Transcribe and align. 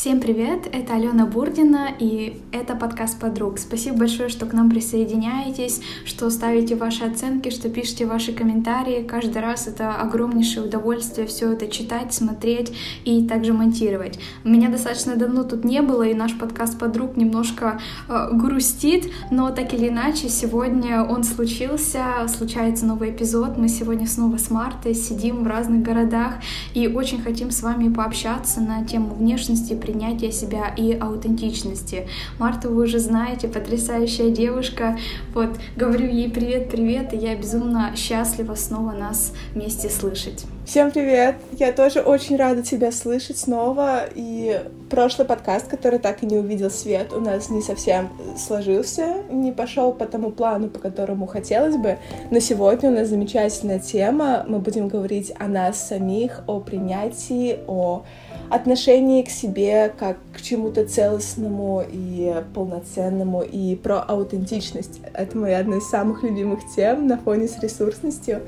Всем 0.00 0.18
привет, 0.18 0.66
это 0.72 0.94
Алена 0.94 1.26
Бурдина, 1.26 1.90
и 1.98 2.40
это 2.52 2.74
подкаст 2.74 3.20
«Подруг». 3.20 3.58
Спасибо 3.58 3.98
большое, 3.98 4.30
что 4.30 4.46
к 4.46 4.54
нам 4.54 4.70
присоединяетесь, 4.70 5.82
что 6.06 6.30
ставите 6.30 6.74
ваши 6.74 7.04
оценки, 7.04 7.50
что 7.50 7.68
пишете 7.68 8.06
ваши 8.06 8.32
комментарии. 8.32 9.02
Каждый 9.06 9.42
раз 9.42 9.66
это 9.66 9.94
огромнейшее 9.96 10.64
удовольствие 10.64 11.26
все 11.26 11.52
это 11.52 11.68
читать, 11.68 12.14
смотреть 12.14 12.72
и 13.04 13.26
также 13.28 13.52
монтировать. 13.52 14.18
Меня 14.42 14.70
достаточно 14.70 15.16
давно 15.16 15.44
тут 15.44 15.66
не 15.66 15.82
было, 15.82 16.04
и 16.04 16.14
наш 16.14 16.34
подкаст 16.38 16.78
«Подруг» 16.78 17.18
немножко 17.18 17.78
э, 18.08 18.28
грустит, 18.32 19.12
но 19.30 19.50
так 19.50 19.74
или 19.74 19.88
иначе, 19.88 20.30
сегодня 20.30 21.04
он 21.04 21.24
случился, 21.24 22.26
случается 22.26 22.86
новый 22.86 23.10
эпизод. 23.10 23.58
Мы 23.58 23.68
сегодня 23.68 24.06
снова 24.06 24.38
с 24.38 24.48
Мартой 24.48 24.94
сидим 24.94 25.44
в 25.44 25.46
разных 25.46 25.82
городах 25.82 26.36
и 26.72 26.88
очень 26.88 27.20
хотим 27.20 27.50
с 27.50 27.62
вами 27.62 27.92
пообщаться 27.92 28.62
на 28.62 28.82
тему 28.86 29.14
внешности, 29.14 29.74
принятия 29.90 30.30
себя 30.30 30.72
и 30.76 30.96
аутентичности. 30.96 32.06
Марту 32.38 32.70
вы 32.70 32.84
уже 32.84 33.00
знаете, 33.00 33.48
потрясающая 33.48 34.30
девушка. 34.30 34.96
Вот, 35.34 35.50
говорю 35.76 36.08
ей 36.08 36.30
привет-привет, 36.30 37.12
и 37.12 37.16
я 37.16 37.34
безумно 37.34 37.92
счастлива 37.96 38.54
снова 38.54 38.92
нас 38.92 39.32
вместе 39.52 39.88
слышать. 39.88 40.44
Всем 40.64 40.92
привет! 40.92 41.34
Я 41.58 41.72
тоже 41.72 42.00
очень 42.00 42.36
рада 42.36 42.62
тебя 42.62 42.92
слышать 42.92 43.38
снова. 43.38 44.02
И 44.14 44.62
прошлый 44.88 45.26
подкаст, 45.26 45.66
который 45.66 45.98
так 45.98 46.22
и 46.22 46.26
не 46.26 46.36
увидел 46.36 46.70
свет, 46.70 47.12
у 47.12 47.20
нас 47.20 47.50
не 47.50 47.60
совсем 47.60 48.08
сложился, 48.38 49.24
не 49.30 49.50
пошел 49.50 49.92
по 49.92 50.06
тому 50.06 50.30
плану, 50.30 50.68
по 50.68 50.78
которому 50.78 51.26
хотелось 51.26 51.76
бы. 51.76 51.98
Но 52.30 52.38
сегодня 52.38 52.90
у 52.90 52.94
нас 52.94 53.08
замечательная 53.08 53.80
тема. 53.80 54.44
Мы 54.46 54.60
будем 54.60 54.86
говорить 54.86 55.32
о 55.40 55.48
нас 55.48 55.88
самих, 55.88 56.42
о 56.46 56.60
принятии, 56.60 57.58
о 57.66 58.04
отношении 58.50 59.22
к 59.22 59.30
себе 59.30 59.92
как 59.96 60.18
к 60.34 60.40
чему-то 60.42 60.84
целостному 60.84 61.84
и 61.90 62.34
полноценному, 62.54 63.42
и 63.42 63.76
про 63.76 64.00
аутентичность. 64.00 65.00
Это 65.14 65.38
моя 65.38 65.58
одна 65.58 65.76
из 65.76 65.88
самых 65.88 66.22
любимых 66.22 66.60
тем 66.74 67.06
на 67.06 67.16
фоне 67.16 67.48
с 67.48 67.58
ресурсностью. 67.60 68.42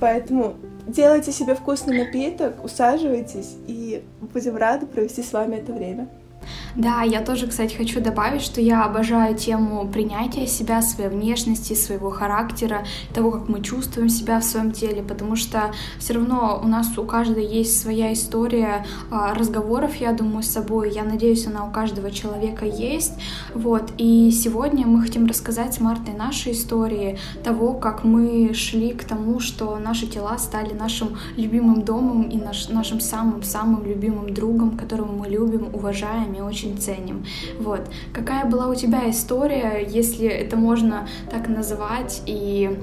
Поэтому 0.00 0.54
делайте 0.86 1.32
себе 1.32 1.54
вкусный 1.54 2.04
напиток, 2.04 2.64
усаживайтесь, 2.64 3.56
и 3.66 4.02
будем 4.32 4.56
рады 4.56 4.86
провести 4.86 5.22
с 5.22 5.32
вами 5.32 5.56
это 5.56 5.72
время. 5.72 6.08
Да, 6.74 7.02
я 7.02 7.20
тоже, 7.22 7.46
кстати, 7.46 7.74
хочу 7.74 8.00
добавить, 8.00 8.42
что 8.42 8.60
я 8.60 8.84
обожаю 8.84 9.34
тему 9.36 9.86
принятия 9.88 10.46
себя, 10.46 10.82
своей 10.82 11.10
внешности, 11.10 11.74
своего 11.74 12.10
характера, 12.10 12.84
того, 13.14 13.30
как 13.30 13.48
мы 13.48 13.62
чувствуем 13.62 14.08
себя 14.08 14.40
в 14.40 14.44
своем 14.44 14.72
теле, 14.72 15.02
потому 15.02 15.36
что 15.36 15.72
все 15.98 16.14
равно 16.14 16.60
у 16.62 16.68
нас 16.68 16.96
у 16.96 17.04
каждого 17.04 17.38
есть 17.38 17.80
своя 17.80 18.12
история 18.12 18.86
а, 19.10 19.34
разговоров, 19.34 19.96
я 19.96 20.12
думаю, 20.12 20.42
с 20.42 20.48
собой. 20.48 20.90
Я 20.90 21.04
надеюсь, 21.04 21.46
она 21.46 21.64
у 21.66 21.70
каждого 21.70 22.10
человека 22.10 22.64
есть. 22.64 23.14
Вот. 23.54 23.92
И 23.98 24.30
сегодня 24.30 24.86
мы 24.86 25.02
хотим 25.02 25.26
рассказать 25.26 25.74
с 25.74 25.80
Мартой 25.80 26.14
наши 26.14 26.52
истории 26.52 27.18
того, 27.42 27.74
как 27.74 28.04
мы 28.04 28.54
шли 28.54 28.92
к 28.92 29.04
тому, 29.04 29.40
что 29.40 29.78
наши 29.78 30.06
тела 30.06 30.38
стали 30.38 30.74
нашим 30.74 31.16
любимым 31.36 31.82
домом 31.82 32.22
и 32.22 32.36
наш, 32.36 32.68
нашим 32.68 33.00
самым-самым 33.00 33.84
любимым 33.84 34.32
другом, 34.34 34.76
которого 34.76 35.10
мы 35.10 35.28
любим, 35.28 35.68
уважаем 35.72 36.32
и 36.38 36.40
очень 36.40 36.78
ценим. 36.78 37.24
Вот. 37.58 37.88
Какая 38.12 38.44
была 38.44 38.68
у 38.68 38.74
тебя 38.74 39.08
история, 39.10 39.86
если 39.86 40.28
это 40.28 40.56
можно 40.56 41.08
так 41.30 41.48
называть, 41.48 42.22
и 42.26 42.78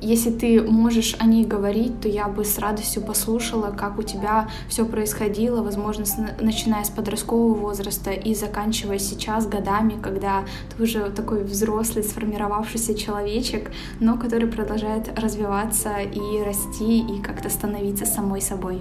если 0.00 0.30
ты 0.30 0.62
можешь 0.62 1.14
о 1.18 1.26
ней 1.26 1.44
говорить, 1.44 2.00
то 2.00 2.08
я 2.08 2.26
бы 2.28 2.44
с 2.44 2.58
радостью 2.58 3.02
послушала, 3.02 3.70
как 3.70 3.98
у 3.98 4.02
тебя 4.02 4.48
все 4.68 4.86
происходило, 4.86 5.62
возможно, 5.62 6.06
с, 6.06 6.16
начиная 6.40 6.84
с 6.84 6.90
подросткового 6.90 7.54
возраста 7.54 8.10
и 8.10 8.34
заканчивая 8.34 8.98
сейчас 8.98 9.46
годами, 9.46 10.00
когда 10.00 10.44
ты 10.74 10.82
уже 10.82 11.10
такой 11.10 11.44
взрослый, 11.44 12.02
сформировавшийся 12.02 12.94
человечек, 12.94 13.70
но 14.00 14.16
который 14.16 14.48
продолжает 14.48 15.18
развиваться 15.18 15.98
и 16.00 16.42
расти 16.42 17.00
и 17.00 17.20
как-то 17.20 17.50
становиться 17.50 18.06
самой 18.06 18.40
собой. 18.40 18.80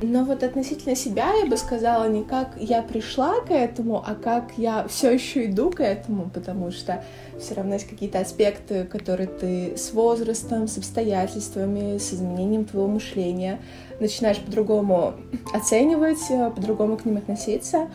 Но 0.00 0.24
вот 0.24 0.44
относительно 0.44 0.94
себя 0.94 1.32
я 1.34 1.46
бы 1.46 1.56
сказала 1.56 2.08
не 2.08 2.22
как 2.22 2.52
я 2.56 2.82
пришла 2.82 3.40
к 3.40 3.50
этому, 3.50 4.02
а 4.06 4.14
как 4.14 4.52
я 4.56 4.86
все 4.86 5.10
еще 5.10 5.46
иду 5.46 5.70
к 5.70 5.80
этому, 5.80 6.30
потому 6.30 6.70
что 6.70 7.02
все 7.38 7.54
равно 7.54 7.74
есть 7.74 7.88
какие-то 7.88 8.20
аспекты, 8.20 8.84
которые 8.84 9.26
ты 9.26 9.76
с 9.76 9.92
возрастом, 9.92 10.68
с 10.68 10.78
обстоятельствами, 10.78 11.98
с 11.98 12.14
изменением 12.14 12.64
твоего 12.64 12.88
мышления 12.88 13.60
начинаешь 13.98 14.38
по-другому 14.38 15.14
оценивать, 15.52 16.28
по-другому 16.54 16.96
к 16.96 17.04
ним 17.04 17.16
относиться. 17.16 17.88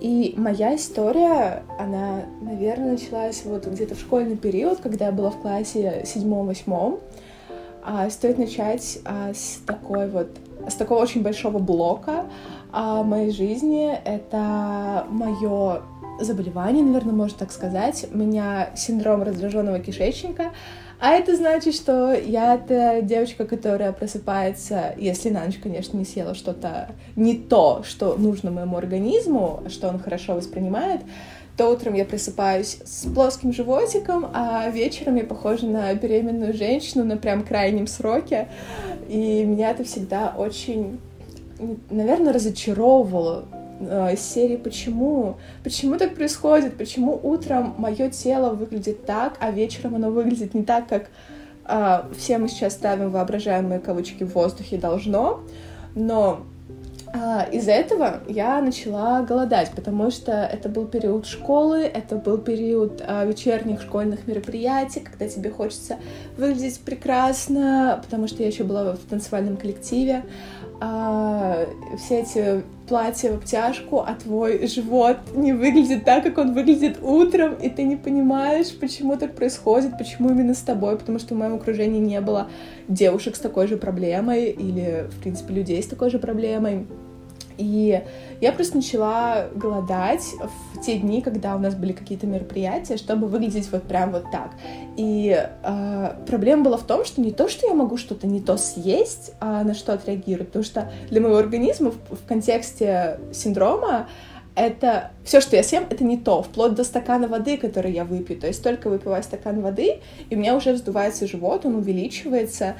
И 0.00 0.34
моя 0.36 0.76
история, 0.76 1.64
она, 1.76 2.22
наверное, 2.40 2.92
началась 2.92 3.42
вот 3.44 3.66
где-то 3.66 3.96
в 3.96 4.00
школьный 4.00 4.36
период, 4.36 4.78
когда 4.78 5.06
я 5.06 5.12
была 5.12 5.30
в 5.30 5.40
классе 5.40 6.04
седьмом-восьмом. 6.06 7.00
А, 7.84 8.08
стоит 8.10 8.38
начать 8.38 9.00
а, 9.04 9.32
с 9.34 9.58
такой 9.66 10.08
вот 10.08 10.28
с 10.70 10.74
такого 10.74 11.00
очень 11.00 11.22
большого 11.22 11.58
блока 11.58 12.26
а, 12.72 13.02
моей 13.02 13.30
жизни. 13.30 13.92
Это 14.04 15.06
мое 15.08 15.82
заболевание, 16.20 16.84
наверное, 16.84 17.14
можно 17.14 17.38
так 17.38 17.52
сказать. 17.52 18.06
У 18.12 18.18
меня 18.18 18.70
синдром 18.76 19.22
раздраженного 19.22 19.78
кишечника. 19.78 20.52
А 21.00 21.12
это 21.12 21.36
значит, 21.36 21.76
что 21.76 22.12
я 22.12 22.58
та 22.58 23.02
девочка, 23.02 23.44
которая 23.46 23.92
просыпается, 23.92 24.94
если 24.98 25.30
на 25.30 25.44
ночь, 25.44 25.58
конечно, 25.62 25.96
не 25.96 26.04
съела 26.04 26.34
что-то 26.34 26.88
не 27.14 27.36
то, 27.36 27.84
что 27.84 28.16
нужно 28.16 28.50
моему 28.50 28.76
организму, 28.76 29.62
что 29.68 29.88
он 29.88 30.00
хорошо 30.00 30.34
воспринимает, 30.34 31.02
то 31.58 31.68
утром 31.68 31.94
я 31.94 32.04
просыпаюсь 32.04 32.78
с 32.84 33.04
плоским 33.12 33.52
животиком, 33.52 34.30
а 34.32 34.70
вечером 34.70 35.16
я 35.16 35.24
похожа 35.24 35.66
на 35.66 35.92
беременную 35.92 36.54
женщину 36.54 37.04
на 37.04 37.16
прям 37.16 37.42
крайнем 37.42 37.88
сроке. 37.88 38.46
И 39.08 39.44
меня 39.44 39.72
это 39.72 39.82
всегда 39.82 40.32
очень, 40.38 41.00
наверное, 41.90 42.32
разочаровывало 42.32 43.44
э, 43.80 44.14
из 44.14 44.20
серии 44.20 44.56
«Почему? 44.56 45.36
Почему 45.64 45.98
так 45.98 46.14
происходит? 46.14 46.78
Почему 46.78 47.18
утром 47.20 47.74
мое 47.76 48.08
тело 48.08 48.54
выглядит 48.54 49.04
так, 49.04 49.36
а 49.40 49.50
вечером 49.50 49.96
оно 49.96 50.10
выглядит 50.10 50.54
не 50.54 50.62
так, 50.62 50.86
как 50.86 51.10
э, 51.64 52.02
все 52.16 52.38
мы 52.38 52.48
сейчас 52.48 52.74
ставим 52.74 53.10
воображаемые 53.10 53.80
кавычки 53.80 54.22
в 54.22 54.32
воздухе 54.32 54.78
должно?» 54.78 55.40
Но 55.96 56.42
а, 57.12 57.42
из-за 57.50 57.72
этого 57.72 58.20
я 58.28 58.60
начала 58.60 59.22
голодать, 59.22 59.70
потому 59.74 60.10
что 60.10 60.32
это 60.32 60.68
был 60.68 60.86
период 60.86 61.26
школы, 61.26 61.80
это 61.82 62.16
был 62.16 62.38
период 62.38 63.02
а, 63.06 63.24
вечерних 63.24 63.82
школьных 63.82 64.26
мероприятий, 64.26 65.00
когда 65.00 65.28
тебе 65.28 65.50
хочется 65.50 65.96
выглядеть 66.36 66.80
прекрасно, 66.80 68.00
потому 68.04 68.28
что 68.28 68.42
я 68.42 68.48
еще 68.48 68.64
была 68.64 68.94
в 68.94 68.98
танцевальном 68.98 69.56
коллективе. 69.56 70.24
А, 70.80 71.66
все 71.96 72.20
эти 72.20 72.62
платья 72.86 73.32
в 73.32 73.36
обтяжку, 73.36 74.00
а 74.00 74.14
твой 74.14 74.66
живот 74.68 75.18
не 75.34 75.52
выглядит 75.52 76.04
так, 76.04 76.22
как 76.22 76.38
он 76.38 76.54
выглядит 76.54 76.98
утром, 77.02 77.54
и 77.54 77.68
ты 77.68 77.82
не 77.82 77.96
понимаешь, 77.96 78.74
почему 78.78 79.16
так 79.16 79.34
происходит, 79.34 79.98
почему 79.98 80.30
именно 80.30 80.54
с 80.54 80.60
тобой, 80.60 80.96
потому 80.96 81.18
что 81.18 81.34
в 81.34 81.38
моем 81.38 81.54
окружении 81.54 82.00
не 82.00 82.20
было 82.20 82.48
девушек 82.86 83.34
с 83.34 83.40
такой 83.40 83.66
же 83.66 83.76
проблемой 83.76 84.50
или, 84.50 85.08
в 85.10 85.20
принципе, 85.20 85.54
людей 85.54 85.82
с 85.82 85.86
такой 85.86 86.10
же 86.10 86.18
проблемой. 86.18 86.86
И 87.58 88.02
я 88.40 88.52
просто 88.52 88.76
начала 88.76 89.48
голодать 89.54 90.24
в 90.40 90.80
те 90.80 90.96
дни, 90.96 91.20
когда 91.20 91.56
у 91.56 91.58
нас 91.58 91.74
были 91.74 91.92
какие-то 91.92 92.26
мероприятия, 92.26 92.96
чтобы 92.96 93.26
выглядеть 93.26 93.70
вот 93.72 93.82
прям 93.82 94.12
вот 94.12 94.30
так. 94.30 94.52
И 94.96 95.36
э, 95.62 96.14
проблема 96.26 96.64
была 96.64 96.76
в 96.76 96.84
том, 96.84 97.04
что 97.04 97.20
не 97.20 97.32
то, 97.32 97.48
что 97.48 97.66
я 97.66 97.74
могу 97.74 97.96
что-то 97.96 98.26
не 98.26 98.40
то 98.40 98.56
съесть, 98.56 99.32
а 99.40 99.64
на 99.64 99.74
что 99.74 99.92
отреагировать, 99.92 100.48
потому 100.48 100.64
что 100.64 100.90
для 101.10 101.20
моего 101.20 101.36
организма 101.36 101.90
в, 101.90 102.14
в 102.14 102.26
контексте 102.26 103.18
синдрома 103.32 104.08
это 104.54 105.12
все, 105.24 105.40
что 105.40 105.54
я 105.54 105.62
съем, 105.62 105.86
это 105.88 106.02
не 106.02 106.16
то, 106.16 106.42
вплоть 106.42 106.74
до 106.74 106.82
стакана 106.82 107.28
воды, 107.28 107.58
который 107.58 107.92
я 107.92 108.04
выпью. 108.04 108.38
То 108.38 108.48
есть 108.48 108.62
только 108.62 108.88
выпиваю 108.88 109.22
стакан 109.22 109.60
воды, 109.60 110.00
и 110.30 110.34
у 110.34 110.38
меня 110.38 110.56
уже 110.56 110.72
вздувается 110.72 111.26
живот, 111.28 111.64
он 111.64 111.76
увеличивается. 111.76 112.74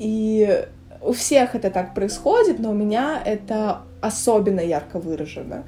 И 0.00 0.66
у 1.04 1.12
всех 1.12 1.54
это 1.54 1.70
так 1.70 1.94
происходит, 1.94 2.58
но 2.58 2.70
у 2.70 2.74
меня 2.74 3.20
это 3.24 3.82
особенно 4.00 4.60
ярко 4.60 4.98
выражено, 4.98 5.64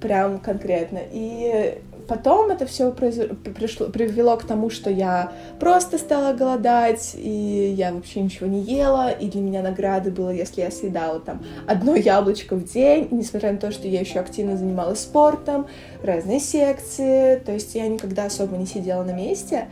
прям 0.00 0.38
конкретно. 0.38 1.00
И 1.10 1.78
потом 2.08 2.50
это 2.50 2.66
все 2.66 2.92
произ... 2.92 3.16
пришло, 3.56 3.86
привело 3.86 4.36
к 4.36 4.44
тому, 4.44 4.70
что 4.70 4.90
я 4.90 5.32
просто 5.58 5.98
стала 5.98 6.34
голодать, 6.34 7.14
и 7.14 7.74
я 7.76 7.92
вообще 7.92 8.20
ничего 8.20 8.46
не 8.46 8.60
ела, 8.60 9.10
и 9.10 9.28
для 9.28 9.40
меня 9.40 9.62
награды 9.62 10.10
было, 10.10 10.30
если 10.30 10.62
я 10.62 10.70
съедала 10.70 11.20
там 11.20 11.42
одно 11.66 11.94
яблочко 11.94 12.56
в 12.56 12.64
день, 12.64 13.08
и 13.10 13.14
несмотря 13.14 13.52
на 13.52 13.58
то, 13.58 13.70
что 13.70 13.88
я 13.88 14.00
еще 14.00 14.20
активно 14.20 14.56
занималась 14.56 15.00
спортом, 15.00 15.66
разные 16.02 16.40
секции, 16.40 17.36
то 17.36 17.52
есть 17.52 17.74
я 17.74 17.86
никогда 17.88 18.26
особо 18.26 18.56
не 18.56 18.66
сидела 18.66 19.02
на 19.02 19.12
месте, 19.12 19.66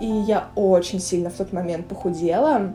и 0.00 0.06
я 0.06 0.48
очень 0.54 1.00
сильно 1.00 1.28
в 1.28 1.34
тот 1.34 1.52
момент 1.52 1.86
похудела, 1.86 2.74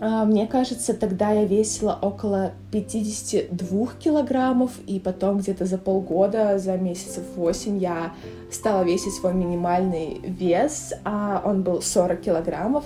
мне 0.00 0.46
кажется, 0.46 0.94
тогда 0.94 1.30
я 1.30 1.44
весила 1.44 1.98
около 2.00 2.52
52 2.72 3.88
килограммов, 3.98 4.72
и 4.86 4.98
потом 4.98 5.38
где-то 5.38 5.66
за 5.66 5.76
полгода, 5.76 6.58
за 6.58 6.78
месяцев 6.78 7.22
8 7.36 7.76
я 7.78 8.14
стала 8.50 8.82
весить 8.82 9.14
свой 9.14 9.34
минимальный 9.34 10.20
вес, 10.24 10.94
а 11.04 11.42
он 11.44 11.62
был 11.62 11.82
40 11.82 12.20
килограммов. 12.20 12.84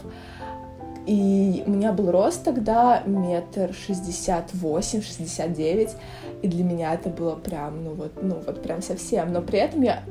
И 1.07 1.63
у 1.67 1.71
меня 1.71 1.93
был 1.93 2.11
рост 2.11 2.45
тогда 2.45 3.03
метр 3.05 3.75
шестьдесят 3.75 4.55
восемь, 4.55 5.03
шестьдесят 5.03 5.53
девять, 5.53 5.95
и 6.41 6.49
для 6.49 6.65
меня 6.65 6.95
это 6.95 7.11
было 7.11 7.35
прям, 7.35 7.85
ну 7.85 7.93
вот, 7.93 8.23
ну 8.23 8.37
вот 8.45 8.63
прям 8.63 8.81
совсем. 8.81 9.31
Но 9.31 9.43
при 9.43 9.59
этом 9.59 9.83
я 9.83 10.03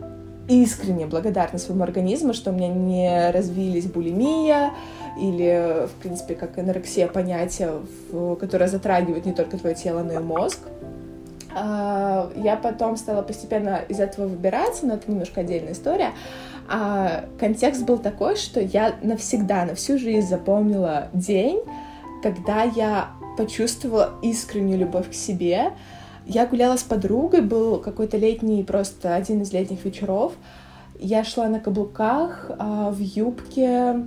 искренне 0.48 1.08
благодарна 1.08 1.58
своему 1.58 1.84
организму, 1.84 2.34
что 2.34 2.52
у 2.52 2.54
меня 2.54 2.68
не 2.68 3.32
развились 3.32 3.88
булимия 3.88 4.72
или, 5.18 5.88
в 5.88 5.92
принципе, 6.02 6.36
как 6.36 6.58
анорексия 6.58 7.08
понятие, 7.08 7.82
которое 8.40 8.68
затрагивает 8.68 9.26
не 9.26 9.34
только 9.34 9.58
твое 9.58 9.76
тело, 9.76 10.04
но 10.04 10.14
и 10.14 10.20
мозг. 10.20 10.60
А, 11.56 12.32
я 12.36 12.56
потом 12.56 12.98
стала 12.98 13.22
постепенно 13.22 13.82
из 13.88 14.00
этого 14.00 14.28
выбираться, 14.28 14.86
но 14.86 14.96
это 14.96 15.10
немножко 15.10 15.42
отдельная 15.42 15.74
история. 15.74 16.12
А 16.68 17.26
контекст 17.40 17.84
был 17.84 17.98
такой, 17.98 18.36
что 18.36 18.60
я 18.60 18.96
навсегда, 19.02 19.66
на 19.66 19.76
всю 19.76 19.98
жизнь 19.98 20.28
запомнила 20.28 21.10
день, 21.14 21.62
когда 22.24 22.64
я 22.64 23.10
почувствовала 23.38 24.14
искреннюю 24.22 24.80
любовь 24.80 25.12
к 25.12 25.14
себе. 25.14 25.74
Я 26.26 26.48
гуляла 26.48 26.78
с 26.78 26.84
подругой, 26.84 27.42
был 27.42 27.80
какой-то 27.80 28.18
летний, 28.18 28.64
просто 28.64 29.14
один 29.14 29.42
из 29.42 29.52
летних 29.52 29.84
вечеров. 29.84 30.34
Я 31.00 31.24
шла 31.24 31.50
на 31.50 31.60
каблуках, 31.60 32.50
а, 32.58 32.92
в 32.92 33.00
юбке, 33.00 34.06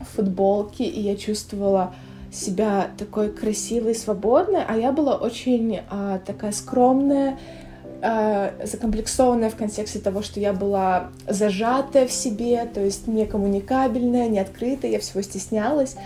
в 0.00 0.16
футболке, 0.16 0.84
и 0.84 1.00
я 1.00 1.16
чувствовала 1.16 1.94
себя 2.30 2.90
такой 2.98 3.30
красивой, 3.30 3.94
свободной, 3.94 4.62
а 4.66 4.76
я 4.76 4.92
была 4.92 5.16
очень 5.16 5.80
а, 5.90 6.18
такая 6.18 6.52
скромная, 6.52 7.38
а, 8.02 8.52
закомплексованная 8.62 9.50
в 9.50 9.56
контексте 9.56 9.98
того, 9.98 10.22
что 10.22 10.38
я 10.38 10.52
была 10.52 11.10
зажатая 11.26 12.06
в 12.06 12.12
себе, 12.12 12.64
то 12.66 12.80
есть 12.80 13.06
не 13.06 13.24
коммуникабельная, 13.26 14.28
не 14.28 14.38
открытая, 14.38 14.90
я 14.90 15.00
всего 15.00 15.22
стеснялась. 15.22 15.96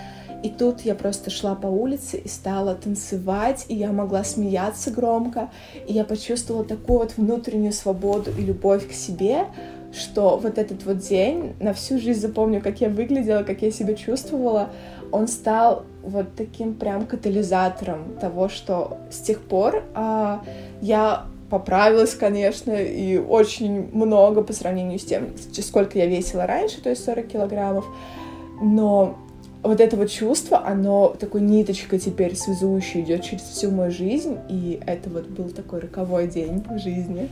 И 0.42 0.48
тут 0.48 0.80
я 0.80 0.96
просто 0.96 1.30
шла 1.30 1.54
по 1.54 1.68
улице 1.68 2.16
и 2.16 2.28
стала 2.28 2.74
танцевать, 2.74 3.66
и 3.68 3.76
я 3.76 3.92
могла 3.92 4.24
смеяться 4.24 4.90
громко, 4.90 5.50
и 5.86 5.92
я 5.92 6.02
почувствовала 6.04 6.64
такую 6.64 6.98
вот 6.98 7.16
внутреннюю 7.16 7.72
свободу 7.72 8.32
и 8.36 8.42
любовь 8.42 8.88
к 8.88 8.92
себе, 8.92 9.46
что 9.92 10.36
вот 10.36 10.58
этот 10.58 10.84
вот 10.84 10.98
день, 10.98 11.54
на 11.60 11.72
всю 11.72 11.98
жизнь 11.98 12.20
запомню, 12.20 12.60
как 12.60 12.80
я 12.80 12.88
выглядела, 12.88 13.42
как 13.42 13.62
я 13.62 13.70
себя 13.70 13.94
чувствовала, 13.94 14.70
он 15.10 15.28
стал 15.28 15.84
вот 16.02 16.34
таким 16.36 16.74
прям 16.74 17.06
катализатором 17.06 18.16
того, 18.20 18.48
что 18.48 18.98
с 19.10 19.18
тех 19.18 19.40
пор 19.40 19.84
а, 19.94 20.42
я 20.80 21.26
поправилась, 21.50 22.14
конечно, 22.14 22.72
и 22.72 23.18
очень 23.18 23.90
много 23.92 24.42
по 24.42 24.54
сравнению 24.54 24.98
с 24.98 25.04
тем, 25.04 25.28
сколько 25.60 25.98
я 25.98 26.06
весила 26.06 26.46
раньше, 26.46 26.80
то 26.80 26.88
есть 26.88 27.04
40 27.04 27.26
килограммов. 27.26 27.84
Но 28.62 29.18
вот 29.62 29.80
это 29.80 29.96
вот 29.96 30.10
чувство, 30.10 30.66
оно 30.66 31.14
такой 31.18 31.42
ниточкой 31.42 31.98
теперь 31.98 32.36
связующей 32.36 33.02
идет 33.02 33.22
через 33.22 33.42
всю 33.42 33.70
мою 33.70 33.90
жизнь, 33.90 34.38
и 34.48 34.80
это 34.86 35.10
вот 35.10 35.28
был 35.28 35.50
такой 35.50 35.80
роковой 35.80 36.26
день 36.26 36.64
в 36.68 36.78
жизни. 36.78 37.28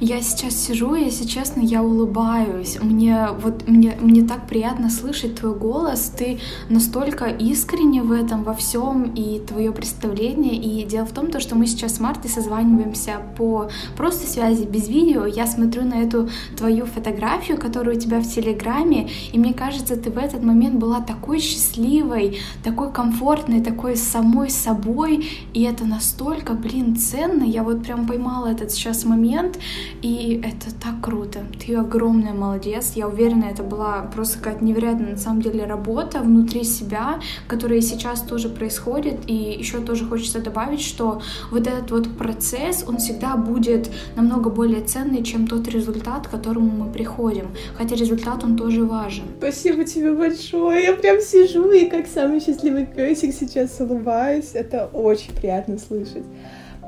Я 0.00 0.22
сейчас 0.22 0.54
сижу, 0.56 0.94
если 0.94 1.24
честно, 1.24 1.60
я 1.60 1.82
улыбаюсь. 1.82 2.78
Мне 2.80 3.28
вот 3.40 3.68
мне, 3.68 3.96
мне 4.00 4.26
так 4.26 4.46
приятно 4.46 4.90
слышать 4.90 5.36
твой 5.36 5.54
голос. 5.54 6.12
Ты 6.16 6.38
настолько 6.68 7.26
искренне 7.26 8.02
в 8.02 8.12
этом 8.12 8.42
во 8.42 8.54
всем 8.54 9.12
и 9.14 9.40
твое 9.40 9.72
представление. 9.72 10.56
И 10.56 10.84
дело 10.84 11.06
в 11.06 11.12
том, 11.12 11.30
то, 11.30 11.40
что 11.40 11.54
мы 11.54 11.66
сейчас 11.66 11.96
с 11.96 12.00
Мартой 12.00 12.30
созваниваемся 12.30 13.20
по 13.36 13.68
просто 13.96 14.26
связи 14.26 14.64
без 14.64 14.88
видео. 14.88 15.26
Я 15.26 15.46
смотрю 15.46 15.84
на 15.84 16.02
эту 16.02 16.28
твою 16.56 16.86
фотографию, 16.86 17.58
которая 17.58 17.96
у 17.96 17.98
тебя 17.98 18.20
в 18.20 18.26
Телеграме, 18.26 19.08
и 19.32 19.38
мне 19.38 19.54
кажется, 19.54 19.96
ты 19.96 20.10
в 20.10 20.18
этот 20.18 20.42
момент 20.42 20.76
была 20.76 21.00
такой 21.00 21.38
счастливой, 21.38 22.38
такой 22.62 22.92
комфортной, 22.92 23.60
такой 23.60 23.96
самой 23.96 24.50
собой, 24.50 25.28
и 25.52 25.62
это 25.62 25.84
настолько, 25.84 26.54
блин, 26.54 26.96
ценно. 26.96 27.44
Я 27.44 27.62
вот 27.62 27.82
прям 27.82 28.06
поймала 28.06 28.46
этот 28.46 28.70
сейчас 28.72 29.04
момент, 29.04 29.58
и 30.02 30.40
это 30.44 30.74
так 30.74 31.00
круто. 31.02 31.40
Ты 31.64 31.74
огромная 31.76 32.32
молодец. 32.32 32.92
Я 32.94 33.08
уверена, 33.08 33.44
это 33.44 33.62
была 33.62 34.02
просто 34.14 34.38
какая-то 34.38 34.64
невероятная 34.64 35.12
на 35.12 35.16
самом 35.16 35.42
деле 35.42 35.64
работа 35.64 36.20
внутри 36.20 36.64
себя, 36.64 37.20
которая 37.48 37.80
сейчас 37.80 38.22
тоже 38.22 38.48
происходит. 38.48 39.20
И 39.26 39.34
еще 39.34 39.80
тоже 39.80 40.04
хочется 40.04 40.40
добавить, 40.40 40.80
что 40.80 41.20
вот 41.50 41.66
этот 41.66 41.90
вот 41.90 42.16
процесс, 42.16 42.84
он 42.86 42.98
всегда 42.98 43.36
будет 43.36 43.90
намного 44.16 44.50
более 44.50 44.82
ценный, 44.82 45.22
чем 45.22 45.46
тот 45.46 45.68
результат, 45.68 46.26
к 46.26 46.30
которому 46.30 46.84
мы 46.84 46.92
приходим. 46.92 47.48
Хотя 47.76 47.96
результат, 47.96 48.44
он 48.44 48.56
тоже 48.56 48.84
важен. 48.84 49.24
Спасибо 49.38 49.84
тебе 49.84 50.12
большое. 50.12 50.84
Я 50.84 50.92
прям 50.94 51.20
сижу 51.20 51.70
и 51.70 51.88
как 51.88 52.06
самый 52.06 52.40
счастливый 52.40 52.86
песик 52.86 53.34
сейчас 53.34 53.80
улыбаюсь. 53.80 54.50
Это 54.54 54.86
очень 54.92 55.32
приятно 55.34 55.78
слышать. 55.78 56.24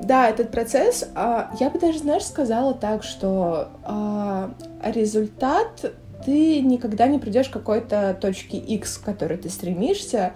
Да, 0.02 0.28
этот 0.28 0.50
процесс, 0.50 1.08
а, 1.14 1.50
я 1.58 1.70
бы 1.70 1.78
даже, 1.78 2.00
знаешь, 2.00 2.24
сказала 2.24 2.74
так, 2.74 3.02
что 3.02 3.68
а, 3.82 4.50
результат 4.84 5.92
ты 6.24 6.60
никогда 6.60 7.06
не 7.06 7.18
придешь 7.18 7.48
к 7.48 7.52
какой-то 7.52 8.16
точке 8.20 8.58
X, 8.58 8.98
к 8.98 9.04
которой 9.04 9.38
ты 9.38 9.48
стремишься, 9.48 10.32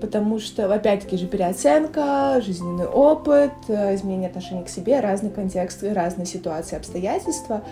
потому 0.00 0.38
что, 0.38 0.72
опять-таки 0.72 1.16
же, 1.16 1.26
переоценка, 1.26 2.40
жизненный 2.44 2.86
опыт, 2.86 3.52
э, 3.68 3.94
изменение 3.94 4.28
отношений 4.28 4.64
к 4.64 4.68
себе, 4.68 5.00
разные 5.00 5.30
контексты, 5.30 5.92
разные 5.92 6.26
ситуации, 6.26 6.76
обстоятельства. 6.76 7.62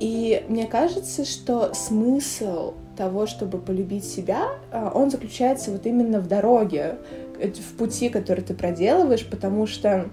И 0.00 0.44
мне 0.48 0.66
кажется, 0.66 1.24
что 1.24 1.72
смысл 1.74 2.74
того, 2.96 3.26
чтобы 3.26 3.58
полюбить 3.58 4.04
себя, 4.04 4.42
а, 4.70 4.92
он 4.94 5.10
заключается 5.10 5.70
вот 5.70 5.86
именно 5.86 6.20
в 6.20 6.28
дороге, 6.28 6.98
э, 7.40 7.48
в 7.48 7.76
пути, 7.76 8.08
который 8.08 8.44
ты 8.44 8.54
проделываешь, 8.54 9.26
потому 9.26 9.66
что 9.66 10.08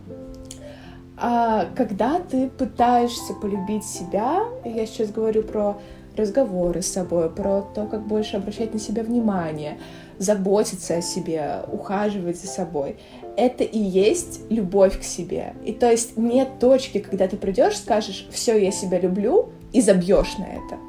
а 1.17 1.67
когда 1.75 2.19
ты 2.19 2.50
пытаешься 2.50 3.33
полюбить 3.33 3.85
себя, 3.85 4.44
я 4.63 4.85
сейчас 4.85 5.12
говорю 5.12 5.44
про 5.44 5.77
разговоры 6.17 6.81
с 6.81 6.91
собой, 6.91 7.29
про 7.29 7.62
то, 7.62 7.85
как 7.85 8.06
больше 8.06 8.38
обращать 8.38 8.73
на 8.73 8.79
себя 8.79 9.03
внимание, 9.03 9.77
заботиться 10.17 10.97
о 10.97 11.01
себе, 11.01 11.62
ухаживать 11.71 12.39
за 12.39 12.47
собой. 12.47 12.97
Это 13.38 13.63
и 13.63 13.79
есть 13.79 14.41
любовь 14.50 15.00
к 15.00 15.03
себе. 15.03 15.53
И 15.65 15.73
то 15.73 15.91
есть 15.91 16.17
нет 16.17 16.59
точки, 16.59 17.00
когда 17.00 17.27
ты 17.27 17.38
придешь, 17.38 17.77
скажешь, 17.77 18.27
все, 18.31 18.57
я 18.57 18.71
себя 18.71 19.00
люблю, 19.00 19.50
и 19.74 19.81
забьешь 19.81 20.38
на 20.38 20.45
это. 20.45 20.79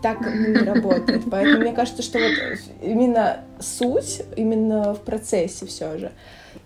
Так 0.00 0.20
не 0.20 0.58
работает. 0.58 1.22
Поэтому 1.30 1.62
мне 1.62 1.72
кажется, 1.72 2.02
что 2.02 2.18
вот 2.18 2.58
именно 2.80 3.40
суть, 3.58 4.22
именно 4.36 4.94
в 4.94 5.00
процессе 5.00 5.66
все 5.66 5.98
же, 5.98 6.12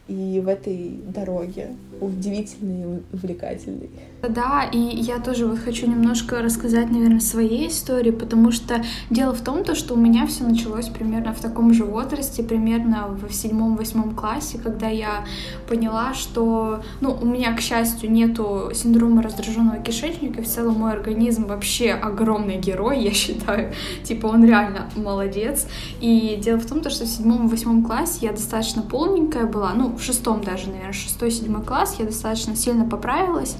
и 0.08 0.40
в 0.40 0.48
этой 0.48 0.98
дороге 1.14 1.76
удивительный 2.00 2.82
и 2.82 3.02
увлекательный. 3.12 3.90
Да, 4.20 4.68
и 4.72 4.78
я 4.78 5.20
тоже 5.20 5.46
вот 5.46 5.60
хочу 5.60 5.86
немножко 5.86 6.42
рассказать, 6.42 6.90
наверное, 6.90 7.20
своей 7.20 7.68
истории, 7.68 8.10
потому 8.10 8.50
что 8.50 8.82
дело 9.10 9.32
в 9.32 9.40
том, 9.42 9.62
то, 9.62 9.76
что 9.76 9.94
у 9.94 9.96
меня 9.96 10.26
все 10.26 10.42
началось 10.42 10.88
примерно 10.88 11.32
в 11.32 11.40
таком 11.40 11.72
же 11.72 11.84
возрасте, 11.84 12.42
примерно 12.42 13.06
в 13.08 13.32
седьмом-восьмом 13.32 14.16
классе, 14.16 14.58
когда 14.58 14.88
я 14.88 15.24
поняла, 15.68 16.14
что, 16.14 16.82
ну, 17.00 17.16
у 17.20 17.24
меня, 17.24 17.54
к 17.54 17.60
счастью, 17.60 18.10
нету 18.10 18.72
синдрома 18.74 19.22
раздраженного 19.22 19.78
кишечника, 19.78 20.40
и 20.40 20.44
в 20.44 20.48
целом 20.48 20.80
мой 20.80 20.92
организм 20.92 21.46
вообще 21.46 21.92
огромный 21.92 22.58
герой, 22.58 23.00
я 23.00 23.12
считаю, 23.12 23.72
типа 24.02 24.26
он 24.26 24.44
реально 24.44 24.90
молодец. 24.96 25.68
И 26.00 26.40
дело 26.42 26.58
в 26.58 26.66
том, 26.66 26.80
то, 26.80 26.90
что 26.90 27.04
в 27.04 27.08
седьмом-восьмом 27.08 27.84
классе 27.84 28.18
я 28.22 28.32
достаточно 28.32 28.82
полненькая 28.82 29.46
была, 29.46 29.74
ну, 29.74 29.94
в 29.96 30.02
шестом 30.02 30.42
даже, 30.42 30.66
наверное, 30.66 30.92
шестой-седьмой 30.92 31.62
класс, 31.62 31.96
я 32.00 32.04
достаточно 32.04 32.56
сильно 32.56 32.84
поправилась, 32.84 33.56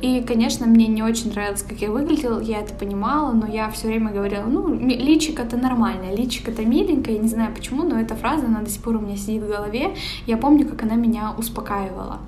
и, 0.00 0.22
конечно, 0.22 0.66
мне 0.66 0.86
не 0.86 1.02
очень 1.02 1.30
нравилось, 1.30 1.62
как 1.62 1.78
я 1.80 1.90
выглядела, 1.90 2.40
я 2.40 2.60
это 2.60 2.74
понимала, 2.74 3.32
но 3.32 3.46
я 3.46 3.68
все 3.70 3.88
время 3.88 4.12
говорила, 4.12 4.44
ну, 4.44 4.74
личик 4.74 5.40
это 5.40 5.56
нормально, 5.56 6.14
личик 6.14 6.48
это 6.48 6.64
миленькое, 6.64 7.16
я 7.16 7.22
не 7.22 7.28
знаю 7.28 7.54
почему, 7.54 7.82
но 7.82 7.98
эта 7.98 8.14
фраза, 8.14 8.46
она 8.46 8.60
до 8.60 8.70
сих 8.70 8.82
пор 8.82 8.96
у 8.96 9.00
меня 9.00 9.16
сидит 9.16 9.42
в 9.42 9.48
голове, 9.48 9.94
я 10.26 10.36
помню, 10.36 10.68
как 10.68 10.82
она 10.84 10.94
меня 10.94 11.34
успокаивала. 11.36 12.20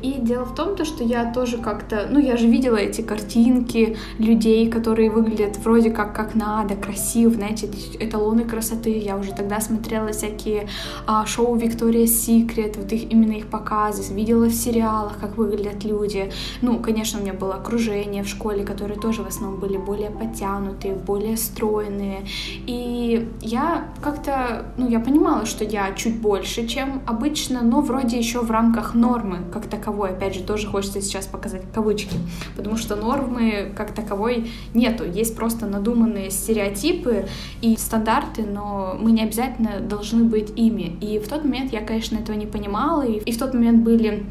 И 0.00 0.12
дело 0.12 0.44
в 0.44 0.54
том, 0.54 0.74
то, 0.74 0.84
что 0.84 1.04
я 1.04 1.32
тоже 1.32 1.58
как-то, 1.58 2.08
ну, 2.10 2.18
я 2.18 2.36
же 2.36 2.46
видела 2.46 2.76
эти 2.76 3.02
картинки 3.02 3.96
людей, 4.18 4.70
которые 4.70 5.10
выглядят 5.10 5.58
вроде 5.58 5.90
как 5.90 6.14
как 6.14 6.34
надо, 6.34 6.76
красиво, 6.76 7.34
знаете, 7.34 7.70
эталоны 8.00 8.44
красоты, 8.44 8.98
я 8.98 9.16
уже 9.16 9.32
тогда 9.32 9.60
смотрела 9.60 10.12
всякие 10.12 10.68
а, 11.06 11.26
шоу 11.26 11.56
Виктория 11.56 12.06
Секрет, 12.06 12.76
вот 12.76 12.90
их, 12.92 13.12
именно 13.12 13.32
их 13.32 13.48
показы, 13.48 14.12
видела 14.14 14.46
в 14.46 14.54
сериалах, 14.54 15.18
как 15.20 15.36
выглядят 15.36 15.84
люди, 15.84 16.30
ну, 16.62 16.78
конечно, 16.80 17.17
у 17.18 17.22
меня 17.22 17.32
было 17.32 17.56
окружение 17.56 18.22
в 18.22 18.28
школе, 18.28 18.64
которые 18.64 18.98
тоже 18.98 19.22
в 19.22 19.26
основном 19.26 19.60
были 19.60 19.76
более 19.76 20.10
подтянутые, 20.10 20.94
более 20.94 21.36
стройные. 21.36 22.26
И 22.66 23.28
я 23.40 23.88
как-то, 24.02 24.66
ну, 24.76 24.88
я 24.88 25.00
понимала, 25.00 25.46
что 25.46 25.64
я 25.64 25.92
чуть 25.94 26.20
больше, 26.20 26.66
чем 26.66 27.02
обычно, 27.06 27.62
но 27.62 27.80
вроде 27.80 28.18
еще 28.18 28.40
в 28.40 28.50
рамках 28.50 28.94
нормы 28.94 29.38
как 29.52 29.66
таковой. 29.66 30.10
Опять 30.10 30.34
же, 30.34 30.42
тоже 30.42 30.66
хочется 30.66 31.00
сейчас 31.00 31.26
показать 31.26 31.62
кавычки, 31.72 32.16
потому 32.56 32.76
что 32.76 32.96
нормы 32.96 33.72
как 33.76 33.92
таковой 33.92 34.50
нету. 34.74 35.04
Есть 35.04 35.36
просто 35.36 35.66
надуманные 35.66 36.30
стереотипы 36.30 37.26
и 37.60 37.76
стандарты, 37.76 38.42
но 38.42 38.96
мы 39.00 39.12
не 39.12 39.22
обязательно 39.22 39.80
должны 39.80 40.24
быть 40.24 40.52
ими. 40.56 40.96
И 41.00 41.18
в 41.18 41.28
тот 41.28 41.44
момент 41.44 41.72
я, 41.72 41.80
конечно, 41.80 42.16
этого 42.16 42.36
не 42.36 42.46
понимала, 42.46 43.02
и 43.02 43.30
в 43.32 43.38
тот 43.38 43.54
момент 43.54 43.82
были 43.82 44.24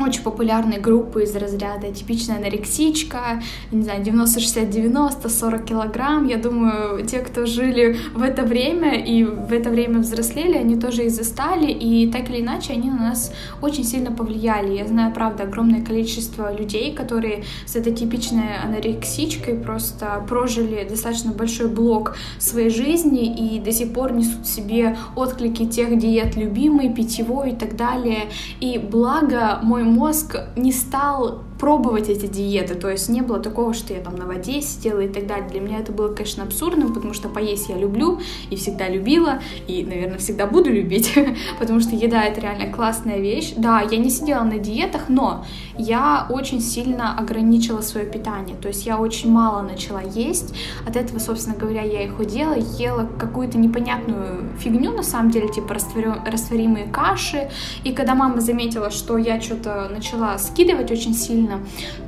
очень 0.00 0.22
популярные 0.22 0.80
группы 0.80 1.22
из 1.24 1.36
разряда 1.36 1.92
типичная 1.92 2.38
анорексичка, 2.38 3.42
не 3.70 3.82
знаю, 3.82 4.02
90-60-90, 4.02 5.28
40 5.28 5.64
килограмм. 5.64 6.26
Я 6.26 6.38
думаю, 6.38 7.04
те, 7.06 7.18
кто 7.18 7.46
жили 7.46 7.98
в 8.14 8.22
это 8.22 8.42
время 8.42 8.94
и 8.94 9.24
в 9.24 9.52
это 9.52 9.70
время 9.70 10.00
взрослели, 10.00 10.56
они 10.56 10.76
тоже 10.76 11.04
их 11.04 11.10
застали, 11.10 11.70
и 11.70 12.10
так 12.10 12.30
или 12.30 12.40
иначе 12.40 12.72
они 12.72 12.90
на 12.90 13.10
нас 13.10 13.32
очень 13.60 13.84
сильно 13.84 14.10
повлияли. 14.10 14.76
Я 14.76 14.86
знаю, 14.86 15.12
правда, 15.12 15.44
огромное 15.44 15.84
количество 15.84 16.54
людей, 16.54 16.94
которые 16.94 17.44
с 17.66 17.76
этой 17.76 17.94
типичной 17.94 18.56
анорексичкой 18.64 19.54
просто 19.54 20.24
прожили 20.28 20.86
достаточно 20.88 21.32
большой 21.32 21.68
блок 21.68 22.16
своей 22.38 22.70
жизни 22.70 23.54
и 23.54 23.60
до 23.60 23.72
сих 23.72 23.92
пор 23.92 24.12
несут 24.12 24.46
себе 24.46 24.96
отклики 25.16 25.66
тех 25.66 25.98
диет 25.98 26.36
любимой, 26.36 26.92
питьевой 26.92 27.50
и 27.50 27.54
так 27.54 27.76
далее. 27.76 28.30
И 28.60 28.78
благо 28.78 29.60
мой 29.62 29.81
мозг 29.84 30.36
не 30.56 30.72
стал 30.72 31.42
пробовать 31.58 32.08
эти 32.08 32.26
диеты, 32.26 32.74
то 32.74 32.90
есть 32.90 33.08
не 33.08 33.20
было 33.20 33.38
такого, 33.38 33.72
что 33.72 33.94
я 33.94 34.00
там 34.00 34.16
на 34.16 34.26
воде 34.26 34.60
сидела 34.60 34.98
и 34.98 35.08
так 35.08 35.28
далее. 35.28 35.48
Для 35.48 35.60
меня 35.60 35.78
это 35.78 35.92
было, 35.92 36.12
конечно, 36.12 36.42
абсурдным, 36.42 36.92
потому 36.92 37.14
что 37.14 37.28
поесть 37.28 37.68
я 37.68 37.78
люблю 37.78 38.20
и 38.50 38.56
всегда 38.56 38.88
любила, 38.88 39.40
и, 39.68 39.84
наверное, 39.84 40.18
всегда 40.18 40.48
буду 40.48 40.72
любить, 40.72 41.16
потому 41.60 41.78
что 41.78 41.94
еда— 41.94 42.24
это 42.24 42.40
реально 42.40 42.72
классная 42.72 43.20
вещь. 43.20 43.52
Да, 43.56 43.80
я 43.80 43.98
не 43.98 44.10
сидела 44.10 44.42
на 44.42 44.58
диетах, 44.58 45.08
но 45.08 45.44
я 45.78 46.26
очень 46.28 46.60
сильно 46.60 47.16
ограничила 47.16 47.80
свое 47.80 48.06
питание, 48.06 48.56
то 48.56 48.68
есть 48.68 48.86
я 48.86 48.98
очень 48.98 49.30
мало 49.30 49.62
начала 49.62 50.00
есть, 50.02 50.54
от 50.86 50.96
этого, 50.96 51.18
собственно 51.18 51.56
говоря, 51.56 51.82
я 51.82 52.04
и 52.04 52.08
худела, 52.08 52.54
ела 52.54 53.08
какую-то 53.18 53.58
непонятную 53.58 54.48
фигню, 54.58 54.92
на 54.92 55.02
самом 55.02 55.30
деле, 55.30 55.48
типа 55.48 55.74
растворимые 55.74 56.86
каши, 56.86 57.50
и 57.84 57.92
когда 57.92 58.14
мама 58.14 58.40
заметила, 58.40 58.90
что 58.90 59.18
я 59.18 59.40
что-то 59.40 59.88
начала 59.90 60.38
скидывать 60.38 60.90
очень 60.90 61.14
сильно, 61.14 61.60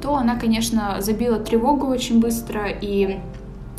то 0.03 0.15
она, 0.17 0.37
конечно, 0.37 0.97
забила 1.01 1.39
тревогу 1.39 1.87
очень 1.87 2.21
быстро 2.21 2.69
и 2.69 3.19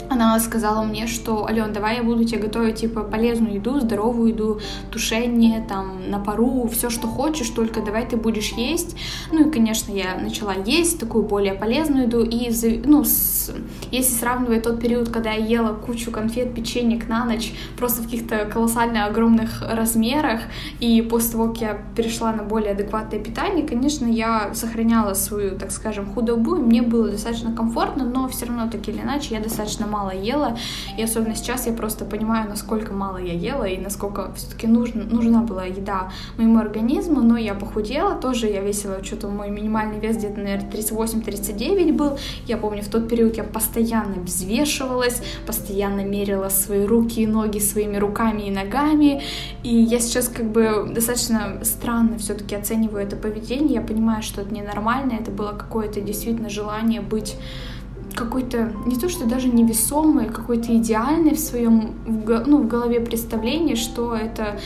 она 0.10 0.40
сказала 0.40 0.84
мне, 0.84 1.08
что, 1.08 1.46
Ален, 1.46 1.74
давай 1.74 1.98
я 1.98 2.04
буду 2.04 2.24
тебе 2.24 2.42
готовить, 2.42 2.78
типа, 2.78 3.02
полезную 3.02 3.56
еду, 3.56 3.80
здоровую 3.80 4.30
еду, 4.30 4.60
тушение, 4.92 5.66
там, 5.68 6.10
на 6.10 6.20
пару, 6.20 6.68
все, 6.72 6.90
что 6.90 7.08
хочешь, 7.08 7.50
только 7.50 7.82
давай 7.82 8.08
ты 8.08 8.18
будешь 8.18 8.52
есть. 8.54 8.96
Ну 9.32 9.48
и, 9.48 9.52
конечно, 9.52 9.92
я 9.92 10.16
начала 10.16 10.54
есть 10.54 11.00
такую 11.00 11.24
более 11.26 11.54
полезную 11.54 12.04
еду, 12.06 12.24
и, 12.24 12.52
ну, 12.86 13.04
с, 13.04 13.52
если 13.96 14.14
сравнивать 14.14 14.64
тот 14.64 14.80
период, 14.80 15.10
когда 15.10 15.32
я 15.32 15.46
ела 15.46 15.74
кучу 15.74 16.12
конфет, 16.12 16.54
печенек 16.54 17.08
на 17.08 17.26
ночь, 17.26 17.54
просто 17.78 18.02
в 18.02 18.06
каких-то 18.06 18.46
колоссально 18.46 19.06
огромных 19.06 19.64
размерах, 19.68 20.42
и 20.80 21.02
после 21.02 21.32
того, 21.32 21.48
как 21.48 21.62
я 21.62 21.82
перешла 21.96 22.34
на 22.34 22.44
более 22.44 22.72
адекватное 22.72 23.20
питание, 23.20 23.66
конечно, 23.66 24.06
я 24.06 24.54
сохраняла 24.54 25.14
свою, 25.14 25.58
так 25.58 25.72
скажем, 25.72 26.06
худобу, 26.06 26.56
и 26.56 26.60
мне 26.60 26.82
было 26.82 27.10
достаточно 27.10 27.54
комфортно, 27.54 28.04
но 28.04 28.28
все 28.28 28.48
равно, 28.48 28.70
так 28.70 28.88
или 28.90 29.00
иначе, 29.00 29.36
я 29.36 29.42
достаточно 29.42 29.88
мало 29.88 30.12
ела, 30.12 30.58
и 30.98 31.04
особенно 31.04 31.36
сейчас 31.36 31.68
я 31.68 31.74
просто 31.74 32.06
понимаю, 32.06 32.50
насколько 32.50 32.94
мало 32.94 33.18
я 33.18 33.34
ела 33.34 33.64
и 33.64 33.78
насколько 33.78 34.34
все-таки 34.36 34.68
нужна, 34.68 35.04
нужна 35.04 35.42
была 35.42 35.66
еда 35.66 36.12
моему 36.38 36.60
организму, 36.60 37.22
но 37.22 37.38
я 37.38 37.54
похудела, 37.54 38.16
тоже 38.16 38.48
я 38.48 38.62
весила, 38.62 39.04
что-то 39.04 39.30
мой 39.30 39.50
минимальный 39.50 40.00
вес 40.00 40.18
где-то, 40.18 40.40
наверное, 40.40 40.70
38-39 40.70 41.94
был, 41.94 42.18
я 42.46 42.58
помню, 42.58 42.82
в 42.82 42.90
тот 42.90 43.08
период 43.08 43.38
я 43.38 43.44
постоянно 43.44 43.85
взвешивалась, 44.26 45.22
постоянно 45.46 46.02
мерила 46.02 46.50
свои 46.50 46.86
руки 46.86 47.22
и 47.22 47.28
ноги 47.28 47.60
своими 47.60 47.98
руками 47.98 48.44
и 48.44 48.52
ногами, 48.52 49.22
и 49.64 49.76
я 49.76 50.00
сейчас 50.00 50.28
как 50.28 50.52
бы 50.52 50.90
достаточно 50.90 51.60
странно 51.64 52.18
все-таки 52.18 52.56
оцениваю 52.56 53.04
это 53.04 53.16
поведение, 53.16 53.76
я 53.76 53.82
понимаю, 53.82 54.24
что 54.24 54.42
это 54.42 54.54
ненормально, 54.54 55.14
это 55.20 55.32
было 55.32 55.52
какое-то 55.52 56.02
действительно 56.02 56.50
желание 56.50 57.02
быть 57.02 57.36
какой-то, 58.16 58.72
не 58.86 58.96
то 58.96 59.10
что 59.10 59.26
даже 59.26 59.50
невесомый, 59.50 60.28
какой-то 60.30 60.76
идеальный 60.76 61.36
в 61.36 61.40
своем, 61.40 61.94
ну, 62.06 62.64
в 62.64 62.68
голове 62.68 63.02
представление, 63.02 63.76
что 63.76 64.16
это 64.16 64.60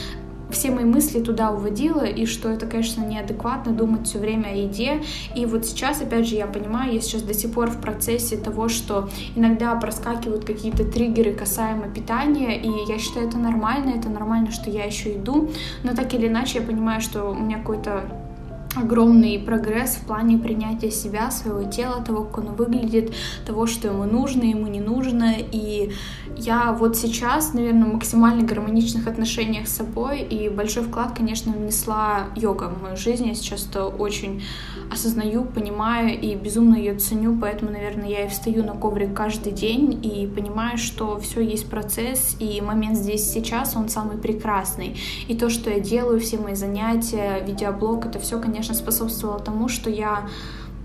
все 0.50 0.70
мои 0.70 0.84
мысли 0.84 1.20
туда 1.20 1.50
уводила, 1.50 2.04
и 2.04 2.26
что 2.26 2.48
это, 2.48 2.66
конечно, 2.66 3.02
неадекватно 3.02 3.72
думать 3.72 4.06
все 4.06 4.18
время 4.18 4.48
о 4.48 4.54
еде. 4.54 5.02
И 5.34 5.46
вот 5.46 5.66
сейчас, 5.66 6.00
опять 6.00 6.28
же, 6.28 6.36
я 6.36 6.46
понимаю, 6.46 6.94
я 6.94 7.00
сейчас 7.00 7.22
до 7.22 7.34
сих 7.34 7.52
пор 7.52 7.70
в 7.70 7.80
процессе 7.80 8.36
того, 8.36 8.68
что 8.68 9.08
иногда 9.36 9.74
проскакивают 9.74 10.44
какие-то 10.44 10.84
триггеры 10.84 11.32
касаемо 11.32 11.88
питания, 11.88 12.60
и 12.60 12.70
я 12.88 12.98
считаю 12.98 13.28
это 13.28 13.38
нормально, 13.38 13.90
это 13.90 14.08
нормально, 14.08 14.50
что 14.50 14.70
я 14.70 14.84
еще 14.84 15.16
иду, 15.16 15.50
но 15.82 15.94
так 15.94 16.12
или 16.14 16.28
иначе 16.28 16.60
я 16.60 16.64
понимаю, 16.64 17.00
что 17.00 17.30
у 17.30 17.34
меня 17.34 17.58
какой-то 17.58 18.29
огромный 18.76 19.38
прогресс 19.38 19.96
в 19.96 20.06
плане 20.06 20.38
принятия 20.38 20.90
себя, 20.90 21.30
своего 21.30 21.68
тела, 21.70 22.02
того, 22.02 22.24
как 22.24 22.44
оно 22.44 22.52
выглядит, 22.52 23.12
того, 23.44 23.66
что 23.66 23.88
ему 23.88 24.04
нужно, 24.04 24.44
ему 24.44 24.66
не 24.66 24.80
нужно. 24.80 25.34
И 25.52 25.92
я 26.36 26.72
вот 26.72 26.96
сейчас, 26.96 27.52
наверное, 27.52 27.88
в 27.88 27.94
максимально 27.94 28.42
гармоничных 28.42 29.06
отношениях 29.06 29.66
с 29.66 29.76
собой, 29.76 30.20
и 30.20 30.48
большой 30.48 30.84
вклад, 30.84 31.16
конечно, 31.16 31.52
внесла 31.52 32.28
йога 32.36 32.68
в 32.68 32.82
мою 32.82 32.96
жизнь. 32.96 33.26
Я 33.26 33.34
сейчас 33.34 33.66
это 33.68 33.86
очень 33.86 34.42
осознаю, 34.90 35.44
понимаю 35.44 36.20
и 36.20 36.34
безумно 36.34 36.76
ее 36.76 36.96
ценю, 36.98 37.38
поэтому, 37.40 37.70
наверное, 37.70 38.08
я 38.08 38.24
и 38.26 38.28
встаю 38.28 38.64
на 38.64 38.72
коврик 38.72 39.14
каждый 39.14 39.52
день 39.52 39.98
и 40.04 40.26
понимаю, 40.26 40.78
что 40.78 41.18
все 41.20 41.40
есть 41.40 41.70
процесс, 41.70 42.36
и 42.40 42.60
момент 42.60 42.96
здесь 42.96 43.30
сейчас, 43.30 43.76
он 43.76 43.88
самый 43.88 44.18
прекрасный. 44.18 44.96
И 45.28 45.36
то, 45.36 45.48
что 45.48 45.70
я 45.70 45.78
делаю, 45.78 46.20
все 46.20 46.38
мои 46.38 46.54
занятия, 46.54 47.40
видеоблог, 47.46 48.06
это 48.06 48.18
все, 48.18 48.40
конечно, 48.40 48.74
способствовало 48.74 49.38
тому, 49.38 49.68
что 49.68 49.88
я 49.88 50.28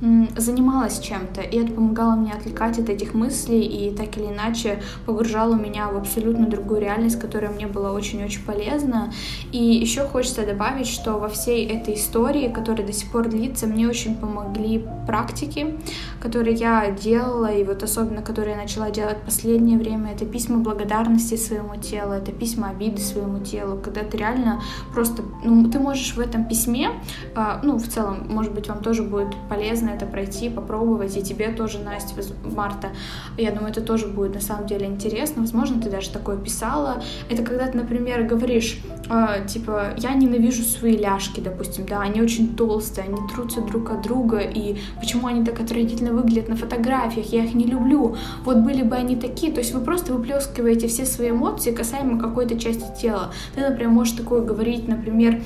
занималась 0.01 0.99
чем-то, 0.99 1.41
и 1.41 1.57
это 1.57 1.71
помогало 1.71 2.15
мне 2.15 2.33
отвлекать 2.33 2.77
от 2.79 2.89
этих 2.89 3.13
мыслей 3.13 3.61
и 3.61 3.95
так 3.95 4.17
или 4.17 4.25
иначе 4.25 4.81
погружало 5.05 5.55
меня 5.55 5.89
в 5.89 5.97
абсолютно 5.97 6.47
другую 6.47 6.81
реальность, 6.81 7.19
которая 7.19 7.51
мне 7.51 7.67
была 7.67 7.93
очень-очень 7.93 8.43
полезна. 8.43 9.13
И 9.51 9.63
еще 9.63 10.05
хочется 10.05 10.45
добавить, 10.45 10.87
что 10.87 11.13
во 11.13 11.29
всей 11.29 11.65
этой 11.65 11.95
истории, 11.95 12.49
которая 12.49 12.85
до 12.85 12.93
сих 12.93 13.09
пор 13.11 13.29
длится, 13.29 13.67
мне 13.67 13.87
очень 13.87 14.17
помогли 14.17 14.85
практики, 15.07 15.75
которые 16.19 16.55
я 16.55 16.91
делала, 16.91 17.51
и 17.51 17.63
вот 17.63 17.81
особенно, 17.83 18.21
которые 18.21 18.55
я 18.55 18.61
начала 18.61 18.89
делать 18.89 19.17
в 19.19 19.25
последнее 19.25 19.77
время, 19.77 20.11
это 20.11 20.25
письма 20.25 20.57
благодарности 20.57 21.35
своему 21.37 21.75
телу, 21.77 22.13
это 22.13 22.31
письма 22.31 22.69
обиды 22.69 23.01
своему 23.01 23.39
телу, 23.39 23.79
когда 23.81 24.01
ты 24.01 24.17
реально 24.17 24.61
просто, 24.93 25.23
ну, 25.43 25.69
ты 25.69 25.79
можешь 25.79 26.15
в 26.15 26.19
этом 26.19 26.45
письме, 26.45 26.89
а, 27.35 27.61
ну, 27.63 27.77
в 27.77 27.87
целом, 27.87 28.27
может 28.29 28.53
быть, 28.53 28.67
вам 28.67 28.81
тоже 28.81 29.03
будет 29.03 29.35
полезно 29.49 29.84
это 29.89 30.05
пройти, 30.05 30.49
попробовать, 30.49 31.17
и 31.17 31.21
тебе 31.21 31.49
тоже, 31.49 31.79
Настя, 31.79 32.15
Марта, 32.43 32.89
я 33.37 33.51
думаю, 33.51 33.71
это 33.71 33.81
тоже 33.81 34.07
будет 34.07 34.35
на 34.35 34.41
самом 34.41 34.67
деле 34.67 34.85
интересно, 34.85 35.41
возможно, 35.41 35.81
ты 35.81 35.89
даже 35.89 36.09
такое 36.09 36.37
писала. 36.37 37.01
Это 37.29 37.43
когда 37.43 37.67
ты, 37.67 37.77
например, 37.77 38.23
говоришь, 38.23 38.79
э, 39.09 39.45
типа, 39.47 39.93
я 39.97 40.13
ненавижу 40.13 40.63
свои 40.63 40.97
ляжки, 40.97 41.39
допустим, 41.39 41.85
да, 41.85 42.01
они 42.01 42.21
очень 42.21 42.55
толстые, 42.55 43.07
они 43.07 43.17
трутся 43.33 43.61
друг 43.61 43.91
от 43.91 44.01
друга, 44.01 44.39
и 44.39 44.77
почему 44.99 45.27
они 45.27 45.43
так 45.43 45.59
отвратительно 45.59 46.11
выглядят 46.11 46.49
на 46.49 46.55
фотографиях, 46.55 47.27
я 47.27 47.43
их 47.43 47.53
не 47.53 47.65
люблю, 47.65 48.15
вот 48.43 48.57
были 48.57 48.83
бы 48.83 48.95
они 48.95 49.15
такие, 49.15 49.51
то 49.51 49.59
есть 49.59 49.73
вы 49.73 49.81
просто 49.81 50.13
выплескиваете 50.13 50.87
все 50.87 51.05
свои 51.05 51.31
эмоции 51.31 51.71
касаемо 51.71 52.19
какой-то 52.19 52.59
части 52.59 52.85
тела. 53.01 53.31
Ты, 53.55 53.61
например, 53.61 53.89
можешь 53.89 54.13
такое 54.13 54.41
говорить, 54.41 54.87
например, 54.87 55.41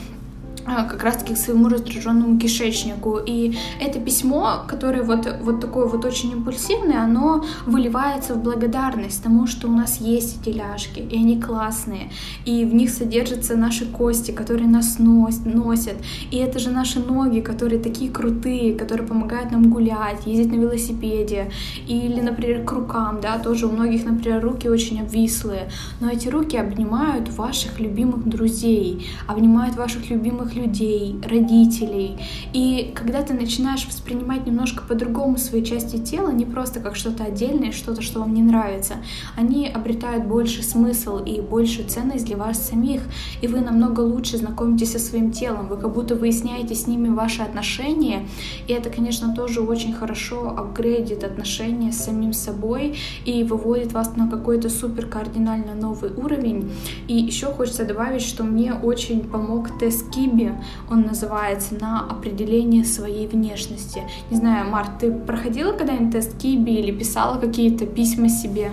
как 0.90 1.04
раз-таки 1.04 1.34
к 1.34 1.38
своему 1.38 1.70
раздраженному 1.70 2.40
кишечнику. 2.40 3.20
И 3.26 3.58
это 3.80 4.00
письмо, 4.00 4.64
которое 4.68 5.04
вот, 5.04 5.28
вот 5.42 5.62
такое 5.62 5.86
вот 5.86 6.06
очень 6.06 6.32
импульсивное, 6.32 7.02
оно 7.02 7.44
выливается 7.66 8.34
в 8.34 8.44
благодарность 8.44 9.24
тому, 9.24 9.48
что 9.48 9.68
у 9.68 9.72
нас 9.72 10.00
есть 10.02 10.42
эти 10.42 10.56
ляжки, 10.56 11.00
и 11.00 11.16
они 11.16 11.40
классные, 11.40 12.12
и 12.46 12.66
в 12.66 12.74
них 12.74 12.90
содержатся 12.90 13.56
наши 13.56 13.86
кости, 13.86 14.32
которые 14.32 14.68
нас 14.68 15.00
нос, 15.00 15.40
носят, 15.46 15.96
и 16.32 16.38
это 16.38 16.60
же 16.60 16.70
наши 16.70 17.00
ноги, 17.00 17.40
которые 17.40 17.80
такие 17.80 18.12
крутые, 18.12 18.76
которые 18.76 19.08
помогают 19.08 19.52
нам 19.52 19.70
гулять, 19.70 20.26
ездить 20.26 20.52
на 20.52 20.60
велосипеде, 20.60 21.52
или, 21.88 22.22
например, 22.22 22.64
к 22.64 22.72
рукам, 22.72 23.20
да, 23.22 23.40
тоже 23.40 23.68
у 23.68 23.72
многих, 23.72 24.06
например, 24.06 24.42
руки 24.44 24.70
очень 24.70 25.02
обвислые, 25.02 25.70
но 26.00 26.10
эти 26.10 26.28
руки 26.28 26.58
обнимают 26.58 27.30
ваших 27.30 27.80
любимых 27.80 28.28
друзей, 28.28 29.08
обнимают 29.28 29.76
ваших 29.76 30.10
любимых 30.10 30.56
людей, 30.60 31.16
родителей. 31.24 32.18
И 32.54 32.92
когда 32.96 33.22
ты 33.22 33.34
начинаешь 33.34 33.86
воспринимать 33.86 34.46
немножко 34.46 34.84
по-другому 34.84 35.38
свои 35.38 35.64
части 35.64 35.98
тела, 35.98 36.32
не 36.32 36.46
просто 36.46 36.80
как 36.80 36.96
что-то 36.96 37.24
отдельное, 37.24 37.72
что-то, 37.72 38.02
что 38.02 38.20
вам 38.20 38.34
не 38.34 38.42
нравится, 38.42 38.96
они 39.38 39.68
обретают 39.68 40.26
больше 40.26 40.64
смысл 40.64 41.20
и 41.24 41.42
больше 41.42 41.84
ценность 41.84 42.26
для 42.26 42.38
вас 42.38 42.70
самих, 42.70 43.02
и 43.42 43.48
вы 43.48 43.62
намного 43.62 44.02
лучше 44.02 44.38
знакомитесь 44.38 44.92
со 44.92 45.00
своим 45.00 45.32
телом, 45.32 45.68
вы 45.68 45.78
как 45.78 45.94
будто 45.94 46.16
выясняете 46.16 46.76
с 46.76 46.88
ними 46.88 47.10
ваши 47.10 47.42
отношения, 47.42 48.28
и 48.68 48.74
это, 48.74 48.90
конечно, 48.90 49.34
тоже 49.34 49.62
очень 49.62 49.94
хорошо 49.94 50.50
апгрейдит 50.58 51.24
отношения 51.24 51.92
с 51.92 52.04
самим 52.04 52.34
собой 52.34 52.98
и 53.26 53.44
выводит 53.44 53.94
вас 53.94 54.16
на 54.16 54.30
какой-то 54.30 54.70
супер 54.70 55.06
кардинально 55.06 55.76
новый 55.76 56.12
уровень. 56.12 56.72
И 57.08 57.16
еще 57.16 57.48
хочется 57.48 57.86
добавить, 57.86 58.22
что 58.22 58.44
мне 58.44 58.74
очень 58.74 59.22
помог 59.22 59.78
тест 59.80 60.10
Киби, 60.12 60.49
он 60.90 61.04
называется, 61.04 61.76
на 61.80 62.02
определение 62.02 62.84
своей 62.84 63.28
внешности. 63.28 64.04
Не 64.30 64.38
знаю, 64.38 64.70
Март, 64.70 65.00
ты 65.00 65.12
проходила 65.12 65.74
когда-нибудь 65.74 66.14
тест 66.14 66.38
Киби 66.38 66.74
или 66.74 66.92
писала 66.92 67.40
какие-то 67.40 67.86
письма 67.86 68.30
себе? 68.30 68.72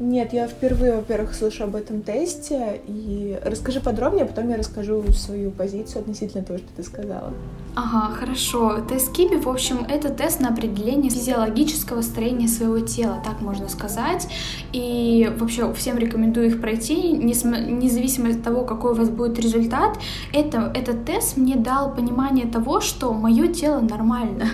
Нет, 0.00 0.32
я 0.32 0.46
впервые, 0.46 0.94
во-первых, 0.94 1.34
слышу 1.34 1.64
об 1.64 1.74
этом 1.74 2.02
тесте, 2.02 2.80
и 2.86 3.36
расскажи 3.44 3.80
подробнее, 3.80 4.24
а 4.24 4.28
потом 4.28 4.48
я 4.48 4.56
расскажу 4.56 5.02
свою 5.12 5.50
позицию 5.50 6.02
относительно 6.02 6.44
того, 6.44 6.58
что 6.58 6.68
ты 6.76 6.84
сказала. 6.84 7.32
Ага, 7.74 8.12
хорошо. 8.14 8.80
Тест 8.88 9.12
Киби, 9.12 9.36
в 9.36 9.48
общем, 9.48 9.86
это 9.88 10.08
тест 10.08 10.40
на 10.40 10.48
определение 10.48 11.10
физиологического 11.10 12.02
строения 12.02 12.48
своего 12.48 12.80
тела, 12.80 13.22
так 13.24 13.40
можно 13.40 13.68
сказать. 13.68 14.28
И 14.72 15.32
вообще 15.38 15.72
всем 15.74 15.98
рекомендую 15.98 16.46
их 16.48 16.60
пройти, 16.60 17.12
независимо 17.12 18.30
от 18.30 18.42
того, 18.42 18.64
какой 18.64 18.92
у 18.92 18.94
вас 18.94 19.10
будет 19.10 19.38
результат. 19.38 19.98
Это, 20.32 20.72
этот 20.74 21.04
тест 21.04 21.36
мне 21.36 21.56
дал 21.56 21.94
понимание 21.94 22.46
того, 22.46 22.80
что 22.80 23.12
мое 23.12 23.48
тело 23.48 23.80
нормально. 23.80 24.46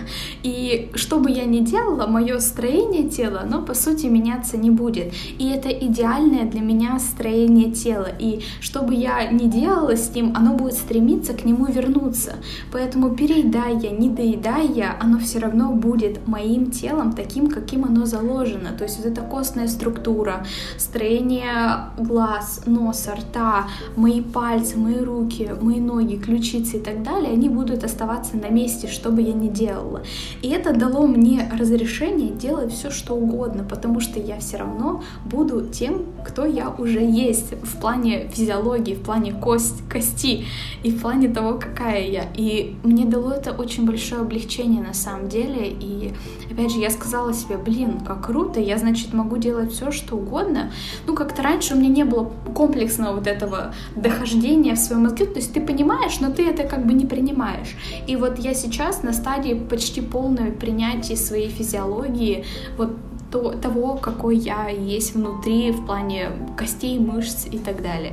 И 0.43 0.91
что 0.95 1.19
бы 1.19 1.31
я 1.31 1.45
ни 1.45 1.61
делала, 1.61 2.07
мое 2.07 2.39
строение 2.41 3.09
тела, 3.09 3.41
оно 3.43 3.63
по 3.63 3.75
сути 3.75 4.07
меняться 4.07 4.57
не 4.59 4.71
будет. 4.71 5.13
И 5.39 5.49
это 5.49 5.69
идеальное 5.69 6.45
для 6.45 6.61
меня 6.61 6.99
строение 6.99 7.71
тела. 7.71 8.09
И 8.19 8.41
что 8.61 8.83
бы 8.83 8.95
я 8.95 9.31
ни 9.31 9.49
делала 9.49 9.97
с 9.97 10.15
ним, 10.15 10.33
оно 10.37 10.55
будет 10.55 10.75
стремиться 10.75 11.35
к 11.35 11.45
нему 11.45 11.67
вернуться. 11.67 12.35
Поэтому 12.73 13.15
переедая, 13.15 13.91
не 13.91 14.09
доедая, 14.09 14.97
оно 15.01 15.19
все 15.19 15.39
равно 15.39 15.73
будет 15.73 16.27
моим 16.27 16.71
телом 16.71 17.13
таким, 17.13 17.49
каким 17.49 17.85
оно 17.85 18.07
заложено. 18.07 18.71
То 18.77 18.85
есть 18.85 18.99
вот 18.99 19.07
эта 19.07 19.23
костная 19.23 19.69
структура, 19.69 20.47
строение 20.79 21.91
глаз, 21.99 22.63
носа, 22.67 23.15
рта, 23.17 23.67
мои 23.97 24.21
пальцы, 24.21 24.79
мои 24.79 24.99
руки, 24.99 25.51
мои 25.61 25.81
ноги, 25.81 26.17
ключицы 26.17 26.77
и 26.77 26.81
так 26.81 27.03
далее, 27.03 27.33
они 27.33 27.49
будут 27.49 27.85
оставаться 27.85 28.37
на 28.37 28.49
месте, 28.49 28.89
что 28.89 29.11
бы 29.11 29.23
я 29.23 29.33
ни 29.33 29.49
делала. 29.49 30.03
И 30.43 30.49
это 30.49 30.73
дало 30.73 31.07
мне 31.07 31.51
разрешение 31.59 32.31
делать 32.31 32.73
все, 32.73 32.91
что 32.91 33.15
угодно, 33.15 33.65
потому 33.65 34.01
что 34.01 34.19
я 34.19 34.39
все 34.39 34.59
равно 34.59 35.03
буду 35.25 35.67
тем, 35.67 36.05
кто 36.25 36.45
я 36.45 36.71
уже 36.71 37.01
есть 37.01 37.53
в 37.63 37.81
плане 37.81 38.29
физиологии, 38.29 38.95
в 38.95 39.03
плане 39.03 39.33
кость, 39.33 39.83
кости 39.91 40.45
и 40.83 40.91
в 40.91 41.01
плане 41.01 41.29
того, 41.29 41.59
какая 41.59 42.07
я. 42.07 42.25
И 42.35 42.77
мне 42.83 43.05
дало 43.05 43.33
это 43.33 43.53
очень 43.53 43.87
большое 43.87 44.23
облегчение 44.23 44.83
на 44.83 44.95
самом 44.95 45.29
деле. 45.29 45.69
И 45.69 46.13
опять 46.51 46.73
же, 46.73 46.79
я 46.79 46.91
сказала 46.91 47.33
себе, 47.33 47.57
блин, 47.57 48.01
как 48.01 48.27
круто, 48.27 48.61
я, 48.61 48.79
значит, 48.79 49.13
могу 49.13 49.37
делать 49.37 49.73
все, 49.73 49.91
что 49.91 50.17
угодно. 50.17 50.73
Ну, 51.07 51.15
как-то 51.15 51.43
раньше 51.43 51.75
у 51.75 51.79
меня 51.79 51.89
не 51.89 52.05
было 52.05 52.31
комплексного 52.55 53.17
вот 53.17 53.27
этого 53.27 53.75
дохождения 53.97 54.75
в 54.75 54.79
своем 54.79 55.03
мозге. 55.03 55.27
То 55.27 55.37
есть 55.37 55.53
ты 55.53 55.61
понимаешь, 55.61 56.21
но 56.21 56.31
ты 56.31 56.47
это 56.47 56.65
как 56.65 56.87
бы 56.87 56.93
не 56.93 57.07
принимаешь. 57.07 57.77
И 58.07 58.17
вот 58.17 58.39
я 58.39 58.55
сейчас 58.55 59.03
на 59.03 59.13
стадии 59.13 59.55
почти 59.55 60.01
полного 60.01 60.51
принятия 60.51 61.17
своей 61.17 61.49
физиологии, 61.49 62.45
вот 62.77 62.97
то, 63.35 63.51
того, 63.51 63.97
какой 63.97 64.37
я 64.37 64.69
есть 64.69 65.15
внутри 65.15 65.73
в 65.73 65.85
плане 65.87 66.31
костей, 66.57 67.01
мышц 67.01 67.47
и 67.51 67.59
так 67.59 67.83
далее. 67.83 68.13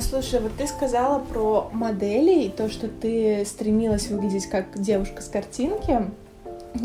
Слушай, 0.00 0.40
вот 0.40 0.52
ты 0.58 0.66
сказала 0.66 1.18
про 1.18 1.70
модели 1.72 2.42
и 2.42 2.48
то, 2.50 2.68
что 2.68 2.88
ты 2.88 3.42
стремилась 3.46 4.08
выглядеть 4.08 4.46
как 4.50 4.78
девушка 4.78 5.22
с 5.22 5.28
картинки. 5.28 6.10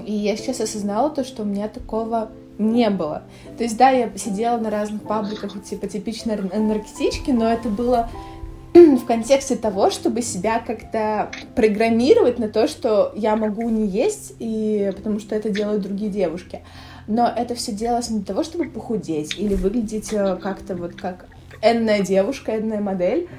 И 0.06 0.14
я 0.14 0.38
сейчас 0.38 0.62
осознала 0.62 1.10
то, 1.10 1.26
что 1.26 1.42
у 1.42 1.46
меня 1.46 1.68
такого 1.68 2.30
не 2.58 2.90
было. 2.90 3.24
То 3.58 3.64
есть, 3.64 3.76
да, 3.76 3.90
я 3.90 4.10
сидела 4.16 4.58
на 4.58 4.70
разных 4.70 5.02
пабликах, 5.04 5.62
типа 5.66 5.88
типичной 5.88 6.36
энергетички, 6.36 7.32
но 7.32 7.52
это 7.52 7.68
было 7.68 8.10
в 8.74 9.06
контексте 9.06 9.58
того, 9.58 9.90
чтобы 9.90 10.22
себя 10.22 10.60
как-то 10.66 11.30
программировать 11.56 12.40
на 12.40 12.48
то, 12.48 12.70
что 12.70 13.12
я 13.18 13.36
могу 13.36 13.68
не 13.70 13.86
есть, 13.86 14.34
и 14.40 14.94
потому 14.96 15.20
что 15.20 15.36
это 15.36 15.50
делают 15.50 15.82
другие 15.82 16.10
девушки. 16.10 16.62
Но 17.08 17.32
это 17.34 17.56
все 17.56 17.72
делалось 17.72 18.10
не 18.10 18.18
для 18.20 18.26
того, 18.28 18.44
чтобы 18.44 18.66
похудеть 18.66 19.38
или 19.38 19.56
выглядеть 19.56 20.12
э, 20.12 20.38
как-то 20.42 20.76
вот 20.76 20.96
как 20.96 21.28
энная 21.62 22.02
девушка, 22.02 22.58
энная 22.58 22.82
модель. 22.82 23.30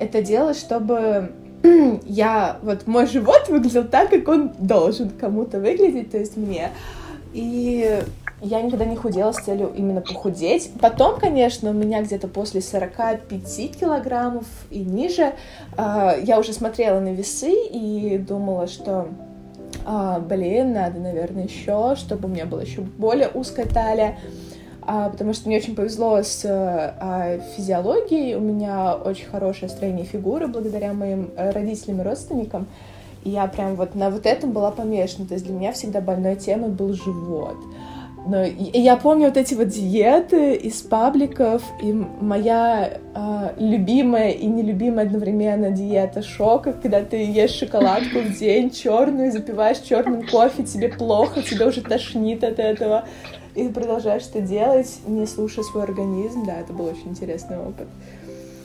Это 0.00 0.22
делалось, 0.22 0.58
чтобы 0.58 1.32
я, 2.04 2.58
вот 2.62 2.86
мой 2.86 3.06
живот 3.06 3.48
выглядел 3.48 3.84
так, 3.84 4.10
как 4.10 4.26
он 4.28 4.52
должен 4.58 5.10
кому-то 5.10 5.60
выглядеть, 5.60 6.10
то 6.10 6.18
есть 6.18 6.36
мне. 6.36 6.70
И 7.32 8.02
я 8.42 8.60
никогда 8.60 8.84
не 8.84 8.96
худела 8.96 9.30
с 9.30 9.36
целью 9.36 9.72
именно 9.74 10.00
похудеть. 10.00 10.72
Потом, 10.80 11.20
конечно, 11.20 11.70
у 11.70 11.72
меня 11.72 12.02
где-то 12.02 12.26
после 12.26 12.60
45 12.60 13.78
килограммов 13.78 14.46
и 14.70 14.80
ниже 14.80 15.34
э, 15.76 16.20
я 16.24 16.40
уже 16.40 16.52
смотрела 16.52 16.98
на 16.98 17.12
весы 17.12 17.52
и 17.52 18.18
думала, 18.18 18.66
что 18.66 19.08
а, 19.84 20.20
блин, 20.20 20.72
надо, 20.72 21.00
наверное, 21.00 21.44
еще, 21.44 21.94
чтобы 21.96 22.28
у 22.28 22.30
меня 22.30 22.46
была 22.46 22.62
еще 22.62 22.82
более 22.82 23.28
узкая 23.28 23.66
талия, 23.66 24.18
а, 24.82 25.10
потому 25.10 25.32
что 25.32 25.48
мне 25.48 25.58
очень 25.58 25.74
повезло 25.74 26.22
с 26.22 26.44
а, 26.44 27.38
физиологией, 27.56 28.34
у 28.34 28.40
меня 28.40 28.94
очень 28.94 29.26
хорошее 29.26 29.68
строение 29.68 30.04
фигуры 30.04 30.46
благодаря 30.48 30.92
моим 30.92 31.30
э, 31.36 31.50
родителям 31.50 32.00
и 32.00 32.04
родственникам, 32.04 32.66
и 33.24 33.30
я 33.30 33.46
прям 33.46 33.76
вот 33.76 33.94
на 33.94 34.10
вот 34.10 34.26
этом 34.26 34.52
была 34.52 34.70
помешана, 34.70 35.26
то 35.26 35.34
есть 35.34 35.46
для 35.46 35.54
меня 35.54 35.72
всегда 35.72 36.00
больной 36.00 36.36
темой 36.36 36.70
был 36.70 36.92
живот. 36.94 37.56
Но 38.24 38.44
я 38.44 38.96
помню 38.96 39.26
вот 39.26 39.36
эти 39.36 39.54
вот 39.54 39.68
диеты 39.68 40.54
из 40.54 40.80
пабликов, 40.82 41.62
и 41.82 41.92
моя 41.92 42.98
э, 43.14 43.54
любимая 43.58 44.30
и 44.30 44.46
нелюбимая 44.46 45.06
одновременно 45.06 45.70
диета 45.72 46.22
шока, 46.22 46.72
когда 46.72 47.02
ты 47.02 47.16
ешь 47.16 47.50
шоколадку 47.50 48.20
в 48.20 48.38
день 48.38 48.70
черную, 48.70 49.32
запиваешь 49.32 49.78
черным 49.78 50.24
кофе, 50.26 50.62
тебе 50.62 50.88
плохо, 50.88 51.42
тебе 51.42 51.66
уже 51.66 51.80
тошнит 51.80 52.44
от 52.44 52.60
этого, 52.60 53.06
и 53.56 53.66
продолжаешь 53.68 54.22
это 54.32 54.40
делать, 54.40 55.00
не 55.06 55.26
слушая 55.26 55.64
свой 55.64 55.82
организм. 55.82 56.46
Да, 56.46 56.60
это 56.60 56.72
был 56.72 56.86
очень 56.86 57.08
интересный 57.08 57.58
опыт. 57.58 57.88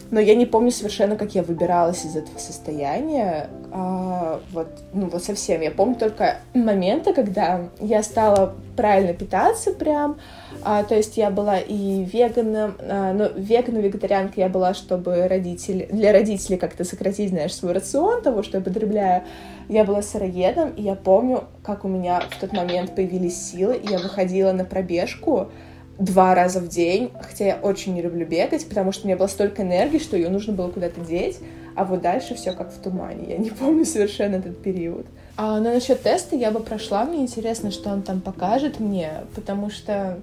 Но 0.09 0.19
я 0.19 0.35
не 0.35 0.45
помню 0.45 0.71
совершенно, 0.71 1.15
как 1.15 1.35
я 1.35 1.43
выбиралась 1.43 2.05
из 2.05 2.15
этого 2.15 2.37
состояния. 2.37 3.49
А, 3.71 4.39
вот, 4.51 4.67
ну 4.93 5.09
вот 5.09 5.23
совсем. 5.23 5.61
Я 5.61 5.71
помню 5.71 5.95
только 5.95 6.37
моменты, 6.53 7.13
когда 7.13 7.69
я 7.79 8.01
стала 8.03 8.55
правильно 8.75 9.13
питаться 9.13 9.71
прям. 9.73 10.17
А, 10.63 10.83
то 10.83 10.95
есть 10.95 11.17
я 11.17 11.29
была 11.29 11.59
и 11.59 12.03
веганом, 12.05 12.75
а, 12.79 13.11
но 13.13 13.27
веганом, 13.27 13.81
вегетарианкой 13.81 14.43
я 14.43 14.49
была, 14.49 14.73
чтобы 14.73 15.27
родители, 15.27 15.87
для 15.91 16.13
родителей 16.13 16.57
как-то 16.57 16.85
сократить, 16.85 17.29
знаешь, 17.29 17.53
свой 17.53 17.73
рацион 17.73 18.21
того, 18.21 18.43
что 18.43 18.57
я 18.57 18.63
потребляю. 18.63 19.23
Я 19.67 19.83
была 19.83 20.01
сыроедом, 20.01 20.69
и 20.69 20.83
я 20.83 20.95
помню, 20.95 21.43
как 21.61 21.83
у 21.83 21.89
меня 21.89 22.21
в 22.29 22.39
тот 22.39 22.53
момент 22.53 22.95
появились 22.95 23.51
силы, 23.51 23.75
и 23.75 23.91
я 23.91 23.97
выходила 23.97 24.53
на 24.53 24.63
пробежку, 24.63 25.49
два 25.99 26.35
раза 26.35 26.59
в 26.59 26.67
день, 26.67 27.11
хотя 27.21 27.45
я 27.45 27.55
очень 27.55 27.93
не 27.93 28.01
люблю 28.01 28.25
бегать, 28.25 28.67
потому 28.67 28.91
что 28.91 29.05
у 29.05 29.07
меня 29.07 29.17
было 29.17 29.27
столько 29.27 29.63
энергии, 29.63 29.97
что 29.97 30.15
ее 30.15 30.29
нужно 30.29 30.53
было 30.53 30.69
куда-то 30.69 31.01
деть, 31.01 31.39
а 31.75 31.85
вот 31.85 32.01
дальше 32.01 32.35
все 32.35 32.53
как 32.53 32.71
в 32.71 32.79
тумане. 32.79 33.29
Я 33.29 33.37
не 33.37 33.49
помню 33.51 33.85
совершенно 33.85 34.35
этот 34.35 34.61
период. 34.61 35.05
А, 35.37 35.59
но 35.59 35.73
насчет 35.73 36.01
теста 36.01 36.35
я 36.35 36.51
бы 36.51 36.59
прошла, 36.59 37.05
мне 37.05 37.21
интересно, 37.21 37.71
что 37.71 37.91
он 37.91 38.01
там 38.01 38.21
покажет 38.21 38.79
мне, 38.79 39.11
потому 39.35 39.69
что 39.69 40.19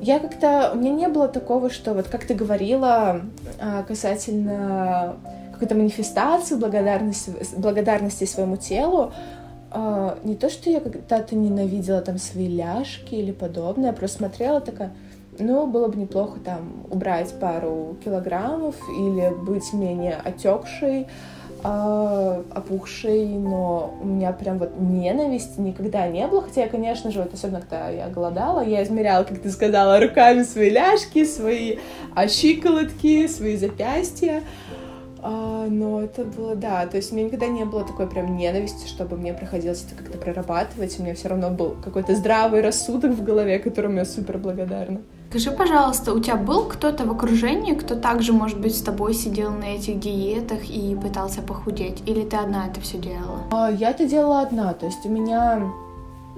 я 0.00 0.18
как-то... 0.18 0.72
У 0.74 0.78
меня 0.78 0.90
не 0.90 1.08
было 1.08 1.28
такого, 1.28 1.70
что 1.70 1.94
вот 1.94 2.08
как 2.08 2.26
ты 2.26 2.34
говорила 2.34 3.20
а, 3.60 3.82
касательно 3.82 5.16
какой-то 5.52 5.74
манифестации, 5.74 6.56
благодарности, 6.56 7.32
благодарности 7.56 8.24
своему 8.24 8.56
телу, 8.56 9.12
а, 9.70 10.18
не 10.24 10.36
то, 10.36 10.50
что 10.50 10.70
я 10.70 10.80
когда-то 10.80 11.34
ненавидела 11.34 12.00
там 12.00 12.18
свои 12.18 12.48
ляжки 12.48 13.14
или 13.14 13.32
подобное, 13.32 13.88
я 13.88 13.92
просто 13.92 14.18
смотрела 14.18 14.60
такая, 14.60 14.92
ну, 15.38 15.66
было 15.66 15.88
бы 15.88 15.96
неплохо 15.96 16.38
там 16.44 16.86
убрать 16.90 17.32
пару 17.40 17.96
килограммов 18.04 18.76
или 18.88 19.34
быть 19.44 19.72
менее 19.72 20.16
отекшей, 20.22 21.06
э, 21.64 22.42
опухшей, 22.54 23.26
но 23.26 23.94
у 24.02 24.06
меня 24.06 24.32
прям 24.32 24.58
вот 24.58 24.78
ненависти 24.78 25.60
никогда 25.60 26.06
не 26.06 26.26
было, 26.26 26.42
хотя 26.42 26.62
я, 26.62 26.68
конечно 26.68 27.10
же, 27.10 27.22
вот 27.22 27.32
особенно 27.32 27.60
когда 27.60 27.88
я 27.88 28.08
голодала, 28.08 28.60
я 28.60 28.82
измеряла, 28.82 29.24
как 29.24 29.40
ты 29.40 29.50
сказала, 29.50 29.98
руками 30.00 30.42
свои 30.42 30.70
ляжки, 30.70 31.24
свои 31.24 31.78
а, 32.14 32.28
щиколотки, 32.28 33.26
свои 33.28 33.56
запястья, 33.56 34.42
А, 35.26 35.66
но 35.70 36.02
это 36.02 36.22
было, 36.24 36.54
да, 36.54 36.86
то 36.86 36.98
есть 36.98 37.10
у 37.10 37.16
меня 37.16 37.28
никогда 37.28 37.46
не 37.46 37.64
было 37.64 37.82
такой 37.82 38.06
прям 38.06 38.36
ненависти, 38.36 38.86
чтобы 38.86 39.16
мне 39.16 39.32
приходилось 39.32 39.82
это 39.86 39.94
как-то 39.94 40.18
прорабатывать. 40.18 41.00
У 41.00 41.02
меня 41.02 41.14
все 41.14 41.28
равно 41.28 41.48
был 41.48 41.76
какой-то 41.82 42.14
здравый 42.14 42.60
рассудок 42.60 43.12
в 43.12 43.24
голове, 43.24 43.58
которому 43.58 43.96
я 43.96 44.04
супер 44.04 44.36
благодарна. 44.36 45.00
Скажи, 45.34 45.50
пожалуйста, 45.50 46.14
у 46.14 46.20
тебя 46.20 46.36
был 46.36 46.66
кто-то 46.66 47.06
в 47.06 47.10
окружении, 47.10 47.74
кто 47.74 47.96
также, 47.96 48.32
может 48.32 48.60
быть, 48.60 48.76
с 48.76 48.80
тобой 48.80 49.14
сидел 49.14 49.50
на 49.50 49.64
этих 49.64 49.98
диетах 49.98 50.70
и 50.70 50.94
пытался 50.94 51.42
похудеть? 51.42 52.04
Или 52.06 52.22
ты 52.22 52.36
одна 52.36 52.68
это 52.68 52.80
все 52.80 52.98
делала? 52.98 53.40
А, 53.50 53.68
я 53.68 53.90
это 53.90 54.06
делала 54.06 54.42
одна, 54.42 54.74
то 54.74 54.86
есть 54.86 55.04
у 55.04 55.08
меня 55.08 55.72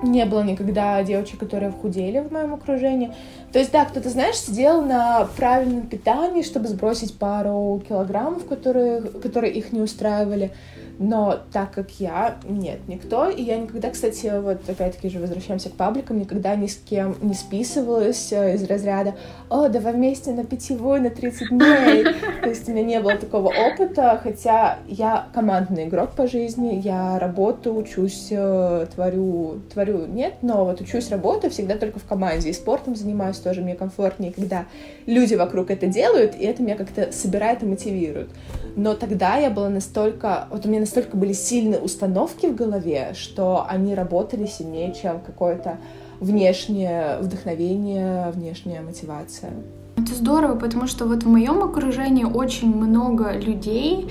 не 0.02 0.24
было 0.24 0.42
никогда 0.42 1.02
девочек, 1.02 1.40
которые 1.40 1.72
худели 1.72 2.20
в 2.20 2.32
моем 2.32 2.54
окружении. 2.54 3.12
То 3.52 3.58
есть, 3.58 3.70
да, 3.70 3.84
кто-то, 3.84 4.08
знаешь, 4.08 4.36
сидел 4.36 4.80
на 4.80 5.28
правильном 5.36 5.88
питании, 5.88 6.40
чтобы 6.40 6.66
сбросить 6.68 7.18
пару 7.18 7.82
килограммов, 7.86 8.46
которые, 8.46 9.02
которые 9.02 9.52
их 9.52 9.72
не 9.72 9.82
устраивали. 9.82 10.52
Но 10.98 11.40
так 11.52 11.72
как 11.72 11.90
я, 12.00 12.36
нет, 12.48 12.80
никто. 12.88 13.28
И 13.28 13.42
я 13.42 13.58
никогда, 13.58 13.90
кстати, 13.90 14.32
вот 14.40 14.68
опять-таки 14.68 15.10
же 15.10 15.18
возвращаемся 15.18 15.68
к 15.68 15.72
пабликам, 15.72 16.18
никогда 16.18 16.56
ни 16.56 16.66
с 16.66 16.76
кем 16.76 17.16
не 17.20 17.34
списывалась 17.34 18.32
э, 18.32 18.54
из 18.54 18.64
разряда 18.64 19.14
«О, 19.50 19.68
давай 19.68 19.92
вместе 19.92 20.32
на 20.32 20.44
питьевой 20.44 21.00
на 21.00 21.10
30 21.10 21.50
дней». 21.50 22.04
То 22.42 22.48
есть 22.48 22.66
у 22.68 22.72
меня 22.72 22.84
не 22.84 23.00
было 23.00 23.16
такого 23.16 23.48
опыта, 23.48 24.18
хотя 24.22 24.78
я 24.86 25.26
командный 25.34 25.84
игрок 25.84 26.12
по 26.12 26.26
жизни, 26.26 26.80
я 26.82 27.18
работаю, 27.18 27.76
учусь, 27.76 28.28
э, 28.30 28.86
творю, 28.94 29.60
творю, 29.72 30.06
нет, 30.06 30.34
но 30.40 30.64
вот 30.64 30.80
учусь, 30.80 31.10
работаю 31.10 31.50
всегда 31.50 31.76
только 31.76 31.98
в 31.98 32.04
команде, 32.04 32.48
и 32.48 32.52
спортом 32.54 32.96
занимаюсь 32.96 33.36
тоже, 33.36 33.60
мне 33.60 33.74
комфортнее, 33.74 34.32
когда 34.32 34.64
люди 35.04 35.34
вокруг 35.34 35.70
это 35.70 35.86
делают, 35.86 36.34
и 36.34 36.44
это 36.44 36.62
меня 36.62 36.76
как-то 36.76 37.12
собирает 37.12 37.62
и 37.62 37.66
мотивирует. 37.66 38.30
Но 38.76 38.94
тогда 38.94 39.36
я 39.36 39.48
была 39.50 39.70
настолько... 39.70 40.46
Вот 40.50 40.66
у 40.66 40.68
меня 40.68 40.80
настолько 40.80 41.16
были 41.16 41.32
сильные 41.32 41.80
установки 41.80 42.46
в 42.46 42.54
голове, 42.54 43.14
что 43.14 43.64
они 43.66 43.94
работали 43.94 44.44
сильнее, 44.44 44.94
чем 44.94 45.20
какое-то 45.20 45.78
внешнее 46.20 47.18
вдохновение, 47.20 48.30
внешняя 48.32 48.82
мотивация. 48.82 49.50
Это 49.96 50.14
здорово, 50.14 50.58
потому 50.58 50.86
что 50.86 51.06
вот 51.06 51.22
в 51.22 51.28
моем 51.28 51.62
окружении 51.62 52.24
очень 52.24 52.76
много 52.76 53.32
людей, 53.32 54.10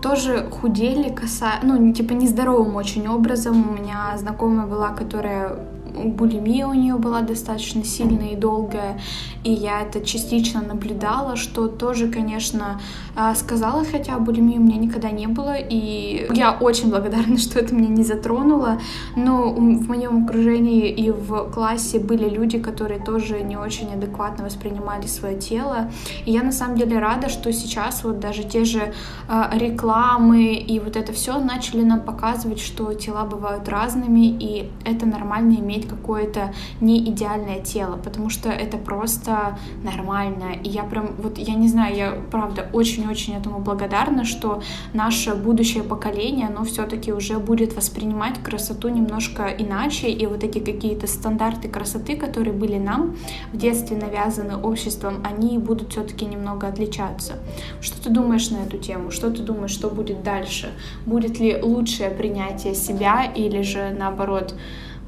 тоже 0.00 0.48
худели, 0.50 1.10
коса... 1.10 1.54
ну, 1.62 1.92
типа 1.92 2.14
нездоровым 2.14 2.76
очень 2.76 3.06
образом. 3.08 3.68
У 3.68 3.72
меня 3.72 4.16
знакомая 4.16 4.66
была, 4.66 4.88
которая 4.90 5.58
булимия 6.04 6.66
у 6.66 6.74
нее 6.74 6.96
была 6.96 7.20
достаточно 7.22 7.84
сильная 7.84 8.30
и 8.30 8.36
долгая, 8.36 9.00
и 9.44 9.52
я 9.52 9.82
это 9.82 10.04
частично 10.04 10.62
наблюдала, 10.62 11.36
что 11.36 11.68
тоже, 11.68 12.08
конечно, 12.08 12.80
а, 13.16 13.34
сказала, 13.34 13.84
хотя 13.84 14.18
булимии 14.18 14.58
у 14.58 14.62
меня 14.62 14.76
никогда 14.76 15.10
не 15.10 15.26
было, 15.26 15.56
и 15.56 16.26
я 16.34 16.52
очень 16.52 16.90
благодарна, 16.90 17.38
что 17.38 17.58
это 17.58 17.74
меня 17.74 17.88
не 17.88 18.04
затронуло, 18.04 18.80
но 19.16 19.52
в 19.52 19.88
моем 19.88 20.24
окружении 20.24 20.88
и 20.88 21.10
в 21.10 21.50
классе 21.50 21.98
были 21.98 22.28
люди, 22.28 22.58
которые 22.58 23.00
тоже 23.00 23.40
не 23.40 23.56
очень 23.56 23.92
адекватно 23.92 24.44
воспринимали 24.44 25.06
свое 25.06 25.38
тело, 25.38 25.90
и 26.26 26.32
я 26.32 26.42
на 26.42 26.52
самом 26.52 26.76
деле 26.76 26.98
рада, 26.98 27.28
что 27.28 27.52
сейчас 27.52 28.04
вот 28.04 28.20
даже 28.20 28.44
те 28.44 28.64
же 28.64 28.92
а, 29.28 29.50
рекламы 29.54 30.54
и 30.54 30.80
вот 30.80 30.96
это 30.96 31.12
все 31.12 31.38
начали 31.38 31.82
нам 31.82 32.00
показывать, 32.00 32.60
что 32.60 32.92
тела 32.94 33.24
бывают 33.24 33.68
разными, 33.68 34.26
и 34.26 34.70
это 34.84 35.06
нормально 35.06 35.54
иметь 35.54 35.87
какое-то 35.88 36.52
не 36.80 36.98
идеальное 36.98 37.60
тело, 37.60 37.96
потому 37.96 38.30
что 38.30 38.48
это 38.48 38.76
просто 38.76 39.58
нормально. 39.82 40.52
И 40.62 40.68
я 40.68 40.82
прям, 40.82 41.10
вот 41.18 41.38
я 41.38 41.54
не 41.54 41.68
знаю, 41.68 41.96
я 41.96 42.12
правда 42.30 42.68
очень-очень 42.72 43.34
этому 43.34 43.58
благодарна, 43.58 44.24
что 44.24 44.62
наше 44.92 45.34
будущее 45.34 45.82
поколение, 45.82 46.48
оно 46.48 46.64
все-таки 46.64 47.12
уже 47.12 47.38
будет 47.38 47.74
воспринимать 47.74 48.42
красоту 48.42 48.88
немножко 48.88 49.48
иначе, 49.48 50.08
и 50.08 50.26
вот 50.26 50.44
эти 50.44 50.58
какие-то 50.58 51.06
стандарты 51.06 51.68
красоты, 51.68 52.16
которые 52.16 52.52
были 52.52 52.78
нам 52.78 53.16
в 53.52 53.56
детстве 53.56 53.96
навязаны 53.96 54.56
обществом, 54.56 55.22
они 55.24 55.58
будут 55.58 55.92
все-таки 55.92 56.24
немного 56.24 56.68
отличаться. 56.68 57.34
Что 57.80 58.02
ты 58.02 58.10
думаешь 58.10 58.50
на 58.50 58.58
эту 58.58 58.78
тему? 58.78 59.10
Что 59.10 59.30
ты 59.30 59.42
думаешь, 59.42 59.70
что 59.70 59.88
будет 59.88 60.22
дальше? 60.22 60.72
Будет 61.06 61.40
ли 61.40 61.60
лучшее 61.60 62.10
принятие 62.10 62.74
себя 62.74 63.24
или 63.24 63.62
же 63.62 63.94
наоборот 63.98 64.54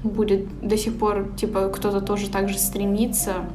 будет 0.03 0.67
до 0.67 0.77
сих 0.77 0.99
пор, 0.99 1.33
типа, 1.37 1.69
кто-то 1.69 2.01
тоже 2.01 2.31
так 2.31 2.49
же 2.49 2.59
стремится 2.59 3.47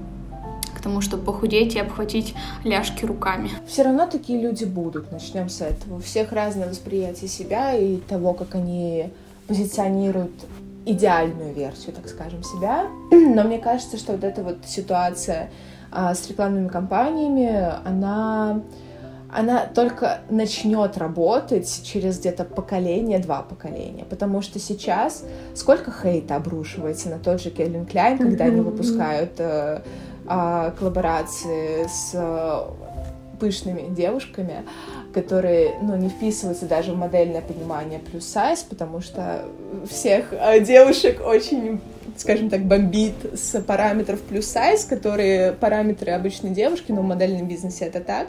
к 0.75 0.81
тому, 0.81 1.01
чтобы 1.01 1.23
похудеть 1.23 1.75
и 1.75 1.79
обхватить 1.79 2.35
ляжки 2.63 3.05
руками. 3.05 3.49
Все 3.67 3.83
равно 3.83 4.07
такие 4.07 4.41
люди 4.41 4.65
будут, 4.65 5.11
начнем 5.11 5.49
с 5.49 5.61
этого. 5.61 5.97
У 5.97 5.99
всех 5.99 6.31
разное 6.31 6.69
восприятие 6.69 7.27
себя 7.27 7.75
и 7.75 7.97
того, 7.97 8.33
как 8.33 8.55
они 8.55 9.09
позиционируют 9.47 10.31
идеальную 10.85 11.53
версию, 11.53 11.95
так 11.95 12.07
скажем, 12.07 12.43
себя. 12.43 12.87
Но 13.11 13.43
мне 13.43 13.57
кажется, 13.57 13.97
что 13.97 14.13
вот 14.13 14.23
эта 14.23 14.43
вот 14.43 14.59
ситуация 14.65 15.49
а, 15.91 16.13
с 16.13 16.27
рекламными 16.27 16.67
кампаниями, 16.67 17.71
она 17.83 18.61
она 19.35 19.65
только 19.65 20.19
начнет 20.29 20.97
работать 20.97 21.81
через 21.83 22.19
где-то 22.19 22.45
поколение, 22.45 23.19
два 23.19 23.41
поколения. 23.41 24.05
Потому 24.09 24.41
что 24.41 24.59
сейчас 24.59 25.23
сколько 25.53 25.91
хейта 25.91 26.37
обрушивается 26.37 27.09
на 27.09 27.19
тот 27.19 27.41
же 27.41 27.49
Кельвин 27.49 27.85
Кляйн, 27.85 28.17
когда 28.17 28.45
они 28.45 28.61
выпускают 28.61 29.33
э, 29.39 29.81
э, 30.27 30.71
коллаборации 30.79 31.85
с 31.87 32.11
э, 32.13 32.61
пышными 33.39 33.93
девушками, 33.93 34.63
которые, 35.13 35.79
ну, 35.81 35.95
не 35.97 36.09
вписываются 36.09 36.65
даже 36.65 36.93
в 36.93 36.97
модельное 36.97 37.41
понимание 37.41 37.99
плюс 37.99 38.25
сайз, 38.25 38.63
потому 38.63 39.01
что 39.01 39.45
всех 39.89 40.31
э, 40.31 40.61
девушек 40.61 41.21
очень 41.25 41.81
скажем 42.17 42.49
так, 42.49 42.63
бомбит 42.63 43.15
с 43.33 43.61
параметров 43.61 44.21
плюс 44.21 44.45
сайз, 44.45 44.85
которые 44.85 45.51
параметры 45.51 46.11
обычной 46.11 46.51
девушки, 46.51 46.93
но 46.93 47.01
в 47.01 47.03
модельном 47.03 47.45
бизнесе 47.45 47.85
это 47.85 47.99
так. 47.99 48.27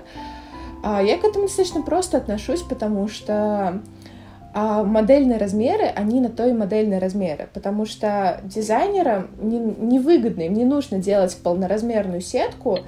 А 0.89 1.03
я 1.03 1.19
к 1.19 1.25
этому 1.25 1.47
достаточно 1.47 1.83
просто 1.83 2.17
отношусь, 2.17 2.63
потому 2.63 3.09
что 3.09 3.81
а 4.55 4.85
модельные 4.85 5.37
размеры, 5.37 5.87
они 5.87 6.21
на 6.21 6.29
то 6.29 6.47
и 6.47 6.53
модельные 6.53 7.01
размеры, 7.01 7.49
потому 7.53 7.87
что 7.87 8.41
дизайнерам 8.45 9.29
невыгодно, 9.41 10.43
не 10.43 10.47
им 10.47 10.55
не 10.55 10.65
нужно 10.65 10.99
делать 10.99 11.37
полноразмерную 11.43 12.21
сетку, 12.21 12.79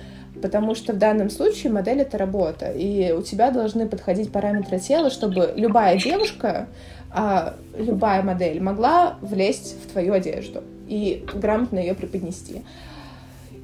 потому 0.40 0.76
что 0.76 0.92
в 0.92 0.98
данном 0.98 1.28
случае 1.28 1.72
модель— 1.72 2.00
это 2.02 2.18
работа, 2.18 2.70
и 2.70 3.10
у 3.10 3.22
тебя 3.22 3.50
должны 3.50 3.88
подходить 3.88 4.30
параметры 4.30 4.78
тела, 4.78 5.10
чтобы 5.10 5.52
любая 5.56 5.98
девушка, 5.98 6.68
а, 7.10 7.56
любая 7.76 8.22
модель 8.22 8.62
могла 8.62 9.16
влезть 9.22 9.74
в 9.82 9.90
твою 9.90 10.12
одежду 10.12 10.62
и 10.86 11.26
грамотно 11.34 11.80
ее 11.80 11.94
преподнести. 11.94 12.62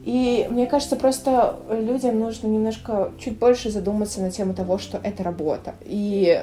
И 0.05 0.47
мне 0.51 0.67
кажется, 0.67 0.97
просто 0.97 1.57
людям 1.71 2.21
нужно 2.21 2.47
немножко 2.47 3.11
чуть 3.19 3.39
больше 3.39 3.71
задуматься 3.71 4.21
на 4.21 4.31
тему 4.31 4.53
того, 4.55 4.77
что 4.77 5.01
это 5.03 5.23
работа. 5.23 5.75
И 5.83 6.43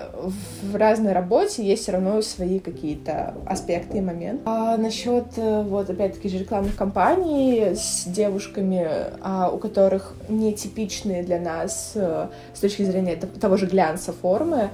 в 0.64 0.76
разной 0.76 1.14
работе 1.14 1.64
есть 1.64 1.84
все 1.84 1.92
равно 1.92 2.22
свои 2.24 2.60
какие-то 2.60 3.36
аспекты 3.46 4.00
и 4.00 4.02
моменты. 4.02 4.42
А 4.46 4.78
насчет, 4.78 5.26
э, 5.38 5.62
вот, 5.62 5.90
опять-таки 5.90 6.30
же, 6.30 6.40
рекламных 6.40 6.76
кампаний 6.76 7.76
с 7.76 8.06
девушками, 8.06 8.90
а, 9.22 9.52
у 9.52 9.60
которых 9.60 10.16
нетипичные 10.28 11.22
для 11.22 11.40
нас 11.40 11.92
э, 11.94 12.28
с 12.54 12.60
точки 12.60 12.82
зрения 12.82 13.16
того 13.16 13.58
же 13.58 13.68
глянца 13.68 14.12
формы, 14.12 14.72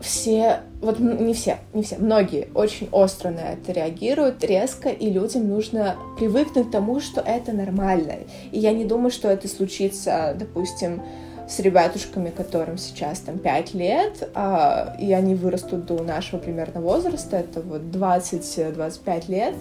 все, 0.00 0.60
вот 0.80 0.98
не 0.98 1.32
все, 1.32 1.58
не 1.72 1.82
все, 1.82 1.96
многие 1.96 2.48
очень 2.54 2.88
остро 2.92 3.30
на 3.30 3.40
это 3.40 3.72
реагируют, 3.72 4.44
резко, 4.44 4.90
и 4.90 5.10
людям 5.10 5.48
нужно 5.48 5.96
привыкнуть 6.18 6.68
к 6.68 6.70
тому, 6.70 7.00
что 7.00 7.20
это 7.20 7.52
нормально. 7.52 8.14
И 8.52 8.58
я 8.58 8.72
не 8.72 8.84
думаю, 8.84 9.10
что 9.10 9.28
это 9.28 9.48
случится, 9.48 10.36
допустим, 10.38 11.02
с 11.48 11.60
ребятушками, 11.60 12.30
которым 12.30 12.76
сейчас 12.76 13.20
там 13.20 13.38
5 13.38 13.74
лет, 13.74 14.28
а, 14.34 14.96
и 15.00 15.12
они 15.12 15.34
вырастут 15.34 15.86
до 15.86 16.02
нашего 16.02 16.40
примерно 16.40 16.80
возраста, 16.80 17.36
это 17.36 17.62
вот 17.62 17.82
20-25 17.82 19.30
лет, 19.30 19.54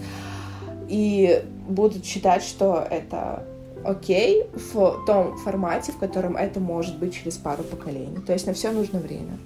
и 0.89 1.43
будут 1.67 2.05
считать, 2.05 2.43
что 2.43 2.85
это 2.89 3.43
окей 3.85 4.47
в 4.53 5.05
том 5.05 5.37
формате, 5.37 5.91
в 5.91 5.97
котором 5.97 6.35
это 6.35 6.59
может 6.59 6.97
быть 6.97 7.13
через 7.13 7.37
пару 7.37 7.63
поколений. 7.63 8.17
То 8.25 8.33
есть 8.33 8.47
на 8.47 8.53
все 8.53 8.71
нужно 8.71 8.99
время. 8.99 9.37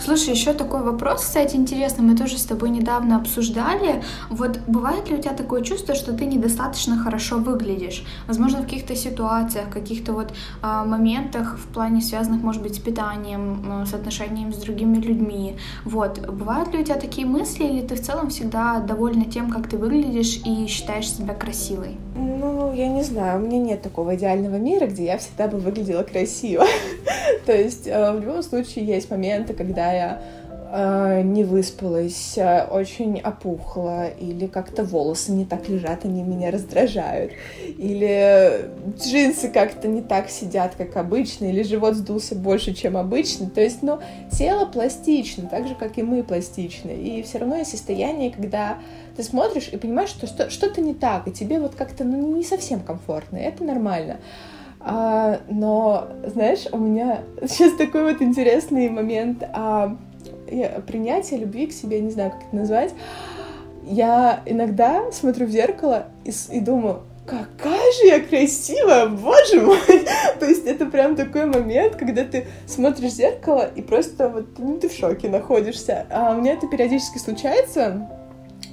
Слушай, 0.00 0.30
еще 0.30 0.52
такой 0.52 0.82
вопрос, 0.82 1.22
кстати, 1.22 1.56
интересный, 1.56 2.04
мы 2.04 2.16
тоже 2.16 2.38
с 2.38 2.44
тобой 2.44 2.70
недавно 2.70 3.16
обсуждали. 3.16 4.02
Вот 4.30 4.60
бывает 4.66 5.10
ли 5.10 5.16
у 5.16 5.20
тебя 5.20 5.34
такое 5.34 5.62
чувство, 5.62 5.94
что 5.94 6.12
ты 6.12 6.24
недостаточно 6.24 6.96
хорошо 6.98 7.36
выглядишь? 7.36 8.04
Возможно, 8.26 8.60
в 8.60 8.62
каких-то 8.62 8.96
ситуациях, 8.96 9.70
каких-то 9.70 10.12
вот 10.12 10.32
э, 10.62 10.84
моментах 10.86 11.58
в 11.58 11.66
плане 11.72 12.00
связанных, 12.00 12.42
может 12.42 12.62
быть, 12.62 12.76
с 12.76 12.78
питанием, 12.78 13.82
э, 13.82 13.86
с 13.86 13.94
отношением 13.94 14.52
с 14.52 14.56
другими 14.56 14.96
людьми. 14.96 15.56
Вот, 15.84 16.20
бывают 16.20 16.72
ли 16.72 16.80
у 16.80 16.84
тебя 16.84 16.96
такие 16.96 17.26
мысли, 17.26 17.64
или 17.64 17.86
ты 17.86 17.94
в 17.94 18.00
целом 18.00 18.30
всегда 18.30 18.80
довольна 18.80 19.24
тем, 19.24 19.50
как 19.50 19.68
ты 19.68 19.76
выглядишь 19.76 20.40
и 20.44 20.66
считаешь 20.66 21.10
себя 21.10 21.34
красивой? 21.34 21.96
Ну, 22.16 22.72
я 22.74 22.88
не 22.88 23.02
знаю, 23.02 23.40
у 23.40 23.46
меня 23.46 23.58
нет 23.58 23.82
такого 23.82 24.14
идеального 24.16 24.56
мира, 24.56 24.86
где 24.86 25.04
я 25.04 25.18
всегда 25.18 25.48
бы 25.48 25.58
выглядела 25.58 26.02
красиво. 26.02 26.64
То 27.48 27.56
есть 27.56 27.86
э, 27.86 28.12
в 28.12 28.20
любом 28.20 28.42
случае 28.42 28.84
есть 28.84 29.10
моменты, 29.10 29.54
когда 29.54 29.90
я 29.90 30.20
э, 30.70 31.22
не 31.22 31.44
выспалась, 31.44 32.36
э, 32.36 32.66
очень 32.66 33.18
опухла, 33.20 34.08
или 34.08 34.46
как-то 34.46 34.84
волосы 34.84 35.32
не 35.32 35.46
так 35.46 35.66
лежат, 35.66 36.04
они 36.04 36.22
меня 36.22 36.50
раздражают, 36.50 37.32
или 37.78 38.68
джинсы 38.98 39.48
как-то 39.48 39.88
не 39.88 40.02
так 40.02 40.28
сидят, 40.28 40.74
как 40.76 40.94
обычно, 40.98 41.46
или 41.46 41.62
живот 41.62 41.94
сдулся 41.94 42.34
больше, 42.34 42.74
чем 42.74 42.98
обычно. 42.98 43.48
То 43.48 43.62
есть, 43.62 43.82
ну, 43.82 43.98
тело 44.30 44.66
пластично, 44.66 45.48
так 45.48 45.68
же, 45.68 45.74
как 45.74 45.96
и 45.96 46.02
мы 46.02 46.22
пластичны. 46.22 46.90
И 46.90 47.22
все 47.22 47.38
равно 47.38 47.56
есть 47.56 47.70
состояние, 47.70 48.30
когда 48.30 48.76
ты 49.16 49.22
смотришь 49.22 49.70
и 49.72 49.78
понимаешь, 49.78 50.10
что 50.10 50.50
что-то 50.50 50.82
не 50.82 50.92
так, 50.92 51.26
и 51.26 51.32
тебе 51.32 51.60
вот 51.60 51.74
как-то 51.76 52.04
ну, 52.04 52.36
не 52.36 52.44
совсем 52.44 52.80
комфортно, 52.80 53.38
и 53.38 53.40
это 53.40 53.64
нормально. 53.64 54.18
А, 54.90 55.40
но, 55.50 56.08
знаешь, 56.24 56.66
у 56.72 56.78
меня 56.78 57.20
сейчас 57.46 57.74
такой 57.74 58.10
вот 58.10 58.22
интересный 58.22 58.88
момент 58.88 59.44
а, 59.52 59.96
принятия 60.86 61.36
любви 61.36 61.66
к 61.66 61.72
себе, 61.72 62.00
не 62.00 62.10
знаю, 62.10 62.30
как 62.30 62.40
это 62.48 62.56
назвать. 62.56 62.94
Я 63.84 64.40
иногда 64.46 65.12
смотрю 65.12 65.46
в 65.46 65.50
зеркало 65.50 66.06
и, 66.24 66.32
и 66.50 66.60
думаю, 66.60 67.02
какая 67.26 67.92
же 67.92 68.06
я 68.06 68.20
красивая, 68.20 69.08
боже 69.08 69.60
мой! 69.60 69.78
То 70.40 70.46
есть 70.46 70.66
это 70.66 70.86
прям 70.86 71.16
такой 71.16 71.44
момент, 71.44 71.96
когда 71.96 72.24
ты 72.24 72.46
смотришь 72.66 73.12
в 73.12 73.16
зеркало 73.16 73.70
и 73.76 73.82
просто 73.82 74.30
вот 74.30 74.58
ну, 74.58 74.78
ты 74.78 74.88
в 74.88 74.92
шоке 74.92 75.28
находишься. 75.28 76.06
А 76.10 76.34
у 76.34 76.40
меня 76.40 76.54
это 76.54 76.66
периодически 76.66 77.18
случается 77.18 78.08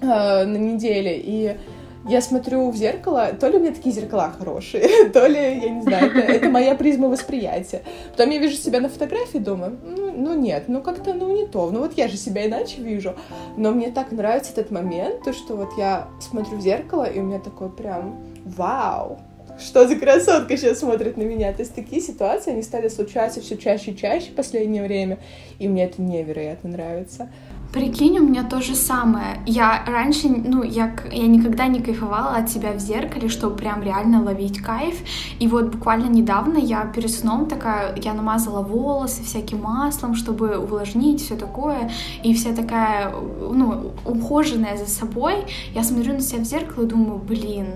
э, 0.01 0.05
на 0.05 0.57
неделе, 0.57 1.19
и 1.21 1.57
я 2.07 2.21
смотрю 2.21 2.69
в 2.69 2.75
зеркало, 2.75 3.31
то 3.39 3.47
ли 3.47 3.57
у 3.57 3.59
меня 3.59 3.73
такие 3.73 3.93
зеркала 3.93 4.31
хорошие, 4.37 5.09
то 5.13 5.25
ли, 5.25 5.39
я 5.39 5.69
не 5.69 5.81
знаю, 5.81 6.11
это, 6.11 6.31
это 6.31 6.49
моя 6.49 6.75
призма 6.75 7.07
восприятия. 7.07 7.81
Потом 8.11 8.29
я 8.29 8.39
вижу 8.39 8.55
себя 8.55 8.79
на 8.79 8.89
фотографии, 8.89 9.39
думаю, 9.39 9.77
ну, 9.83 10.11
ну 10.15 10.33
нет, 10.35 10.65
ну 10.67 10.81
как-то, 10.81 11.13
ну 11.13 11.35
не 11.35 11.47
то, 11.47 11.71
ну 11.71 11.79
вот 11.79 11.93
я 11.97 12.07
же 12.07 12.17
себя 12.17 12.45
иначе 12.45 12.81
вижу. 12.81 13.15
Но 13.57 13.71
мне 13.71 13.91
так 13.91 14.11
нравится 14.11 14.51
этот 14.51 14.71
момент, 14.71 15.23
то, 15.23 15.33
что 15.33 15.55
вот 15.55 15.69
я 15.77 16.07
смотрю 16.19 16.57
в 16.57 16.61
зеркало, 16.61 17.05
и 17.05 17.19
у 17.19 17.23
меня 17.23 17.39
такой 17.39 17.69
прям, 17.69 18.23
вау, 18.45 19.19
что 19.59 19.87
за 19.87 19.95
красотка 19.95 20.57
сейчас 20.57 20.79
смотрит 20.79 21.17
на 21.17 21.23
меня. 21.23 21.51
То 21.53 21.61
есть 21.61 21.73
такие 21.73 22.01
ситуации, 22.01 22.51
они 22.51 22.61
стали 22.61 22.87
случаться 22.87 23.41
все 23.41 23.57
чаще 23.57 23.91
и 23.91 23.97
чаще 23.97 24.31
в 24.31 24.35
последнее 24.35 24.83
время, 24.83 25.17
и 25.59 25.67
мне 25.67 25.85
это 25.85 26.01
невероятно 26.01 26.69
нравится. 26.69 27.29
Прикинь, 27.75 28.19
у 28.19 28.23
меня 28.23 28.45
то 28.45 28.61
же 28.61 28.73
самое. 28.73 29.41
Я 29.45 29.83
раньше, 29.85 30.29
ну, 30.29 30.63
я, 30.63 30.95
я 31.11 31.27
никогда 31.27 31.67
не 31.67 31.81
кайфовала 31.81 32.37
от 32.37 32.49
себя 32.49 32.71
в 32.71 32.79
зеркале, 32.79 33.27
чтобы 33.27 33.57
прям 33.57 33.83
реально 33.83 34.23
ловить 34.23 34.61
кайф. 34.61 34.95
И 35.39 35.47
вот 35.49 35.75
буквально 35.75 36.05
недавно 36.05 36.57
я 36.57 36.85
перед 36.85 37.11
сном 37.11 37.47
такая, 37.47 37.93
я 38.01 38.13
намазала 38.13 38.61
волосы 38.61 39.23
всяким 39.23 39.61
маслом, 39.61 40.15
чтобы 40.15 40.57
увлажнить, 40.57 41.21
все 41.21 41.35
такое. 41.35 41.91
И 42.23 42.33
вся 42.33 42.53
такая, 42.55 43.11
ну, 43.11 43.91
ухоженная 44.05 44.77
за 44.77 44.85
собой. 44.85 45.43
Я 45.73 45.83
смотрю 45.83 46.13
на 46.13 46.21
себя 46.21 46.43
в 46.43 46.45
зеркало 46.45 46.85
и 46.85 46.87
думаю, 46.87 47.19
блин, 47.19 47.67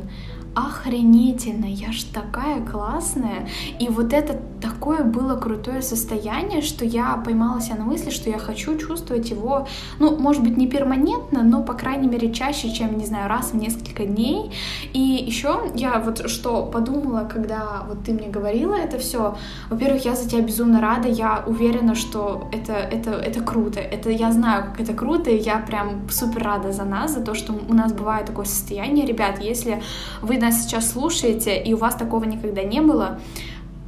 охренительно, 0.56 1.66
я 1.66 1.92
ж 1.92 2.04
такая 2.04 2.66
классная. 2.66 3.48
И 3.80 3.88
вот 3.88 4.14
это 4.14 4.40
такое 4.62 5.04
было 5.04 5.36
крутое 5.36 5.82
состояние, 5.82 6.62
что 6.62 6.86
я 6.86 7.16
поймала 7.18 7.62
себя 7.62 7.76
на 7.76 7.86
мысли, 7.86 8.10
что 8.10 8.30
я 8.30 8.38
хочу 8.38 8.78
чувствовать 8.78 9.30
его, 9.30 9.68
ну, 10.00 10.18
может 10.18 10.44
быть, 10.44 10.58
не 10.58 10.68
перманентно, 10.68 11.44
но, 11.44 11.64
по 11.64 11.74
крайней 11.74 12.08
мере, 12.08 12.34
чаще, 12.34 12.72
чем, 12.72 12.98
не 12.98 13.06
знаю, 13.06 13.30
раз 13.30 13.52
в 13.52 13.56
несколько 13.56 14.06
дней. 14.06 14.52
И 14.94 15.00
еще 15.00 15.72
я 15.76 16.00
вот 16.00 16.30
что 16.30 16.66
подумала, 16.66 17.30
когда 17.32 17.84
вот 17.88 18.04
ты 18.04 18.14
мне 18.14 18.28
говорила 18.28 18.76
это 18.76 18.98
все. 18.98 19.36
Во-первых, 19.70 20.06
я 20.06 20.16
за 20.16 20.28
тебя 20.28 20.42
безумно 20.42 20.82
рада, 20.82 21.08
я 21.08 21.44
уверена, 21.46 21.96
что 21.96 22.50
это, 22.52 22.74
это, 22.74 23.12
это 23.12 23.42
круто. 23.42 23.80
Это 23.80 24.10
я 24.10 24.32
знаю, 24.32 24.66
как 24.66 24.82
это 24.82 24.94
круто, 24.94 25.30
и 25.30 25.38
я 25.38 25.60
прям 25.60 26.10
супер 26.10 26.44
рада 26.44 26.72
за 26.72 26.84
нас, 26.84 27.14
за 27.14 27.22
то, 27.22 27.36
что 27.36 27.54
у 27.54 27.74
нас 27.74 27.94
бывает 27.94 28.26
такое 28.26 28.46
состояние. 28.46 29.06
Ребят, 29.06 29.40
если 29.42 29.82
вы 30.22 30.39
нас 30.40 30.64
сейчас 30.64 30.92
слушаете, 30.92 31.62
и 31.62 31.74
у 31.74 31.78
вас 31.78 31.96
такого 31.96 32.26
никогда 32.26 32.64
не 32.64 32.82
было, 32.82 33.20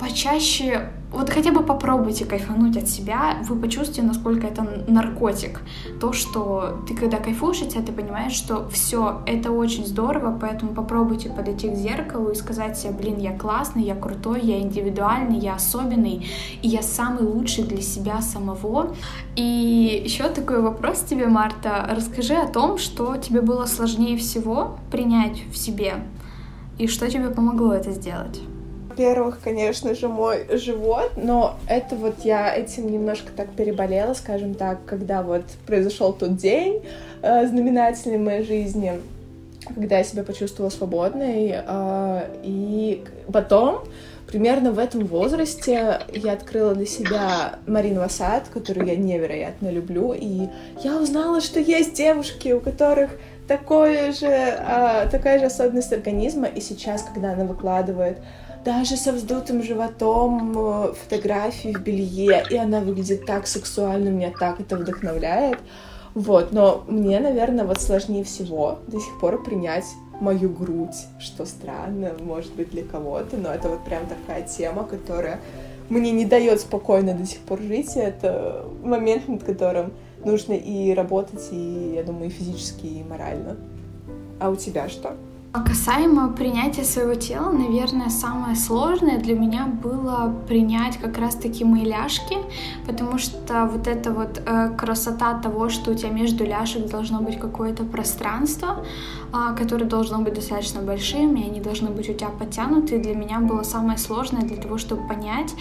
почаще, 0.01 0.89
вот 1.11 1.29
хотя 1.29 1.51
бы 1.51 1.61
попробуйте 1.61 2.25
кайфануть 2.25 2.75
от 2.75 2.89
себя, 2.89 3.37
вы 3.43 3.55
почувствуете, 3.55 4.01
насколько 4.01 4.47
это 4.47 4.83
наркотик. 4.87 5.61
То, 5.99 6.11
что 6.11 6.83
ты 6.87 6.95
когда 6.95 7.17
кайфуешь 7.17 7.61
от 7.61 7.71
себя, 7.71 7.83
ты 7.83 7.91
понимаешь, 7.91 8.31
что 8.31 8.67
все, 8.69 9.21
это 9.27 9.51
очень 9.51 9.85
здорово, 9.85 10.35
поэтому 10.41 10.73
попробуйте 10.73 11.29
подойти 11.29 11.69
к 11.69 11.75
зеркалу 11.75 12.29
и 12.29 12.35
сказать 12.35 12.79
себе, 12.79 12.93
блин, 12.93 13.17
я 13.19 13.37
классный, 13.37 13.83
я 13.83 13.93
крутой, 13.93 14.41
я 14.41 14.59
индивидуальный, 14.59 15.37
я 15.37 15.55
особенный, 15.55 16.25
и 16.63 16.67
я 16.67 16.81
самый 16.81 17.23
лучший 17.23 17.65
для 17.65 17.81
себя 17.81 18.21
самого. 18.21 18.95
И 19.35 20.01
еще 20.03 20.29
такой 20.29 20.61
вопрос 20.61 21.01
тебе, 21.01 21.27
Марта. 21.27 21.87
Расскажи 21.95 22.33
о 22.33 22.47
том, 22.47 22.79
что 22.79 23.17
тебе 23.17 23.41
было 23.41 23.65
сложнее 23.65 24.17
всего 24.17 24.77
принять 24.89 25.43
в 25.51 25.57
себе, 25.57 25.95
и 26.81 26.87
что 26.87 27.07
тебе 27.07 27.29
помогло 27.29 27.73
это 27.73 27.91
сделать? 27.91 28.39
Во-первых, 28.89 29.39
конечно 29.43 29.93
же, 29.93 30.07
мой 30.07 30.47
живот, 30.57 31.11
но 31.15 31.57
это 31.67 31.95
вот 31.95 32.25
я 32.25 32.55
этим 32.55 32.91
немножко 32.91 33.31
так 33.31 33.51
переболела, 33.51 34.15
скажем 34.15 34.55
так, 34.55 34.83
когда 34.85 35.21
вот 35.21 35.43
произошел 35.67 36.11
тот 36.11 36.37
день 36.37 36.81
э, 37.21 37.47
знаменательный 37.47 38.17
в 38.17 38.21
моей 38.21 38.43
жизни, 38.43 38.93
когда 39.75 39.99
я 39.99 40.03
себя 40.03 40.23
почувствовала 40.23 40.71
свободной, 40.71 41.53
э, 41.55 42.21
и 42.43 43.03
потом 43.31 43.83
примерно 44.25 44.71
в 44.71 44.79
этом 44.79 45.05
возрасте 45.05 45.99
я 46.11 46.33
открыла 46.33 46.73
для 46.73 46.87
себя 46.87 47.59
Марину 47.67 47.99
Васад, 47.99 48.49
которую 48.51 48.87
я 48.87 48.95
невероятно 48.95 49.69
люблю, 49.69 50.13
и 50.13 50.47
я 50.83 50.97
узнала, 50.99 51.41
что 51.41 51.59
есть 51.59 51.93
девушки, 51.93 52.51
у 52.53 52.59
которых 52.59 53.11
такое 53.51 54.13
же, 54.13 54.27
а, 54.27 55.07
такая 55.07 55.39
же 55.39 55.45
особенность 55.45 55.91
организма, 55.91 56.47
и 56.47 56.61
сейчас, 56.61 57.03
когда 57.03 57.33
она 57.33 57.43
выкладывает 57.43 58.17
даже 58.63 58.95
со 58.95 59.11
вздутым 59.11 59.61
животом 59.61 60.53
э, 60.55 60.93
фотографии 60.93 61.73
в 61.73 61.81
белье, 61.81 62.45
и 62.49 62.55
она 62.55 62.79
выглядит 62.79 63.25
так 63.25 63.47
сексуально, 63.47 64.09
меня 64.09 64.31
так 64.39 64.61
это 64.61 64.77
вдохновляет. 64.77 65.57
Вот, 66.13 66.53
но 66.53 66.83
мне, 66.87 67.19
наверное, 67.19 67.65
вот 67.65 67.81
сложнее 67.81 68.23
всего 68.23 68.79
до 68.87 68.99
сих 68.99 69.19
пор 69.19 69.43
принять 69.43 69.85
мою 70.21 70.49
грудь, 70.49 71.07
что 71.19 71.45
странно, 71.45 72.11
может 72.19 72.53
быть, 72.53 72.69
для 72.69 72.83
кого-то, 72.83 73.35
но 73.35 73.51
это 73.53 73.67
вот 73.67 73.83
прям 73.83 74.03
такая 74.05 74.43
тема, 74.43 74.83
которая 74.85 75.39
мне 75.89 76.11
не 76.11 76.25
дает 76.25 76.61
спокойно 76.61 77.13
до 77.15 77.25
сих 77.25 77.39
пор 77.39 77.59
жить, 77.59 77.97
и 77.97 77.99
это 77.99 78.65
момент, 78.83 79.27
над 79.27 79.43
которым 79.43 79.91
нужно 80.25 80.53
и 80.53 80.93
работать, 80.93 81.49
и, 81.51 81.93
я 81.95 82.03
думаю, 82.03 82.27
и 82.27 82.29
физически, 82.29 82.85
и 82.85 83.03
морально. 83.03 83.57
А 84.39 84.49
у 84.49 84.55
тебя 84.55 84.89
что? 84.89 85.15
А 85.53 85.59
касаемо 85.59 86.29
принятия 86.29 86.85
своего 86.85 87.13
тела, 87.15 87.51
наверное, 87.51 88.07
самое 88.07 88.55
сложное 88.55 89.19
для 89.19 89.37
меня 89.37 89.65
было 89.65 90.33
принять 90.47 90.95
как 90.95 91.17
раз-таки 91.17 91.65
мои 91.65 91.83
ляжки, 91.83 92.37
потому 92.87 93.17
что 93.17 93.65
вот 93.65 93.85
эта 93.85 94.13
вот 94.13 94.41
э, 94.45 94.69
красота 94.77 95.37
того, 95.39 95.67
что 95.67 95.91
у 95.91 95.93
тебя 95.93 96.09
между 96.09 96.45
ляжек 96.45 96.89
должно 96.89 97.19
быть 97.19 97.37
какое-то 97.37 97.83
пространство, 97.83 98.85
э, 99.33 99.57
которое 99.57 99.83
должно 99.83 100.19
быть 100.19 100.35
достаточно 100.35 100.81
большим, 100.81 101.35
и 101.35 101.43
они 101.43 101.59
должны 101.59 101.89
быть 101.89 102.09
у 102.09 102.13
тебя 102.13 102.29
подтянуты, 102.29 102.97
для 102.97 103.13
меня 103.13 103.41
было 103.41 103.63
самое 103.63 103.97
сложное 103.97 104.43
для 104.43 104.55
того, 104.55 104.77
чтобы 104.77 105.05
понять. 105.05 105.53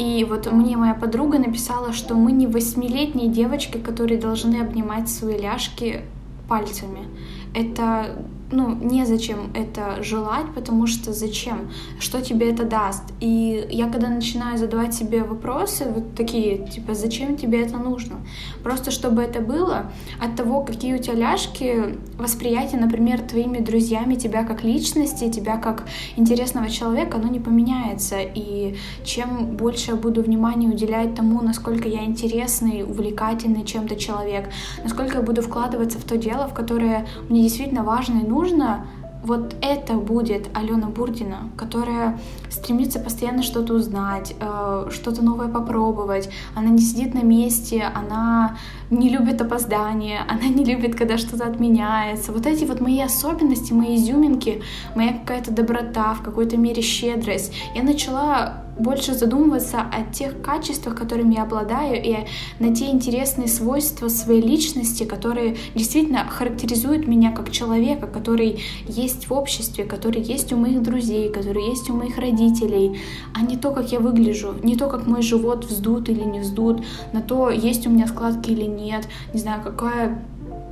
И 0.00 0.26
вот 0.28 0.50
мне 0.50 0.76
моя 0.76 0.94
подруга 0.94 1.38
написала, 1.38 1.92
что 1.92 2.16
мы 2.16 2.32
не 2.32 2.48
восьмилетние 2.48 3.28
девочки, 3.28 3.78
которые 3.78 4.18
должны 4.18 4.56
обнимать 4.56 5.08
свои 5.08 5.38
ляжки 5.38 6.00
пальцами. 6.48 7.06
Это 7.54 8.16
ну, 8.52 8.74
незачем 8.74 9.50
это 9.54 10.02
желать, 10.02 10.46
потому 10.54 10.86
что 10.86 11.12
зачем? 11.12 11.70
Что 11.98 12.20
тебе 12.20 12.50
это 12.50 12.64
даст? 12.64 13.02
И 13.20 13.66
я 13.70 13.90
когда 13.90 14.08
начинаю 14.08 14.56
задавать 14.56 14.94
себе 14.94 15.24
вопросы, 15.24 15.86
вот 15.92 16.14
такие, 16.14 16.66
типа, 16.66 16.94
зачем 16.94 17.36
тебе 17.36 17.62
это 17.62 17.76
нужно? 17.78 18.16
Просто 18.62 18.90
чтобы 18.90 19.22
это 19.22 19.40
было, 19.40 19.90
от 20.20 20.36
того, 20.36 20.62
какие 20.62 20.94
у 20.94 20.98
тебя 20.98 21.14
ляжки, 21.14 21.98
восприятие, 22.18 22.80
например, 22.80 23.20
твоими 23.20 23.58
друзьями 23.58 24.14
тебя 24.14 24.44
как 24.44 24.62
личности, 24.62 25.30
тебя 25.30 25.56
как 25.56 25.84
интересного 26.16 26.68
человека, 26.68 27.16
оно 27.16 27.28
не 27.28 27.40
поменяется. 27.40 28.16
И 28.20 28.76
чем 29.04 29.56
больше 29.56 29.92
я 29.92 29.96
буду 29.96 30.22
внимания 30.22 30.68
уделять 30.68 31.14
тому, 31.14 31.42
насколько 31.42 31.88
я 31.88 32.04
интересный, 32.04 32.84
увлекательный 32.84 33.64
чем-то 33.64 33.96
человек, 33.96 34.48
насколько 34.84 35.18
я 35.18 35.22
буду 35.22 35.42
вкладываться 35.42 35.98
в 35.98 36.04
то 36.04 36.16
дело, 36.16 36.46
в 36.46 36.54
которое 36.54 37.06
мне 37.28 37.42
действительно 37.42 37.82
важно 37.82 38.20
и 38.20 38.26
нужно, 38.26 38.35
нужно, 38.36 38.86
вот 39.22 39.56
это 39.60 39.94
будет 39.94 40.48
Алена 40.54 40.88
Бурдина, 40.88 41.50
которая 41.56 42.18
стремится 42.50 43.00
постоянно 43.00 43.42
что-то 43.42 43.74
узнать, 43.74 44.34
э, 44.38 44.88
что-то 44.92 45.24
новое 45.24 45.48
попробовать. 45.48 46.28
Она 46.54 46.68
не 46.68 46.78
сидит 46.78 47.14
на 47.14 47.22
месте, 47.22 47.90
она 47.94 48.56
не 48.90 49.10
любит 49.10 49.40
опоздание, 49.40 50.20
она 50.28 50.48
не 50.48 50.64
любит, 50.64 50.94
когда 50.94 51.18
что-то 51.18 51.46
отменяется. 51.46 52.32
Вот 52.32 52.46
эти 52.46 52.64
вот 52.64 52.80
мои 52.80 53.00
особенности, 53.00 53.72
мои 53.72 53.96
изюминки, 53.96 54.62
моя 54.94 55.12
какая-то 55.12 55.50
доброта, 55.50 56.14
в 56.14 56.22
какой-то 56.22 56.56
мере 56.56 56.82
щедрость. 56.82 57.52
Я 57.74 57.82
начала 57.82 58.66
больше 58.78 59.14
задумываться 59.14 59.80
о 59.80 60.12
тех 60.12 60.40
качествах, 60.42 60.96
которыми 60.96 61.34
я 61.34 61.42
обладаю, 61.44 62.02
и 62.02 62.16
на 62.58 62.74
те 62.74 62.86
интересные 62.86 63.48
свойства 63.48 64.08
своей 64.08 64.42
личности, 64.42 65.04
которые 65.04 65.56
действительно 65.74 66.26
характеризуют 66.28 67.06
меня 67.06 67.32
как 67.32 67.50
человека, 67.50 68.06
который 68.06 68.62
есть 68.86 69.28
в 69.28 69.32
обществе, 69.32 69.84
который 69.84 70.22
есть 70.22 70.52
у 70.52 70.56
моих 70.56 70.82
друзей, 70.82 71.30
который 71.30 71.64
есть 71.64 71.88
у 71.90 71.94
моих 71.94 72.18
родителей, 72.18 73.00
а 73.34 73.42
не 73.42 73.56
то, 73.56 73.70
как 73.70 73.92
я 73.92 74.00
выгляжу, 74.00 74.54
не 74.62 74.76
то, 74.76 74.88
как 74.88 75.06
мой 75.06 75.22
живот 75.22 75.64
вздут 75.64 76.08
или 76.08 76.22
не 76.22 76.40
вздут, 76.40 76.82
на 77.12 77.22
то, 77.22 77.50
есть 77.50 77.86
у 77.86 77.90
меня 77.90 78.06
складки 78.06 78.50
или 78.50 78.66
нет, 78.76 79.08
не 79.32 79.40
знаю, 79.40 79.62
какая 79.62 80.22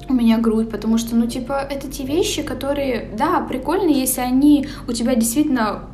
у 0.09 0.13
меня 0.13 0.39
грудь, 0.39 0.71
потому 0.71 0.99
что, 0.99 1.17
ну, 1.17 1.27
типа, 1.27 1.67
это 1.71 1.91
те 1.91 2.05
вещи, 2.05 2.43
которые, 2.43 3.11
да, 3.17 3.41
прикольно, 3.41 3.89
если 3.89 4.21
они 4.21 4.69
у 4.87 4.93
тебя 4.93 5.15
действительно 5.15 5.85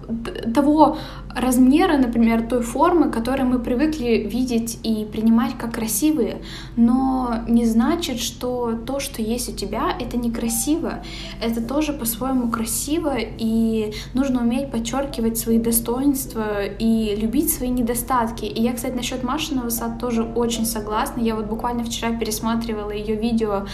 того 0.52 0.98
размера, 1.34 1.96
например, 1.96 2.42
той 2.42 2.62
формы, 2.62 3.10
которые 3.10 3.44
мы 3.44 3.58
привыкли 3.58 4.28
видеть 4.30 4.78
и 4.82 5.04
принимать 5.04 5.56
как 5.58 5.74
красивые, 5.74 6.42
но 6.76 7.36
не 7.48 7.64
значит, 7.64 8.20
что 8.20 8.72
то, 8.86 9.00
что 9.00 9.22
есть 9.22 9.48
у 9.48 9.52
тебя, 9.52 9.96
это 9.98 10.16
некрасиво. 10.16 11.02
Это 11.40 11.62
тоже 11.62 11.92
по-своему 11.92 12.50
красиво, 12.50 13.14
и 13.18 13.92
нужно 14.14 14.40
уметь 14.40 14.70
подчеркивать 14.70 15.38
свои 15.38 15.58
достоинства 15.58 16.64
и 16.64 17.16
любить 17.16 17.52
свои 17.52 17.68
недостатки. 17.68 18.44
И 18.44 18.62
я, 18.62 18.72
кстати, 18.72 18.94
насчет 18.94 19.22
Машиного 19.22 19.68
сад 19.70 19.98
тоже 19.98 20.22
очень 20.22 20.66
согласна. 20.66 21.20
Я 21.20 21.36
вот 21.36 21.46
буквально 21.46 21.84
вчера 21.84 22.12
пересматривала 22.12 22.90
ее 22.90 23.14
видео 23.16 23.66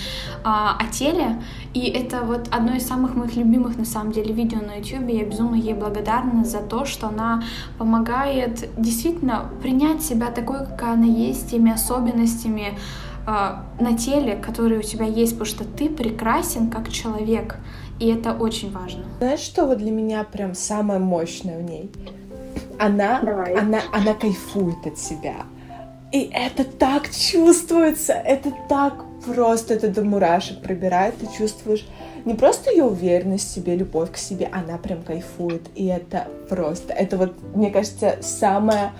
а, 0.44 0.76
о 0.78 0.92
теле, 0.92 1.42
и 1.74 1.80
это 1.80 2.22
вот 2.22 2.48
одно 2.50 2.74
из 2.76 2.86
самых 2.86 3.14
моих 3.14 3.36
любимых, 3.36 3.76
на 3.76 3.84
самом 3.84 4.12
деле, 4.12 4.32
видео 4.32 4.60
на 4.60 4.76
YouTube. 4.76 5.08
Я 5.08 5.24
безумно 5.24 5.54
ей 5.54 5.74
благодарна 5.74 6.44
за 6.44 6.58
то, 6.58 6.84
что 6.84 7.08
она 7.08 7.42
помогает 7.78 8.68
действительно 8.76 9.50
принять 9.62 10.02
себя 10.02 10.30
такой, 10.30 10.60
какая 10.60 10.94
она 10.94 11.06
есть, 11.06 11.50
теми 11.50 11.72
особенностями 11.72 12.78
э, 13.26 13.30
на 13.80 13.96
теле, 13.96 14.36
которые 14.36 14.80
у 14.80 14.82
тебя 14.82 15.06
есть, 15.06 15.32
потому 15.32 15.46
что 15.46 15.64
ты 15.64 15.88
прекрасен 15.88 16.70
как 16.70 16.90
человек, 16.90 17.56
и 17.98 18.08
это 18.08 18.32
очень 18.32 18.72
важно. 18.72 19.04
Знаешь, 19.18 19.40
что 19.40 19.66
вот 19.66 19.78
для 19.78 19.90
меня 19.90 20.24
прям 20.24 20.54
самое 20.54 21.00
мощное 21.00 21.58
в 21.58 21.62
ней? 21.62 21.90
Она, 22.78 23.20
она, 23.20 23.80
она 23.92 24.14
кайфует 24.14 24.86
от 24.86 24.98
себя. 24.98 25.46
И 26.12 26.30
это 26.32 26.64
так 26.64 27.10
чувствуется, 27.10 28.12
это 28.12 28.52
так 28.68 29.04
просто, 29.24 29.74
это 29.74 29.88
до 29.88 30.04
мурашек 30.04 30.62
пробирает, 30.62 31.16
ты 31.18 31.26
чувствуешь 31.36 31.86
не 32.26 32.34
просто 32.34 32.70
ее 32.70 32.84
уверенность 32.84 33.48
в 33.48 33.54
себе, 33.54 33.76
любовь 33.76 34.12
к 34.12 34.16
себе, 34.16 34.50
она 34.52 34.76
прям 34.76 35.02
кайфует. 35.02 35.62
И 35.74 35.86
это 35.86 36.28
просто, 36.48 36.92
это 36.92 37.16
вот, 37.16 37.34
мне 37.54 37.70
кажется, 37.70 38.18
самая 38.20 38.92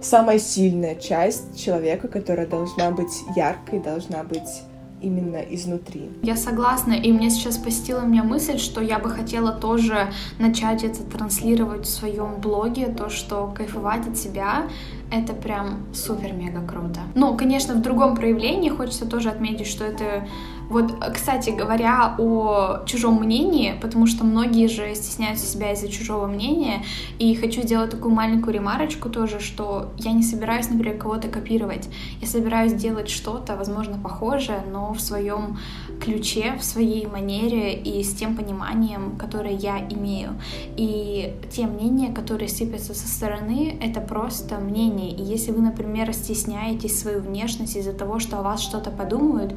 самая 0.00 0.40
сильная 0.40 0.96
часть 0.96 1.62
человека, 1.62 2.08
которая 2.08 2.46
должна 2.46 2.90
быть 2.90 3.12
яркой, 3.36 3.78
должна 3.78 4.24
быть 4.24 4.62
именно 5.00 5.38
изнутри. 5.38 6.10
Я 6.22 6.36
согласна, 6.36 6.92
и 6.92 7.12
мне 7.12 7.30
сейчас 7.30 7.58
посетила 7.58 8.00
меня 8.00 8.22
мысль, 8.22 8.58
что 8.58 8.80
я 8.80 8.98
бы 8.98 9.10
хотела 9.10 9.52
тоже 9.52 10.12
начать 10.38 10.84
это 10.84 11.02
транслировать 11.02 11.86
в 11.86 11.90
своем 11.90 12.40
блоге, 12.40 12.86
то, 12.86 13.10
что 13.10 13.52
кайфовать 13.54 14.06
от 14.06 14.16
себя 14.16 14.68
это 15.12 15.34
прям 15.34 15.86
супер-мега 15.92 16.66
круто. 16.66 17.00
Ну, 17.14 17.36
конечно, 17.36 17.74
в 17.74 17.82
другом 17.82 18.16
проявлении 18.16 18.70
хочется 18.70 19.06
тоже 19.06 19.28
отметить, 19.28 19.66
что 19.66 19.84
это 19.84 20.26
вот, 20.70 20.92
кстати 21.12 21.50
говоря, 21.50 22.14
о 22.18 22.82
чужом 22.86 23.20
мнении, 23.22 23.74
потому 23.82 24.06
что 24.06 24.24
многие 24.24 24.68
же 24.68 24.94
стесняются 24.94 25.46
себя 25.46 25.72
из-за 25.72 25.88
чужого 25.88 26.26
мнения, 26.26 26.82
и 27.18 27.34
хочу 27.34 27.60
сделать 27.60 27.90
такую 27.90 28.14
маленькую 28.14 28.54
ремарочку 28.54 29.10
тоже, 29.10 29.38
что 29.38 29.92
я 29.98 30.12
не 30.12 30.22
собираюсь, 30.22 30.70
например, 30.70 30.96
кого-то 30.96 31.28
копировать. 31.28 31.90
Я 32.22 32.26
собираюсь 32.26 32.72
делать 32.72 33.10
что-то, 33.10 33.56
возможно, 33.56 33.98
похожее, 33.98 34.62
но 34.72 34.94
в 34.94 35.00
своем 35.00 35.58
ключе, 36.02 36.54
в 36.58 36.64
своей 36.64 37.06
манере 37.06 37.74
и 37.74 38.02
с 38.02 38.14
тем 38.14 38.36
пониманием, 38.36 39.16
которое 39.16 39.54
я 39.54 39.78
имею. 39.78 40.30
И 40.76 41.34
те 41.50 41.66
мнения, 41.66 42.12
которые 42.12 42.48
сыпятся 42.48 42.94
со 42.94 43.06
стороны, 43.06 43.78
это 43.80 44.00
просто 44.00 44.58
мнение. 44.58 45.10
И 45.10 45.22
если 45.22 45.52
вы, 45.52 45.62
например, 45.62 46.12
стесняетесь 46.12 46.98
свою 46.98 47.20
внешность 47.20 47.76
из-за 47.76 47.92
того, 47.92 48.18
что 48.18 48.38
о 48.38 48.42
вас 48.42 48.60
что-то 48.60 48.90
подумают, 48.90 49.54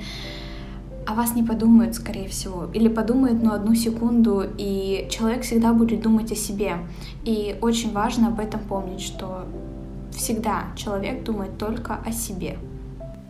о 1.08 1.13
вас 1.13 1.36
не 1.36 1.43
подумают, 1.43 1.95
скорее 1.95 2.27
всего, 2.27 2.65
или 2.73 2.88
подумают, 2.88 3.43
ну, 3.43 3.53
одну 3.53 3.75
секунду, 3.75 4.43
и 4.58 5.08
человек 5.10 5.43
всегда 5.43 5.73
будет 5.73 6.01
думать 6.01 6.31
о 6.31 6.36
себе. 6.36 6.77
И 7.25 7.58
очень 7.62 7.91
важно 7.91 8.27
об 8.27 8.39
этом 8.39 8.60
помнить, 8.60 9.01
что 9.01 9.45
всегда 10.12 10.65
человек 10.75 11.23
думает 11.23 11.58
только 11.58 11.99
о 12.05 12.12
себе. 12.12 12.58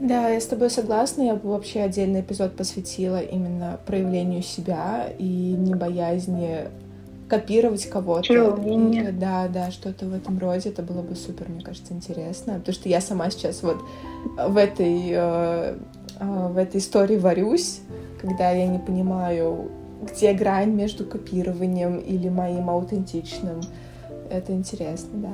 Да, 0.08 0.30
я 0.30 0.40
с 0.40 0.46
тобой 0.46 0.70
согласна. 0.70 1.24
Я 1.24 1.36
бы 1.36 1.50
вообще 1.50 1.82
отдельный 1.82 2.22
эпизод 2.22 2.56
посвятила 2.56 3.20
именно 3.20 3.80
проявлению 3.86 4.44
себя 4.44 5.10
и 5.18 5.56
не 5.58 5.74
боязни 5.74 6.68
копировать 7.28 7.90
кого-то. 7.90 8.22
Да, 9.12 9.48
да, 9.48 9.72
что-то 9.72 10.06
в 10.06 10.14
этом 10.14 10.38
роде. 10.38 10.70
Это 10.70 10.84
было 10.84 11.02
бы 11.02 11.16
супер, 11.16 11.50
мне 11.50 11.64
кажется, 11.64 11.94
интересно. 11.94 12.56
Потому 12.60 12.74
что 12.74 12.88
я 12.88 13.02
сама 13.02 13.32
сейчас 13.32 13.64
вот 13.64 13.78
в 14.38 14.58
этой 14.58 15.10
э, 15.10 15.76
а, 16.20 16.50
в 16.50 16.58
этой 16.58 16.80
истории 16.80 17.18
варюсь, 17.18 17.82
когда 18.22 18.52
я 18.52 18.68
не 18.68 18.80
понимаю, 18.80 19.72
где 20.02 20.34
грань 20.34 20.72
между 20.72 21.06
копированием 21.06 21.98
или 21.98 22.30
моим 22.30 22.70
аутентичным. 22.70 23.62
Это 24.30 24.54
интересно, 24.54 25.10
да. 25.14 25.32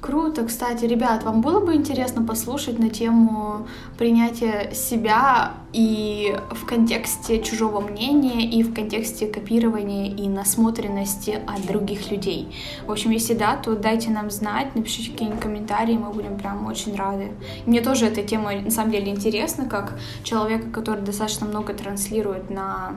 Круто, 0.00 0.44
кстати, 0.44 0.84
ребят, 0.84 1.24
вам 1.24 1.40
было 1.40 1.64
бы 1.64 1.74
интересно 1.74 2.22
послушать 2.22 2.78
на 2.78 2.90
тему 2.90 3.66
принятия 3.98 4.72
себя 4.72 5.54
и 5.72 6.36
в 6.50 6.64
контексте 6.66 7.42
чужого 7.42 7.80
мнения, 7.80 8.48
и 8.48 8.62
в 8.62 8.74
контексте 8.74 9.26
копирования 9.26 10.14
и 10.14 10.28
насмотренности 10.28 11.40
от 11.46 11.66
других 11.66 12.10
людей. 12.10 12.54
В 12.86 12.92
общем, 12.92 13.10
если 13.10 13.34
да, 13.34 13.56
то 13.56 13.74
дайте 13.74 14.10
нам 14.10 14.30
знать, 14.30 14.74
напишите 14.74 15.10
какие-нибудь 15.10 15.40
комментарии, 15.42 15.98
мы 15.98 16.12
будем 16.12 16.38
прям 16.38 16.66
очень 16.66 16.94
рады. 16.94 17.32
Мне 17.66 17.80
тоже 17.80 18.06
эта 18.06 18.22
тема 18.22 18.52
на 18.52 18.70
самом 18.70 18.92
деле 18.92 19.10
интересна, 19.10 19.66
как 19.66 19.98
человека, 20.22 20.70
который 20.70 21.02
достаточно 21.02 21.46
много 21.46 21.74
транслирует 21.74 22.50
на 22.50 22.94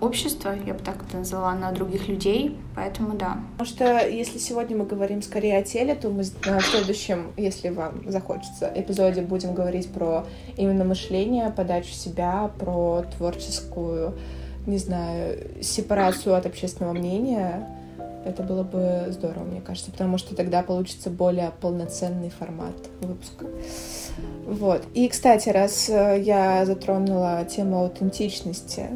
общества, 0.00 0.54
я 0.66 0.74
бы 0.74 0.80
так 0.80 0.96
это 1.06 1.18
назвала, 1.18 1.54
на 1.54 1.72
других 1.72 2.08
людей, 2.08 2.56
поэтому 2.74 3.16
да. 3.16 3.38
Потому 3.52 3.68
что 3.68 4.08
если 4.08 4.38
сегодня 4.38 4.76
мы 4.76 4.84
говорим 4.84 5.22
скорее 5.22 5.58
о 5.58 5.62
теле, 5.62 5.94
то 5.94 6.08
мы 6.10 6.22
в 6.22 6.62
следующем, 6.62 7.32
если 7.36 7.70
вам 7.70 8.10
захочется, 8.10 8.70
эпизоде 8.74 9.22
будем 9.22 9.54
говорить 9.54 9.90
про 9.90 10.26
именно 10.56 10.84
мышление, 10.84 11.50
подачу 11.50 11.92
себя, 11.92 12.50
про 12.58 13.04
творческую, 13.16 14.14
не 14.66 14.78
знаю, 14.78 15.62
сепарацию 15.62 16.34
от 16.34 16.46
общественного 16.46 16.92
мнения. 16.92 17.68
Это 18.24 18.42
было 18.42 18.64
бы 18.64 19.06
здорово, 19.10 19.44
мне 19.44 19.60
кажется, 19.60 19.92
потому 19.92 20.18
что 20.18 20.34
тогда 20.34 20.62
получится 20.62 21.10
более 21.10 21.52
полноценный 21.60 22.30
формат 22.30 22.74
выпуска. 23.00 23.46
Вот. 24.46 24.82
И, 24.94 25.08
кстати, 25.08 25.48
раз 25.48 25.88
э, 25.88 26.20
я 26.20 26.64
затронула 26.66 27.44
тему 27.44 27.78
аутентичности, 27.78 28.88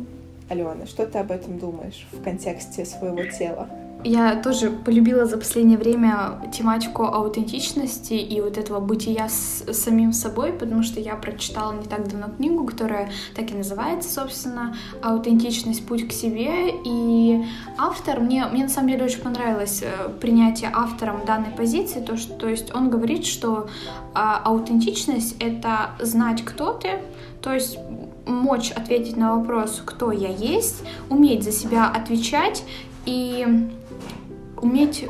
Алена, 0.51 0.85
что 0.85 1.07
ты 1.07 1.19
об 1.19 1.31
этом 1.31 1.61
думаешь 1.61 2.09
в 2.11 2.23
контексте 2.25 2.85
своего 2.85 3.23
тела? 3.23 3.69
Я 4.03 4.35
тоже 4.35 4.71
полюбила 4.71 5.27
за 5.27 5.37
последнее 5.37 5.79
время 5.79 6.41
тематику 6.53 7.05
аутентичности 7.05 8.15
и 8.15 8.41
вот 8.41 8.59
этого 8.59 8.81
бытия 8.81 9.29
с 9.29 9.63
самим 9.73 10.13
собой, 10.13 10.53
потому 10.53 10.83
что 10.83 10.99
я 10.99 11.15
прочитала 11.15 11.73
не 11.73 11.87
так 11.87 12.09
давно 12.09 12.35
книгу, 12.35 12.67
которая 12.67 13.11
так 13.37 13.51
и 13.53 13.55
называется, 13.55 14.13
собственно, 14.13 14.75
«Аутентичность. 15.03 15.87
Путь 15.87 16.09
к 16.09 16.13
себе». 16.13 16.73
И 16.85 17.45
автор, 17.79 18.21
мне, 18.21 18.47
мне 18.47 18.65
на 18.65 18.71
самом 18.71 18.89
деле 18.89 19.05
очень 19.05 19.21
понравилось 19.21 19.83
э, 19.83 20.09
принятие 20.21 20.71
автором 20.75 21.25
данной 21.27 21.51
позиции, 21.51 22.01
то, 22.01 22.17
что, 22.17 22.33
то 22.35 22.49
есть 22.49 22.75
он 22.75 22.91
говорит, 22.91 23.25
что 23.25 23.69
а, 24.15 24.41
аутентичность— 24.45 25.37
это 25.41 25.91
знать, 26.01 26.43
кто 26.45 26.73
ты, 26.73 27.01
то 27.43 27.53
есть 27.53 27.79
мочь 28.27 28.71
ответить 28.73 29.17
на 29.17 29.37
вопрос, 29.37 29.83
кто 29.85 30.13
я 30.13 30.29
есть, 30.29 30.83
уметь 31.09 31.45
за 31.45 31.53
себя 31.53 31.89
отвечать 31.89 32.65
и 33.07 33.47
уметь 34.61 35.07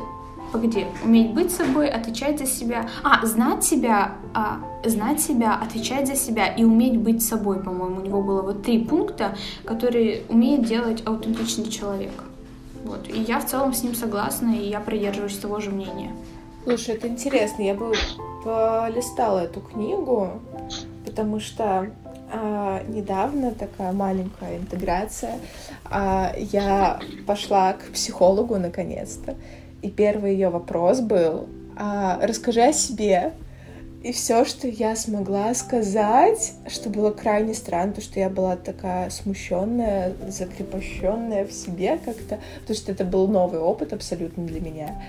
погоди, 0.51 0.85
уметь 1.03 1.33
быть 1.33 1.51
собой, 1.51 1.87
отвечать 1.89 2.39
за 2.39 2.45
себя, 2.45 2.89
а, 3.03 3.25
знать 3.25 3.63
себя, 3.63 4.15
а, 4.33 4.59
знать 4.83 5.21
себя, 5.21 5.55
отвечать 5.55 6.07
за 6.07 6.15
себя 6.15 6.47
и 6.47 6.63
уметь 6.63 6.97
быть 6.97 7.23
собой, 7.23 7.59
по-моему, 7.59 8.01
у 8.01 8.05
него 8.05 8.21
было 8.21 8.41
вот 8.41 8.63
три 8.63 8.83
пункта, 8.83 9.35
которые 9.65 10.23
умеет 10.29 10.65
делать 10.65 11.03
аутентичный 11.05 11.69
человек. 11.69 12.11
Вот. 12.83 13.07
И 13.07 13.21
я 13.21 13.39
в 13.39 13.45
целом 13.45 13.73
с 13.73 13.83
ним 13.83 13.95
согласна, 13.95 14.51
и 14.51 14.67
я 14.67 14.79
придерживаюсь 14.79 15.37
того 15.37 15.59
же 15.59 15.69
мнения. 15.71 16.11
Слушай, 16.63 16.95
это 16.95 17.07
интересно, 17.07 17.63
я 17.63 17.73
бы 17.73 17.93
полистала 18.43 19.39
эту 19.39 19.61
книгу, 19.61 20.29
потому 21.05 21.39
что 21.39 21.89
а, 22.31 22.81
недавно 22.87 23.51
такая 23.51 23.91
маленькая 23.91 24.57
интеграция. 24.57 25.35
А, 25.85 26.33
я 26.37 26.99
пошла 27.27 27.73
к 27.73 27.91
психологу 27.91 28.57
наконец-то, 28.57 29.35
и 29.81 29.89
первый 29.89 30.33
ее 30.33 30.49
вопрос 30.49 31.01
был: 31.01 31.47
а, 31.77 32.19
расскажи 32.21 32.61
о 32.61 32.73
себе. 32.73 33.33
И 34.03 34.13
все, 34.13 34.45
что 34.45 34.67
я 34.67 34.95
смогла 34.95 35.53
сказать, 35.53 36.53
что 36.67 36.89
было 36.89 37.11
крайне 37.11 37.53
странно, 37.53 37.93
то 37.93 38.01
что 38.01 38.19
я 38.19 38.29
была 38.29 38.55
такая 38.55 39.11
смущенная, 39.11 40.13
закрепощенная 40.27 41.45
в 41.45 41.51
себе 41.51 41.99
как-то, 42.03 42.39
потому 42.61 42.75
что 42.75 42.91
это 42.91 43.05
был 43.05 43.27
новый 43.27 43.59
опыт 43.59 43.93
абсолютно 43.93 44.43
для 44.43 44.59
меня. 44.59 45.03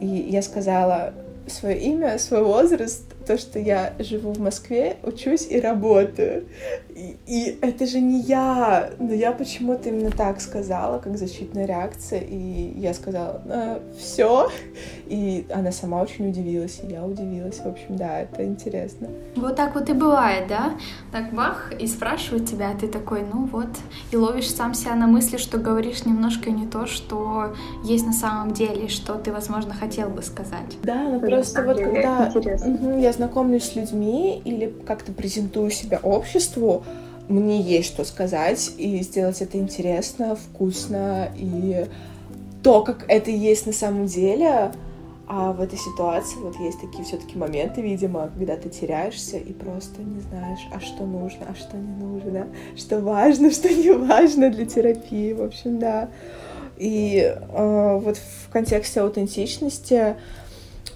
И 0.00 0.06
я 0.06 0.42
сказала 0.42 1.12
свое 1.48 1.76
имя, 1.80 2.20
свой 2.20 2.44
возраст, 2.44 3.15
то, 3.26 3.36
что 3.36 3.58
я 3.58 3.94
живу 3.98 4.32
в 4.32 4.38
Москве, 4.38 4.96
учусь 5.02 5.46
и 5.50 5.60
работаю. 5.60 6.46
И, 6.90 7.16
и 7.26 7.58
это 7.60 7.86
же 7.86 8.00
не 8.00 8.20
я, 8.20 8.90
но 8.98 9.12
я 9.12 9.32
почему-то 9.32 9.88
именно 9.88 10.10
так 10.10 10.40
сказала, 10.40 10.98
как 10.98 11.18
защитная 11.18 11.66
реакция, 11.66 12.20
и 12.20 12.78
я 12.78 12.94
сказала, 12.94 13.42
э, 13.44 13.80
все, 13.98 14.48
и 15.06 15.46
она 15.52 15.72
сама 15.72 16.00
очень 16.00 16.28
удивилась, 16.28 16.80
и 16.82 16.92
я 16.92 17.04
удивилась, 17.04 17.58
в 17.58 17.66
общем, 17.66 17.96
да, 17.96 18.20
это 18.20 18.44
интересно. 18.44 19.08
Вот 19.34 19.56
так 19.56 19.74
вот 19.74 19.90
и 19.90 19.92
бывает, 19.92 20.46
да? 20.48 20.74
Так 21.12 21.32
бах, 21.34 21.72
и 21.78 21.86
спрашивают 21.86 22.48
тебя, 22.48 22.70
а 22.70 22.78
ты 22.78 22.88
такой, 22.88 23.22
ну 23.22 23.46
вот, 23.46 23.68
и 24.12 24.16
ловишь 24.16 24.50
сам 24.50 24.72
себя 24.72 24.94
на 24.94 25.06
мысли, 25.06 25.36
что 25.36 25.58
говоришь 25.58 26.04
немножко 26.06 26.50
не 26.50 26.66
то, 26.66 26.86
что 26.86 27.54
есть 27.84 28.06
на 28.06 28.12
самом 28.12 28.52
деле, 28.52 28.88
что 28.88 29.14
ты, 29.14 29.32
возможно, 29.32 29.74
хотел 29.74 30.08
бы 30.08 30.22
сказать. 30.22 30.76
Да, 30.82 31.02
ну 31.02 31.20
просто 31.20 31.62
вот 31.62 31.78
когда 31.78 32.30
угу, 32.34 32.98
я 32.98 33.12
знакомлюсь 33.16 33.64
с 33.64 33.76
людьми 33.76 34.40
или 34.44 34.72
как-то 34.86 35.12
презентую 35.12 35.70
себя 35.70 36.00
обществу, 36.02 36.84
мне 37.28 37.60
есть 37.60 37.88
что 37.88 38.04
сказать, 38.04 38.72
и 38.78 39.00
сделать 39.02 39.42
это 39.42 39.58
интересно, 39.58 40.36
вкусно, 40.36 41.28
и 41.36 41.86
то, 42.62 42.82
как 42.82 43.04
это 43.08 43.30
есть 43.30 43.66
на 43.66 43.72
самом 43.72 44.06
деле, 44.06 44.72
а 45.28 45.52
в 45.52 45.60
этой 45.60 45.78
ситуации 45.78 46.38
вот 46.38 46.56
есть 46.60 46.80
такие 46.80 47.02
все-таки 47.04 47.36
моменты, 47.36 47.80
видимо, 47.80 48.30
когда 48.32 48.56
ты 48.56 48.68
теряешься 48.68 49.38
и 49.38 49.52
просто 49.52 50.00
не 50.02 50.20
знаешь, 50.20 50.60
а 50.72 50.78
что 50.78 51.04
нужно, 51.04 51.46
а 51.48 51.54
что 51.56 51.76
не 51.76 51.96
нужно, 51.96 52.46
что 52.76 53.00
важно, 53.00 53.50
что 53.52 53.68
не 53.68 53.90
важно 53.90 54.50
для 54.50 54.66
терапии, 54.66 55.32
в 55.32 55.42
общем, 55.42 55.78
да. 55.78 56.08
И 56.76 57.18
э, 57.18 58.00
вот 58.00 58.18
в 58.18 58.50
контексте 58.52 59.00
аутентичности 59.00 60.14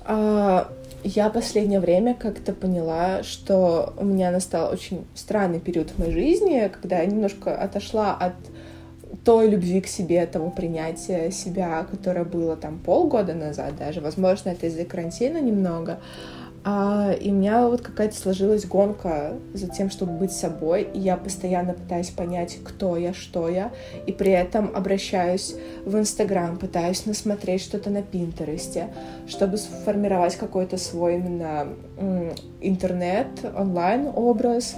э, 0.06 0.64
я 1.04 1.30
последнее 1.30 1.80
время 1.80 2.14
как-то 2.14 2.52
поняла, 2.52 3.22
что 3.22 3.94
у 3.96 4.04
меня 4.04 4.30
настал 4.30 4.72
очень 4.72 5.04
странный 5.14 5.60
период 5.60 5.90
в 5.90 5.98
моей 5.98 6.12
жизни, 6.12 6.70
когда 6.72 7.00
я 7.00 7.06
немножко 7.06 7.56
отошла 7.56 8.14
от 8.14 8.34
той 9.24 9.48
любви 9.48 9.80
к 9.80 9.86
себе, 9.86 10.24
того 10.26 10.50
принятия 10.50 11.30
себя, 11.30 11.86
которое 11.90 12.24
было 12.24 12.56
там 12.56 12.78
полгода 12.78 13.34
назад 13.34 13.76
даже. 13.76 14.00
Возможно, 14.00 14.50
это 14.50 14.66
из-за 14.66 14.84
карантина 14.84 15.40
немного. 15.40 16.00
А, 16.62 17.12
и 17.12 17.30
у 17.30 17.34
меня 17.34 17.68
вот 17.68 17.80
какая-то 17.80 18.14
сложилась 18.14 18.66
гонка 18.66 19.34
за 19.54 19.66
тем, 19.68 19.88
чтобы 19.88 20.12
быть 20.12 20.32
собой, 20.32 20.86
и 20.92 20.98
я 20.98 21.16
постоянно 21.16 21.72
пытаюсь 21.72 22.10
понять, 22.10 22.58
кто 22.62 22.98
я, 22.98 23.14
что 23.14 23.48
я, 23.48 23.72
и 24.06 24.12
при 24.12 24.32
этом 24.32 24.70
обращаюсь 24.74 25.54
в 25.86 25.96
Инстаграм, 25.96 26.58
пытаюсь 26.58 27.06
насмотреть 27.06 27.62
что-то 27.62 27.88
на 27.88 28.02
Пинтересте, 28.02 28.92
чтобы 29.26 29.56
сформировать 29.56 30.36
какой-то 30.36 30.76
свой 30.76 31.16
именно 31.16 31.68
интернет, 32.60 33.28
онлайн-образ, 33.56 34.76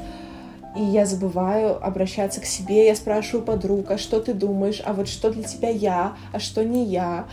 и 0.77 0.83
я 0.83 1.05
забываю 1.05 1.85
обращаться 1.85 2.41
к 2.41 2.45
себе, 2.45 2.87
я 2.87 2.95
спрашиваю 2.95 3.45
подруг, 3.45 3.91
а 3.91 3.99
что 3.99 4.21
ты 4.21 4.33
думаешь, 4.33 4.81
а 4.85 4.95
вот 4.95 5.09
что 5.09 5.31
для 5.31 5.43
тебя 5.43 5.69
я, 5.69 6.17
а 6.33 6.39
что 6.39 6.65
не 6.65 6.87
я, 6.87 7.27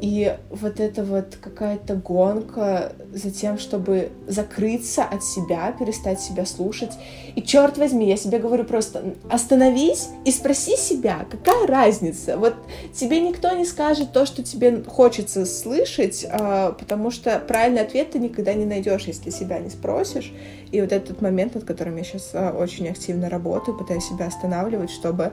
и 0.00 0.36
вот 0.50 0.80
это 0.80 1.04
вот 1.04 1.36
какая-то 1.40 1.94
гонка 1.94 2.92
за 3.12 3.30
тем, 3.30 3.58
чтобы 3.58 4.10
закрыться 4.26 5.04
от 5.04 5.22
себя, 5.22 5.72
перестать 5.78 6.20
себя 6.20 6.44
слушать. 6.46 6.90
И 7.36 7.42
черт 7.42 7.78
возьми, 7.78 8.08
я 8.08 8.16
себе 8.16 8.38
говорю 8.38 8.64
просто, 8.64 9.14
остановись 9.30 10.08
и 10.24 10.32
спроси 10.32 10.76
себя, 10.76 11.24
какая 11.30 11.66
разница? 11.68 12.36
Вот 12.36 12.54
тебе 12.92 13.20
никто 13.20 13.52
не 13.52 13.64
скажет 13.64 14.12
то, 14.12 14.26
что 14.26 14.42
тебе 14.42 14.82
хочется 14.82 15.46
слышать, 15.46 16.26
а, 16.28 16.72
потому 16.72 17.12
что 17.12 17.38
правильный 17.38 17.82
ответ 17.82 18.10
ты 18.10 18.18
никогда 18.18 18.52
не 18.52 18.64
найдешь, 18.64 19.04
если 19.04 19.30
себя 19.30 19.60
не 19.60 19.70
спросишь. 19.70 20.32
И 20.72 20.80
вот 20.80 20.90
этот 20.90 21.22
момент, 21.22 21.54
над 21.54 21.64
которым 21.64 21.96
я 21.96 22.04
сейчас 22.04 22.30
а, 22.32 22.50
очень 22.50 22.88
активно 22.88 23.30
работаю, 23.30 23.78
пытаюсь 23.78 24.04
себя 24.04 24.26
останавливать, 24.26 24.90
чтобы 24.90 25.32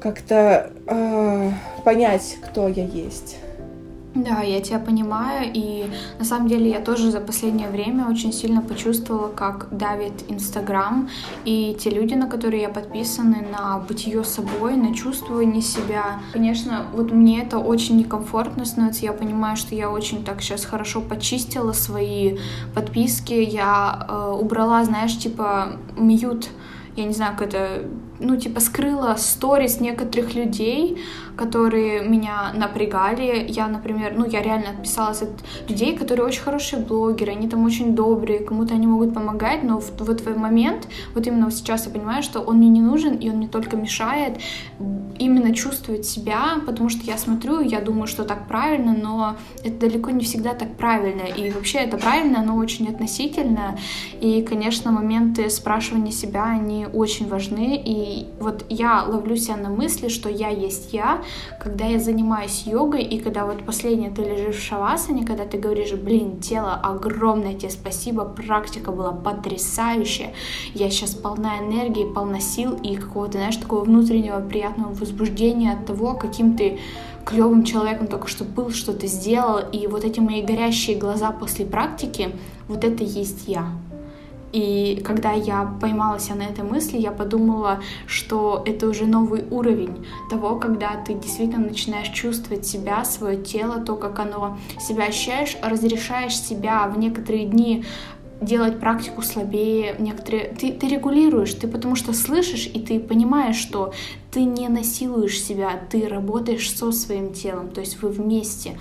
как-то 0.00 0.72
э, 0.86 1.50
понять, 1.84 2.38
кто 2.42 2.68
я 2.68 2.84
есть. 2.84 3.36
Да, 4.14 4.40
я 4.40 4.60
тебя 4.60 4.80
понимаю, 4.80 5.48
и 5.54 5.84
на 6.18 6.24
самом 6.24 6.48
деле 6.48 6.68
я 6.68 6.80
тоже 6.80 7.12
за 7.12 7.20
последнее 7.20 7.68
время 7.68 8.08
очень 8.08 8.32
сильно 8.32 8.60
почувствовала, 8.60 9.28
как 9.28 9.68
давит 9.70 10.24
Инстаграм, 10.28 11.08
и 11.44 11.76
те 11.78 11.90
люди, 11.90 12.14
на 12.14 12.28
которые 12.28 12.62
я 12.62 12.70
подписаны, 12.70 13.46
на 13.52 13.78
бытие 13.78 14.24
собой, 14.24 14.74
на 14.76 14.92
чувствование 14.96 15.62
себя. 15.62 16.20
Конечно, 16.32 16.86
вот 16.92 17.12
мне 17.12 17.42
это 17.42 17.58
очень 17.58 17.98
некомфортно 17.98 18.64
становится, 18.64 19.04
я 19.04 19.12
понимаю, 19.12 19.56
что 19.56 19.76
я 19.76 19.88
очень 19.88 20.24
так 20.24 20.42
сейчас 20.42 20.64
хорошо 20.64 21.02
почистила 21.02 21.72
свои 21.72 22.38
подписки, 22.74 23.34
я 23.34 24.06
э, 24.08 24.36
убрала, 24.40 24.84
знаешь, 24.84 25.16
типа 25.16 25.76
мьют, 25.96 26.48
я 26.96 27.04
не 27.04 27.12
знаю, 27.12 27.36
как 27.38 27.46
это 27.46 27.84
ну, 28.20 28.36
типа, 28.36 28.60
скрыла 28.60 29.16
сторис 29.18 29.80
некоторых 29.80 30.34
людей, 30.34 30.98
которые 31.40 32.02
меня 32.02 32.52
напрягали. 32.54 33.46
Я, 33.48 33.66
например, 33.66 34.12
ну, 34.14 34.26
я 34.26 34.42
реально 34.42 34.70
отписалась 34.70 35.22
от 35.22 35.30
людей, 35.70 35.96
которые 35.96 36.26
очень 36.26 36.42
хорошие 36.42 36.82
блогеры, 36.82 37.32
они 37.32 37.48
там 37.48 37.64
очень 37.64 37.94
добрые, 37.94 38.40
кому-то 38.40 38.74
они 38.74 38.86
могут 38.86 39.14
помогать, 39.14 39.62
но 39.62 39.80
в, 39.80 39.90
в 39.98 40.10
этот 40.10 40.36
момент, 40.36 40.86
вот 41.14 41.26
именно 41.26 41.50
сейчас 41.50 41.86
я 41.86 41.92
понимаю, 41.92 42.22
что 42.22 42.40
он 42.40 42.58
мне 42.58 42.68
не 42.68 42.82
нужен, 42.82 43.16
и 43.16 43.30
он 43.30 43.36
мне 43.36 43.48
только 43.48 43.76
мешает 43.76 44.38
именно 45.18 45.54
чувствовать 45.54 46.04
себя, 46.04 46.60
потому 46.66 46.90
что 46.90 47.04
я 47.04 47.16
смотрю, 47.16 47.60
я 47.60 47.80
думаю, 47.80 48.06
что 48.06 48.24
так 48.24 48.46
правильно, 48.46 48.94
но 48.94 49.36
это 49.64 49.88
далеко 49.88 50.10
не 50.10 50.24
всегда 50.24 50.54
так 50.54 50.76
правильно. 50.76 51.22
И 51.22 51.50
вообще 51.50 51.78
это 51.78 51.96
правильно, 51.96 52.42
но 52.42 52.56
очень 52.56 52.88
относительно. 52.88 53.78
И, 54.20 54.42
конечно, 54.42 54.92
моменты 54.92 55.48
спрашивания 55.48 56.12
себя, 56.12 56.44
они 56.44 56.86
очень 56.86 57.28
важны, 57.28 57.80
и 57.82 58.26
вот 58.40 58.64
я 58.68 59.04
ловлю 59.04 59.36
себя 59.36 59.56
на 59.56 59.70
мысли, 59.70 60.08
что 60.08 60.28
я 60.28 60.48
есть 60.48 60.92
я, 60.92 61.22
когда 61.58 61.84
я 61.84 61.98
занимаюсь 61.98 62.62
йогой, 62.66 63.02
и 63.02 63.18
когда 63.20 63.44
вот 63.44 63.64
последнее 63.64 64.10
ты 64.10 64.22
лежишь 64.22 64.56
в 64.56 64.62
шавасане, 64.62 65.26
когда 65.26 65.44
ты 65.44 65.58
говоришь, 65.58 65.92
блин, 65.92 66.40
тело 66.40 66.74
огромное, 66.74 67.54
тебе 67.54 67.70
спасибо, 67.70 68.24
практика 68.24 68.92
была 68.92 69.12
потрясающая, 69.12 70.32
я 70.74 70.90
сейчас 70.90 71.14
полна 71.14 71.58
энергии, 71.58 72.12
полна 72.12 72.40
сил 72.40 72.78
и 72.82 72.96
какого-то, 72.96 73.32
знаешь, 73.32 73.56
такого 73.56 73.84
внутреннего 73.84 74.40
приятного 74.40 74.94
возбуждения 74.94 75.72
от 75.72 75.86
того, 75.86 76.14
каким 76.14 76.56
ты 76.56 76.78
клевым 77.24 77.64
человеком 77.64 78.06
только 78.06 78.28
что 78.28 78.44
был, 78.44 78.70
что 78.70 78.92
ты 78.92 79.06
сделал, 79.06 79.58
и 79.72 79.86
вот 79.86 80.04
эти 80.04 80.20
мои 80.20 80.42
горящие 80.42 80.96
глаза 80.96 81.30
после 81.30 81.66
практики, 81.66 82.30
вот 82.68 82.84
это 82.84 83.04
есть 83.04 83.46
я. 83.46 83.66
И 84.52 85.00
когда 85.04 85.32
я 85.32 85.64
поймалась 85.80 86.28
на 86.28 86.42
этой 86.42 86.64
мысли, 86.64 86.98
я 86.98 87.12
подумала, 87.12 87.80
что 88.06 88.62
это 88.66 88.88
уже 88.88 89.06
новый 89.06 89.44
уровень 89.50 90.06
того, 90.28 90.56
когда 90.56 90.96
ты 91.06 91.14
действительно 91.14 91.66
начинаешь 91.66 92.08
чувствовать 92.08 92.66
себя, 92.66 93.04
свое 93.04 93.36
тело, 93.42 93.80
то, 93.80 93.96
как 93.96 94.18
оно 94.18 94.58
себя 94.80 95.04
ощущаешь, 95.04 95.56
разрешаешь 95.62 96.36
себя 96.36 96.88
в 96.88 96.98
некоторые 96.98 97.46
дни 97.46 97.84
делать 98.40 98.80
практику 98.80 99.22
слабее, 99.22 99.94
некоторые... 99.98 100.54
Ты, 100.58 100.72
ты 100.72 100.88
регулируешь, 100.88 101.54
ты 101.54 101.68
потому 101.68 101.94
что 101.94 102.12
слышишь, 102.12 102.66
и 102.72 102.80
ты 102.80 102.98
понимаешь, 102.98 103.56
что 103.56 103.92
ты 104.30 104.44
не 104.44 104.68
насилуешь 104.68 105.40
себя, 105.40 105.78
ты 105.90 106.08
работаешь 106.08 106.74
со 106.74 106.90
своим 106.92 107.32
телом, 107.32 107.68
то 107.68 107.80
есть 107.80 108.00
вы 108.02 108.08
вместе. 108.08 108.78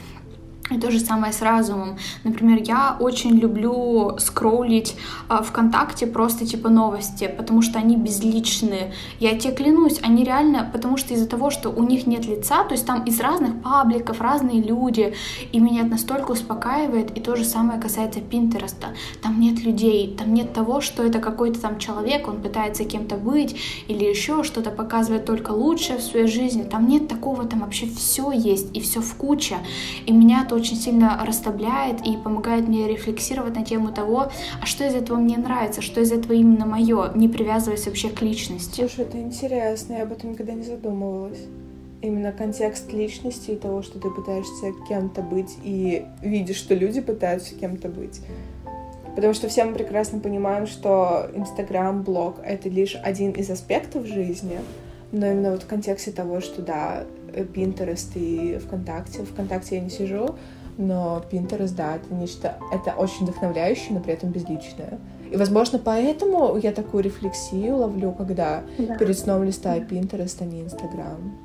И 0.69 0.77
то 0.77 0.91
же 0.91 0.99
самое 0.99 1.33
с 1.33 1.41
разумом. 1.41 1.97
Например, 2.23 2.61
я 2.63 2.95
очень 2.99 3.31
люблю 3.31 4.17
скроллить 4.19 4.95
э, 5.29 5.39
ВКонтакте 5.43 6.05
просто 6.05 6.45
типа 6.45 6.69
новости, 6.69 7.33
потому 7.35 7.61
что 7.63 7.79
они 7.79 7.95
безличные. 7.95 8.93
Я 9.19 9.37
тебе 9.37 9.53
клянусь, 9.53 9.99
они 10.03 10.23
реально, 10.23 10.69
потому 10.71 10.97
что 10.97 11.13
из-за 11.13 11.27
того, 11.27 11.49
что 11.49 11.69
у 11.69 11.83
них 11.83 12.05
нет 12.05 12.27
лица, 12.27 12.63
то 12.63 12.73
есть 12.73 12.85
там 12.85 13.03
из 13.05 13.19
разных 13.19 13.61
пабликов 13.63 14.21
разные 14.21 14.61
люди, 14.61 15.15
и 15.51 15.59
меня 15.59 15.81
это 15.81 15.91
настолько 15.91 16.31
успокаивает. 16.31 17.17
И 17.17 17.21
то 17.21 17.35
же 17.35 17.45
самое 17.45 17.81
касается 17.81 18.21
Пинтереста. 18.21 18.89
Там 19.23 19.39
нет 19.39 19.63
людей, 19.63 20.15
там 20.15 20.33
нет 20.33 20.53
того, 20.53 20.81
что 20.81 21.03
это 21.03 21.19
какой-то 21.19 21.59
там 21.59 21.79
человек, 21.79 22.27
он 22.27 22.41
пытается 22.41 22.85
кем-то 22.85 23.15
быть 23.15 23.55
или 23.87 24.05
еще 24.05 24.43
что-то 24.43 24.69
показывает 24.69 25.25
только 25.25 25.51
лучшее 25.51 25.97
в 25.97 26.03
своей 26.03 26.27
жизни. 26.27 26.63
Там 26.63 26.87
нет 26.87 27.07
такого, 27.07 27.45
там 27.45 27.61
вообще 27.61 27.87
все 27.87 28.31
есть 28.31 28.75
и 28.75 28.81
все 28.81 29.01
в 29.01 29.15
куче. 29.15 29.57
И 30.05 30.11
меня 30.11 30.43
это 30.43 30.58
очень 30.59 30.75
сильно 30.75 31.23
расслабляет 31.25 32.05
и 32.05 32.17
помогает 32.17 32.67
мне 32.67 32.87
рефлексировать 32.87 33.55
на 33.55 33.63
тему 33.63 33.91
того, 33.91 34.31
а 34.61 34.65
что 34.65 34.85
из 34.85 34.93
этого 34.93 35.17
мне 35.17 35.37
нравится, 35.37 35.81
что 35.81 36.01
из 36.01 36.11
этого 36.11 36.33
именно 36.33 36.65
мое, 36.65 37.11
не 37.15 37.27
привязываясь 37.27 37.85
вообще 37.85 38.09
к 38.09 38.21
личности. 38.21 38.81
Слушай, 38.81 39.05
это 39.05 39.19
интересно, 39.19 39.93
я 39.93 40.03
об 40.03 40.11
этом 40.11 40.31
никогда 40.31 40.53
не 40.53 40.63
задумывалась. 40.63 41.39
именно 42.01 42.31
контекст 42.31 42.91
личности 42.93 43.51
и 43.51 43.55
того, 43.55 43.81
что 43.81 43.99
ты 43.99 44.09
пытаешься 44.09 44.73
кем-то 44.87 45.21
быть 45.21 45.57
и 45.63 46.05
видишь, 46.21 46.57
что 46.57 46.73
люди 46.73 47.01
пытаются 47.01 47.55
кем-то 47.55 47.89
быть. 47.89 48.21
Потому 49.15 49.33
что 49.33 49.49
все 49.49 49.65
мы 49.65 49.73
прекрасно 49.73 50.19
понимаем, 50.19 50.65
что 50.65 51.29
Инстаграм, 51.33 52.03
блог— 52.03 52.35
это 52.45 52.69
лишь 52.69 52.95
один 53.03 53.31
из 53.31 53.49
аспектов 53.49 54.05
жизни, 54.05 54.59
но 55.11 55.27
именно 55.27 55.51
вот 55.51 55.63
в 55.63 55.67
контексте 55.67 56.11
того, 56.11 56.39
что, 56.39 56.61
да, 56.61 57.03
Pinterest 57.33 58.11
и 58.15 58.57
ВКонтакте, 58.57 59.23
ВКонтакте 59.23 59.75
я 59.75 59.81
не 59.81 59.89
сижу, 59.89 60.35
но 60.77 61.23
Pinterest, 61.31 61.75
да, 61.75 61.95
это 61.95 62.13
нечто, 62.13 62.57
это 62.71 62.91
очень 62.93 63.25
вдохновляющее, 63.25 63.93
но 63.93 63.99
при 63.99 64.13
этом 64.13 64.29
безличное. 64.29 64.99
И, 65.31 65.35
возможно, 65.35 65.77
поэтому 65.77 66.57
я 66.57 66.71
такую 66.71 67.03
рефлексию 67.03 67.75
ловлю, 67.77 68.11
когда 68.13 68.63
да. 68.77 68.95
перед 68.95 69.17
сном 69.17 69.43
листаю 69.43 69.85
Pinterest, 69.85 70.37
а 70.39 70.45
не 70.45 70.61
Instagram. 70.61 71.35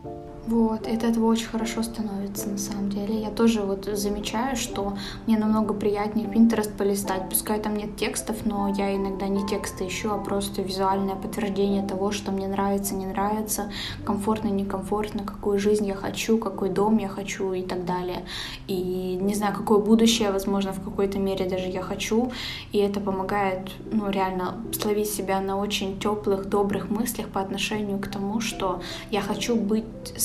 Вот, 0.47 0.87
это 0.87 1.07
этого 1.07 1.27
очень 1.27 1.47
хорошо 1.47 1.83
становится 1.83 2.51
на 2.51 2.59
самом 2.59 2.91
деле. 2.91 3.19
Я 3.19 3.31
тоже 3.31 3.63
вот 3.63 3.87
замечаю, 3.87 4.57
что 4.57 4.95
мне 5.27 5.39
намного 5.39 5.73
приятнее 5.73 6.27
Pinterest 6.29 6.77
полистать. 6.77 7.31
Пускай 7.31 7.59
там 7.59 7.77
нет 7.77 7.97
текстов, 7.97 8.45
но 8.45 8.69
я 8.69 8.95
иногда 8.95 9.27
не 9.27 9.47
тексты 9.47 9.87
ищу, 9.87 10.11
а 10.11 10.19
просто 10.19 10.61
визуальное 10.61 11.15
подтверждение 11.15 11.83
того, 11.83 12.11
что 12.11 12.31
мне 12.31 12.47
нравится, 12.47 12.95
не 12.95 13.07
нравится, 13.07 13.73
комфортно, 14.05 14.49
некомфортно, 14.49 15.25
какую 15.25 15.59
жизнь 15.59 15.87
я 15.87 15.95
хочу, 15.95 16.37
какой 16.37 16.69
дом 16.69 16.99
я 16.99 17.09
хочу 17.09 17.55
и 17.55 17.63
так 17.63 17.87
далее. 17.87 18.27
И 18.69 19.19
не 19.21 19.35
знаю, 19.35 19.55
какое 19.55 19.79
будущее, 19.79 20.31
возможно, 20.31 20.75
в 20.75 20.85
какой-то 20.85 21.19
мере 21.19 21.49
даже 21.49 21.69
я 21.69 21.81
хочу. 21.81 22.33
И 22.73 22.79
это 22.79 23.01
помогает, 23.01 23.71
ну, 23.91 24.11
реально 24.11 24.57
словить 24.79 25.09
себя 25.09 25.41
на 25.41 25.57
очень 25.57 25.99
теплых, 25.99 26.51
добрых 26.51 26.91
мыслях 26.91 27.29
по 27.29 27.41
отношению 27.41 27.99
к 27.99 28.09
тому, 28.09 28.41
что 28.41 28.83
я 29.11 29.23
хочу 29.23 29.57
быть 29.57 29.85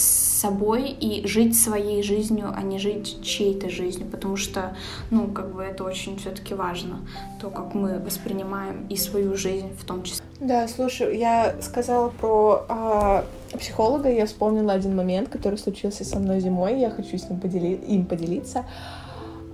собой 0.10 0.90
и 0.90 1.28
жить 1.28 1.60
своей 1.60 2.02
жизнью, 2.04 2.54
а 2.56 2.62
не 2.62 2.80
жить 2.80 3.22
чьей-то 3.22 3.70
жизнью, 3.70 4.08
потому 4.10 4.38
что, 4.38 4.76
ну, 5.12 5.28
как 5.28 5.54
бы 5.54 5.64
это 5.64 5.84
очень 5.84 6.18
все-таки 6.18 6.54
важно, 6.54 7.00
то, 7.42 7.50
как 7.50 7.74
мы 7.74 8.00
воспринимаем 8.00 8.88
и 8.88 8.96
свою 8.96 9.36
жизнь 9.36 9.70
в 9.78 9.86
том 9.86 10.04
числе. 10.04 10.24
Да, 10.40 10.68
слушай, 10.68 11.18
я 11.18 11.56
сказала 11.62 12.10
про 12.10 12.66
а, 12.70 13.26
психолога, 13.58 14.10
я 14.10 14.26
вспомнила 14.26 14.74
один 14.74 14.96
момент, 14.96 15.30
который 15.30 15.58
случился 15.58 16.06
со 16.06 16.20
мной 16.20 16.40
зимой, 16.40 16.80
я 16.80 16.90
хочу 16.90 17.18
с 17.18 17.30
ним 17.30 17.40
подели... 17.40 17.74
им 17.74 18.06
поделиться. 18.06 18.66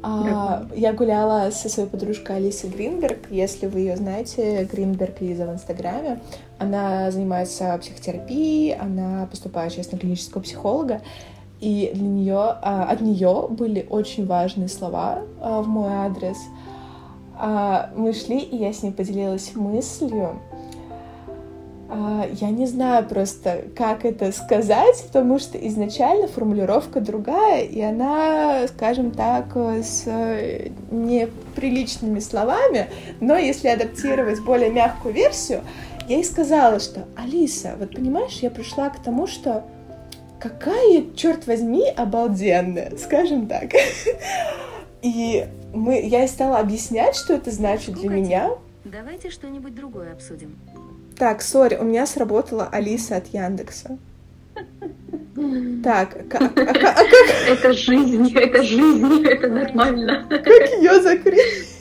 А, 0.07 0.67
я 0.75 0.93
гуляла 0.93 1.49
со 1.49 1.67
своей 1.67 1.89
подружкой 1.89 2.35
Алисой 2.35 2.69
Гринберг. 2.69 3.31
Если 3.31 3.65
вы 3.65 3.79
ее 3.79 3.97
знаете, 3.97 4.63
Гринберг 4.71 5.19
Лиза 5.19 5.47
в 5.47 5.53
Инстаграме. 5.53 6.19
Она 6.59 7.11
занимается 7.11 7.77
психотерапией, 7.79 8.75
она 8.75 9.27
поступает 9.29 9.73
сейчас 9.73 9.91
на 9.91 9.97
клинического 9.97 10.41
психолога. 10.41 11.01
И 11.59 11.91
для 11.93 12.07
нее, 12.07 12.57
а, 12.61 12.87
от 12.89 13.01
нее 13.01 13.47
были 13.49 13.85
очень 13.89 14.25
важные 14.25 14.67
слова 14.67 15.23
а, 15.39 15.61
в 15.61 15.67
мой 15.67 15.91
адрес. 15.91 16.37
Мы 17.97 18.13
шли, 18.13 18.39
и 18.39 18.55
я 18.55 18.71
с 18.71 18.81
ней 18.81 18.93
поделилась 18.93 19.55
мыслью, 19.55 20.39
а, 21.87 22.27
я 22.41 22.49
не 22.49 22.65
знаю 22.65 23.05
просто, 23.05 23.65
как 23.75 24.05
это 24.05 24.31
сказать, 24.31 25.03
потому 25.05 25.37
что 25.37 25.57
изначально 25.67 26.27
формулировка 26.27 26.99
другая, 26.99 27.61
и 27.61 27.79
она, 27.79 28.67
скажем 28.67 29.11
так, 29.11 29.55
с 29.55 30.03
э, 30.07 30.69
неприличными 30.89 32.19
словами, 32.19 32.87
но 33.19 33.37
если 33.37 33.67
адаптировать 33.67 34.43
более 34.43 34.71
мягкую 34.71 35.13
версию, 35.13 35.61
я 36.07 36.17
ей 36.17 36.23
сказала, 36.23 36.79
что 36.79 37.07
Алиса, 37.15 37.75
вот 37.79 37.95
понимаешь, 37.95 38.39
я 38.41 38.49
пришла 38.49 38.89
к 38.89 39.01
тому, 39.01 39.27
что 39.27 39.63
какая, 40.39 41.05
черт 41.15 41.47
возьми, 41.47 41.89
обалденная, 41.89 42.93
скажем 42.97 43.47
так. 43.47 43.71
И 45.01 45.45
мы, 45.73 46.01
я 46.01 46.19
ей 46.19 46.27
стала 46.27 46.59
объяснять, 46.59 47.15
что 47.15 47.33
это 47.33 47.51
значит 47.51 47.95
для 47.95 48.09
меня. 48.09 48.51
Давайте 48.83 49.29
что-нибудь 49.29 49.73
другое 49.73 50.13
обсудим. 50.13 50.57
Так, 51.17 51.41
сори, 51.41 51.75
у 51.75 51.83
меня 51.83 52.05
сработала 52.05 52.67
Алиса 52.71 53.17
от 53.17 53.27
Яндекса. 53.27 53.97
Так, 55.83 56.15
а, 56.15 56.37
а, 56.37 56.45
а 56.45 56.49
как... 56.49 56.97
Это 57.49 57.73
жизнь, 57.73 58.31
это 58.35 58.63
жизнь, 58.63 59.25
это 59.25 59.47
нормально. 59.49 60.25
Как 60.29 60.69
ее 60.79 61.01
закрыть? 61.01 61.77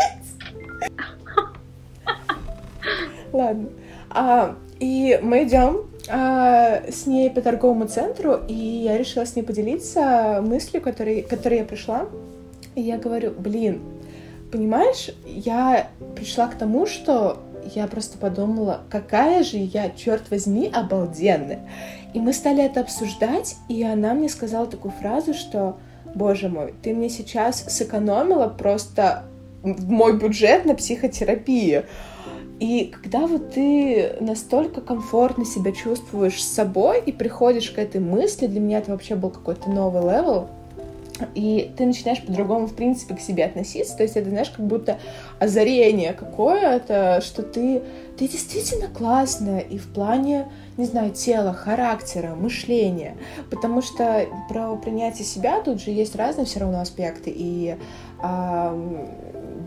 Ладно. 3.32 3.68
А, 4.14 4.54
и 4.78 5.18
мы 5.22 5.42
идем 5.42 5.90
а, 6.08 6.82
с 6.88 7.06
ней 7.06 7.30
по 7.30 7.40
торговому 7.40 7.86
центру, 7.86 8.38
и 8.48 8.54
я 8.54 8.96
решила 8.96 9.26
с 9.26 9.34
ней 9.34 9.42
поделиться 9.42 10.40
мыслью, 10.40 10.80
которой, 10.80 11.22
которой 11.22 11.58
я 11.58 11.64
пришла. 11.64 12.06
И 12.76 12.80
я 12.80 12.96
говорю, 12.96 13.32
блин, 13.36 13.80
понимаешь, 14.52 15.10
я 15.26 15.88
пришла 16.14 16.46
к 16.46 16.56
тому, 16.56 16.86
что 16.86 17.38
я 17.74 17.86
просто 17.86 18.18
подумала, 18.18 18.82
какая 18.88 19.42
же 19.42 19.56
я, 19.56 19.90
черт 19.90 20.30
возьми, 20.30 20.70
обалденная. 20.72 21.60
И 22.12 22.20
мы 22.20 22.32
стали 22.32 22.64
это 22.64 22.80
обсуждать, 22.80 23.56
и 23.68 23.82
она 23.82 24.14
мне 24.14 24.28
сказала 24.28 24.66
такую 24.66 24.92
фразу, 24.92 25.34
что, 25.34 25.78
боже 26.14 26.48
мой, 26.48 26.74
ты 26.82 26.94
мне 26.94 27.08
сейчас 27.08 27.64
сэкономила 27.66 28.48
просто 28.48 29.24
мой 29.64 30.16
бюджет 30.18 30.64
на 30.64 30.74
психотерапию. 30.74 31.84
И 32.64 32.86
когда 32.86 33.26
вот 33.26 33.50
ты 33.50 34.16
настолько 34.20 34.80
комфортно 34.80 35.44
себя 35.44 35.70
чувствуешь 35.70 36.42
с 36.42 36.50
собой 36.50 37.02
и 37.04 37.12
приходишь 37.12 37.70
к 37.70 37.78
этой 37.78 38.00
мысли, 38.00 38.46
для 38.46 38.58
меня 38.58 38.78
это 38.78 38.92
вообще 38.92 39.16
был 39.16 39.28
какой-то 39.28 39.68
новый 39.68 40.00
level, 40.00 40.48
и 41.34 41.70
ты 41.76 41.84
начинаешь 41.84 42.22
по-другому, 42.22 42.66
в 42.66 42.74
принципе, 42.74 43.16
к 43.16 43.20
себе 43.20 43.44
относиться. 43.44 43.94
То 43.98 44.04
есть 44.04 44.16
это, 44.16 44.30
знаешь, 44.30 44.48
как 44.48 44.66
будто 44.66 44.98
озарение 45.38 46.14
какое-то, 46.14 47.20
что 47.22 47.42
ты, 47.42 47.82
ты 48.16 48.28
действительно 48.28 48.88
классная 48.88 49.58
и 49.58 49.76
в 49.76 49.86
плане, 49.88 50.48
не 50.78 50.86
знаю, 50.86 51.10
тела, 51.10 51.52
характера, 51.52 52.34
мышления. 52.34 53.14
Потому 53.50 53.82
что 53.82 54.24
про 54.48 54.74
принятие 54.76 55.26
себя 55.26 55.60
тут 55.60 55.82
же 55.82 55.90
есть 55.90 56.16
разные 56.16 56.46
все 56.46 56.60
равно 56.60 56.80
аспекты. 56.80 57.30
И 57.30 57.76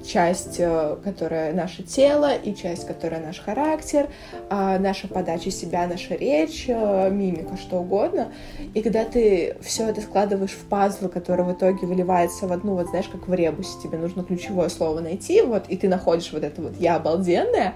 часть, 0.05 0.55
э, 0.59 0.97
которая 1.03 1.53
наше 1.53 1.83
тело, 1.83 2.35
и 2.35 2.55
часть, 2.55 2.87
которая 2.87 3.21
наш 3.21 3.39
характер, 3.39 4.09
э, 4.49 4.79
наша 4.79 5.07
подача 5.07 5.51
себя, 5.51 5.87
наша 5.87 6.15
речь, 6.15 6.65
э, 6.67 7.09
мимика, 7.09 7.57
что 7.57 7.77
угодно. 7.79 8.31
И 8.73 8.81
когда 8.81 9.05
ты 9.05 9.55
все 9.61 9.89
это 9.89 10.01
складываешь 10.01 10.51
в 10.51 10.65
пазл, 10.65 11.09
который 11.09 11.45
в 11.45 11.53
итоге 11.53 11.87
выливается 11.87 12.47
в 12.47 12.51
одну, 12.51 12.73
вот 12.73 12.87
знаешь, 12.87 13.07
как 13.07 13.27
в 13.27 13.33
ребусе, 13.33 13.71
тебе 13.81 13.97
нужно 13.97 14.23
ключевое 14.23 14.69
слово 14.69 14.99
найти, 14.99 15.41
вот, 15.41 15.65
и 15.69 15.77
ты 15.77 15.87
находишь 15.87 16.31
вот 16.33 16.43
это 16.43 16.61
вот 16.61 16.73
«я 16.79 16.95
обалденная», 16.95 17.75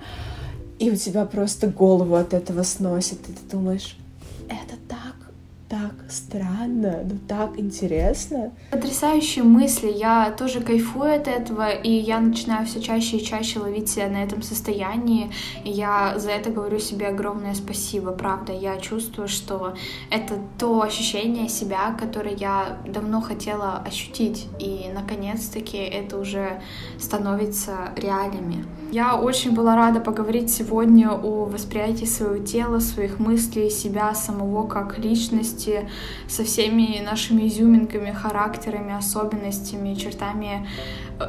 и 0.80 0.89
у 0.89 0.95
тебя 0.95 1.26
просто 1.26 1.67
голову 1.67 2.15
от 2.15 2.34
этого 2.34 2.63
сносит, 2.63 3.19
и 3.30 3.34
ты 3.34 3.51
думаешь, 3.51 3.97
это 4.49 4.76
так 4.89 5.20
так 5.72 5.93
странно, 6.09 6.99
но 7.05 7.15
так 7.30 7.57
интересно. 7.57 8.51
Потрясающие 8.72 9.45
мысли, 9.45 9.89
я 9.89 10.30
тоже 10.32 10.59
кайфую 10.59 11.15
от 11.15 11.30
этого, 11.30 11.69
и 11.69 11.89
я 11.89 12.19
начинаю 12.19 12.65
все 12.65 12.82
чаще 12.82 13.17
и 13.17 13.24
чаще 13.24 13.59
ловить 13.59 13.89
себя 13.89 14.09
на 14.09 14.22
этом 14.22 14.41
состоянии, 14.41 15.32
и 15.63 15.69
я 15.69 16.19
за 16.19 16.32
это 16.32 16.49
говорю 16.49 16.78
себе 16.78 17.07
огромное 17.07 17.55
спасибо, 17.55 18.11
правда, 18.11 18.51
я 18.51 18.78
чувствую, 18.80 19.30
что 19.30 19.74
это 20.09 20.39
то 20.59 20.82
ощущение 20.82 21.47
себя, 21.47 21.95
которое 21.97 22.36
я 22.36 22.78
давно 22.86 23.22
хотела 23.22 23.78
ощутить, 23.78 24.47
и 24.59 24.91
наконец-таки 24.93 25.78
это 25.78 26.19
уже 26.19 26.61
становится 26.99 27.93
реалиями. 27.95 28.65
Я 28.92 29.16
очень 29.16 29.54
была 29.54 29.78
рада 29.78 30.02
поговорить 30.02 30.52
сегодня 30.52 31.12
о 31.12 31.46
восприятии 31.46 32.04
своего 32.04 32.44
тела, 32.44 32.80
своих 32.80 33.20
мыслей, 33.20 33.70
себя 33.70 34.14
самого 34.14 34.68
как 34.68 34.98
личности, 34.98 35.88
со 36.28 36.44
всеми 36.44 37.00
нашими 37.00 37.48
изюминками, 37.48 38.12
характерами, 38.12 38.94
особенностями, 38.94 39.94
чертами 39.94 40.68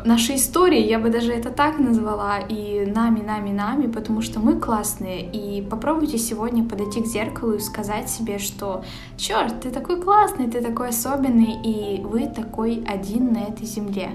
нашей 0.04 0.36
истории, 0.36 0.80
я 0.80 0.98
бы 0.98 1.10
даже 1.10 1.32
это 1.32 1.50
так 1.50 1.78
назвала, 1.78 2.38
и 2.38 2.86
нами, 2.86 3.20
нами, 3.20 3.50
нами, 3.50 3.86
потому 3.86 4.22
что 4.22 4.40
мы 4.40 4.58
классные. 4.58 5.30
И 5.30 5.62
попробуйте 5.62 6.18
сегодня 6.18 6.64
подойти 6.64 7.02
к 7.02 7.06
зеркалу 7.06 7.54
и 7.54 7.60
сказать 7.60 8.08
себе, 8.08 8.38
что 8.38 8.84
черт, 9.16 9.60
ты 9.60 9.70
такой 9.70 10.00
классный, 10.00 10.50
ты 10.50 10.60
такой 10.60 10.88
особенный, 10.88 11.60
и 11.64 12.02
вы 12.02 12.26
такой 12.26 12.84
один 12.86 13.32
на 13.32 13.38
этой 13.38 13.66
земле. 13.66 14.10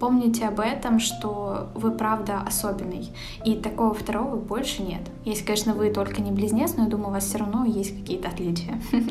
Помните 0.00 0.46
об 0.46 0.60
этом, 0.60 0.98
что 0.98 1.68
вы 1.74 1.90
правда 1.92 2.42
особенный, 2.46 3.08
и 3.44 3.54
такого 3.54 3.94
второго 3.94 4.36
больше 4.36 4.82
нет. 4.82 5.02
Если, 5.24 5.44
конечно, 5.44 5.74
вы 5.74 5.90
только 5.90 6.20
не 6.22 6.32
близнец, 6.32 6.74
но 6.76 6.84
я 6.84 6.88
думаю, 6.88 7.08
у 7.08 7.12
вас 7.12 7.24
все 7.24 7.38
равно 7.38 7.64
есть 7.64 7.96
какие-то 7.96 8.28
отличия. 8.28 8.80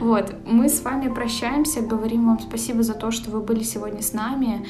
Вот, 0.00 0.34
мы 0.44 0.68
с 0.68 0.82
вами 0.82 1.08
прощаемся, 1.08 1.80
говорим 1.80 2.26
вам 2.26 2.38
спасибо 2.40 2.82
за 2.82 2.94
то, 2.94 3.10
что 3.10 3.30
вы 3.30 3.40
были 3.40 3.62
сегодня 3.62 4.02
с 4.02 4.12
нами. 4.12 4.66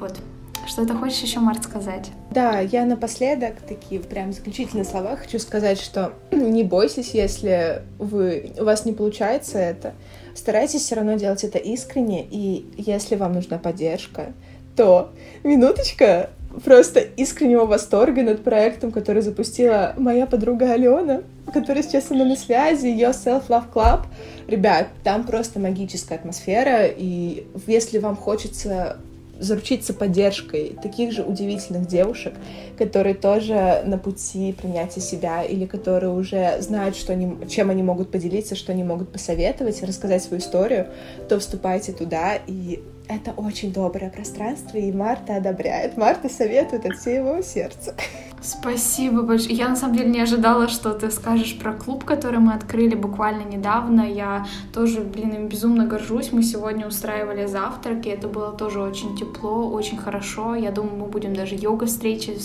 Вот, 0.00 0.20
Что-то 0.66 0.94
хочешь 0.94 1.20
еще, 1.20 1.40
Март, 1.40 1.64
сказать? 1.64 2.10
Да, 2.30 2.60
я 2.60 2.84
напоследок 2.84 3.60
такие 3.60 4.00
прям 4.00 4.32
заключительные 4.32 4.84
слова 4.84 5.16
хочу 5.16 5.38
сказать, 5.38 5.80
что 5.80 6.14
не 6.30 6.64
бойтесь, 6.64 7.10
если 7.10 7.82
вы, 7.98 8.52
у 8.58 8.64
вас 8.64 8.84
не 8.84 8.92
получается 8.92 9.58
это. 9.58 9.94
Старайтесь 10.34 10.82
все 10.82 10.96
равно 10.96 11.14
делать 11.14 11.44
это 11.44 11.58
искренне, 11.58 12.26
и 12.28 12.66
если 12.76 13.14
вам 13.14 13.34
нужна 13.34 13.58
поддержка, 13.58 14.32
то 14.74 15.12
минуточка 15.44 16.30
просто 16.64 17.00
искреннего 17.00 17.66
восторга 17.66 18.22
над 18.22 18.42
проектом, 18.42 18.92
который 18.92 19.22
запустила 19.22 19.94
моя 19.96 20.26
подруга 20.26 20.72
Алена, 20.72 21.22
которая 21.52 21.82
сейчас 21.82 22.10
мной 22.10 22.26
на 22.26 22.36
связи, 22.36 22.86
ее 22.86 23.08
Self 23.08 23.48
Love 23.48 23.72
Club. 23.72 24.02
Ребят, 24.46 24.88
там 25.02 25.24
просто 25.24 25.60
магическая 25.60 26.18
атмосфера, 26.18 26.86
и 26.86 27.46
если 27.66 27.98
вам 27.98 28.16
хочется 28.16 28.96
заручиться 29.38 29.94
поддержкой 29.94 30.76
таких 30.82 31.12
же 31.12 31.22
удивительных 31.22 31.86
девушек, 31.86 32.34
которые 32.78 33.14
тоже 33.14 33.82
на 33.84 33.98
пути 33.98 34.52
принятия 34.52 35.00
себя 35.00 35.42
или 35.42 35.66
которые 35.66 36.12
уже 36.12 36.60
знают, 36.60 36.96
что 36.96 37.12
они, 37.12 37.36
чем 37.48 37.70
они 37.70 37.82
могут 37.82 38.10
поделиться, 38.10 38.54
что 38.54 38.72
они 38.72 38.84
могут 38.84 39.10
посоветовать 39.10 39.82
рассказать 39.82 40.22
свою 40.22 40.40
историю, 40.42 40.88
то 41.28 41.38
вступайте 41.38 41.92
туда 41.92 42.38
и 42.46 42.82
это 43.08 43.32
очень 43.32 43.72
доброе 43.72 44.10
пространство, 44.10 44.78
и 44.78 44.90
Марта 44.92 45.36
одобряет. 45.36 45.96
Марта 45.96 46.28
советует 46.28 46.86
от 46.86 46.96
всего 46.96 47.42
сердца. 47.42 47.94
Спасибо 48.42 49.22
большое. 49.22 49.54
Я 49.54 49.68
на 49.68 49.76
самом 49.76 49.96
деле 49.96 50.10
не 50.10 50.20
ожидала, 50.20 50.68
что 50.68 50.92
ты 50.92 51.10
скажешь 51.10 51.58
про 51.58 51.72
клуб, 51.72 52.04
который 52.04 52.40
мы 52.40 52.52
открыли 52.52 52.94
буквально 52.94 53.42
недавно. 53.42 54.02
Я 54.02 54.46
тоже, 54.72 55.00
блин, 55.00 55.30
им 55.30 55.48
безумно 55.48 55.86
горжусь. 55.86 56.30
Мы 56.30 56.42
сегодня 56.42 56.86
устраивали 56.86 57.46
завтрак, 57.46 58.04
и 58.06 58.10
это 58.10 58.28
было 58.28 58.52
тоже 58.52 58.82
очень 58.82 59.16
тепло, 59.16 59.70
очень 59.70 59.96
хорошо. 59.96 60.54
Я 60.54 60.72
думаю, 60.72 60.96
мы 60.96 61.06
будем 61.06 61.34
даже 61.34 61.54
йога-встречи 61.54 62.36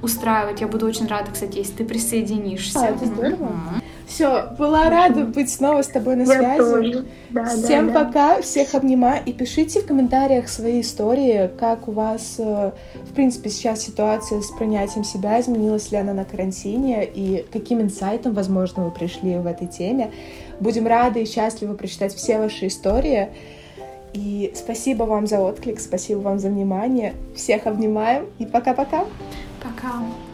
устраивать. 0.00 0.62
Я 0.62 0.68
буду 0.68 0.86
очень 0.86 1.06
рада, 1.06 1.30
кстати, 1.30 1.58
если 1.58 1.74
ты 1.74 1.84
присоединишься. 1.84 2.80
А, 2.80 2.86
это 2.86 3.04
здорово. 3.04 3.34
Mm-hmm. 3.34 3.85
Все, 4.16 4.48
была 4.56 4.88
рада 4.88 5.24
быть 5.24 5.52
снова 5.52 5.82
с 5.82 5.88
тобой 5.88 6.16
на 6.16 6.22
Я 6.22 6.38
связи. 6.38 6.58
Тоже. 6.58 7.06
Да, 7.28 7.44
Всем 7.44 7.92
да, 7.92 8.04
пока, 8.04 8.36
да. 8.36 8.40
всех 8.40 8.74
обнимаю 8.74 9.20
и 9.26 9.34
пишите 9.34 9.82
в 9.82 9.86
комментариях 9.86 10.48
свои 10.48 10.80
истории, 10.80 11.50
как 11.60 11.86
у 11.86 11.92
вас, 11.92 12.36
э, 12.38 12.72
в 12.94 13.12
принципе, 13.12 13.50
сейчас 13.50 13.82
ситуация 13.82 14.40
с 14.40 14.50
принятием 14.52 15.04
себя, 15.04 15.38
изменилась 15.38 15.92
ли 15.92 15.98
она 15.98 16.14
на 16.14 16.24
карантине 16.24 17.04
и 17.04 17.44
каким 17.52 17.82
инсайтом, 17.82 18.32
возможно, 18.32 18.86
вы 18.86 18.90
пришли 18.90 19.36
в 19.36 19.46
этой 19.46 19.66
теме. 19.66 20.10
Будем 20.60 20.86
рады 20.86 21.20
и 21.20 21.26
счастливы 21.26 21.74
прочитать 21.74 22.14
все 22.14 22.38
ваши 22.38 22.68
истории. 22.68 23.28
И 24.14 24.50
спасибо 24.54 25.02
вам 25.02 25.26
за 25.26 25.40
отклик, 25.40 25.78
спасибо 25.78 26.20
вам 26.20 26.38
за 26.38 26.48
внимание. 26.48 27.12
Всех 27.34 27.66
обнимаем 27.66 28.24
и 28.38 28.46
пока-пока. 28.46 29.04
Пока. 29.62 29.88
-пока. 29.88 29.92
пока. 29.92 30.25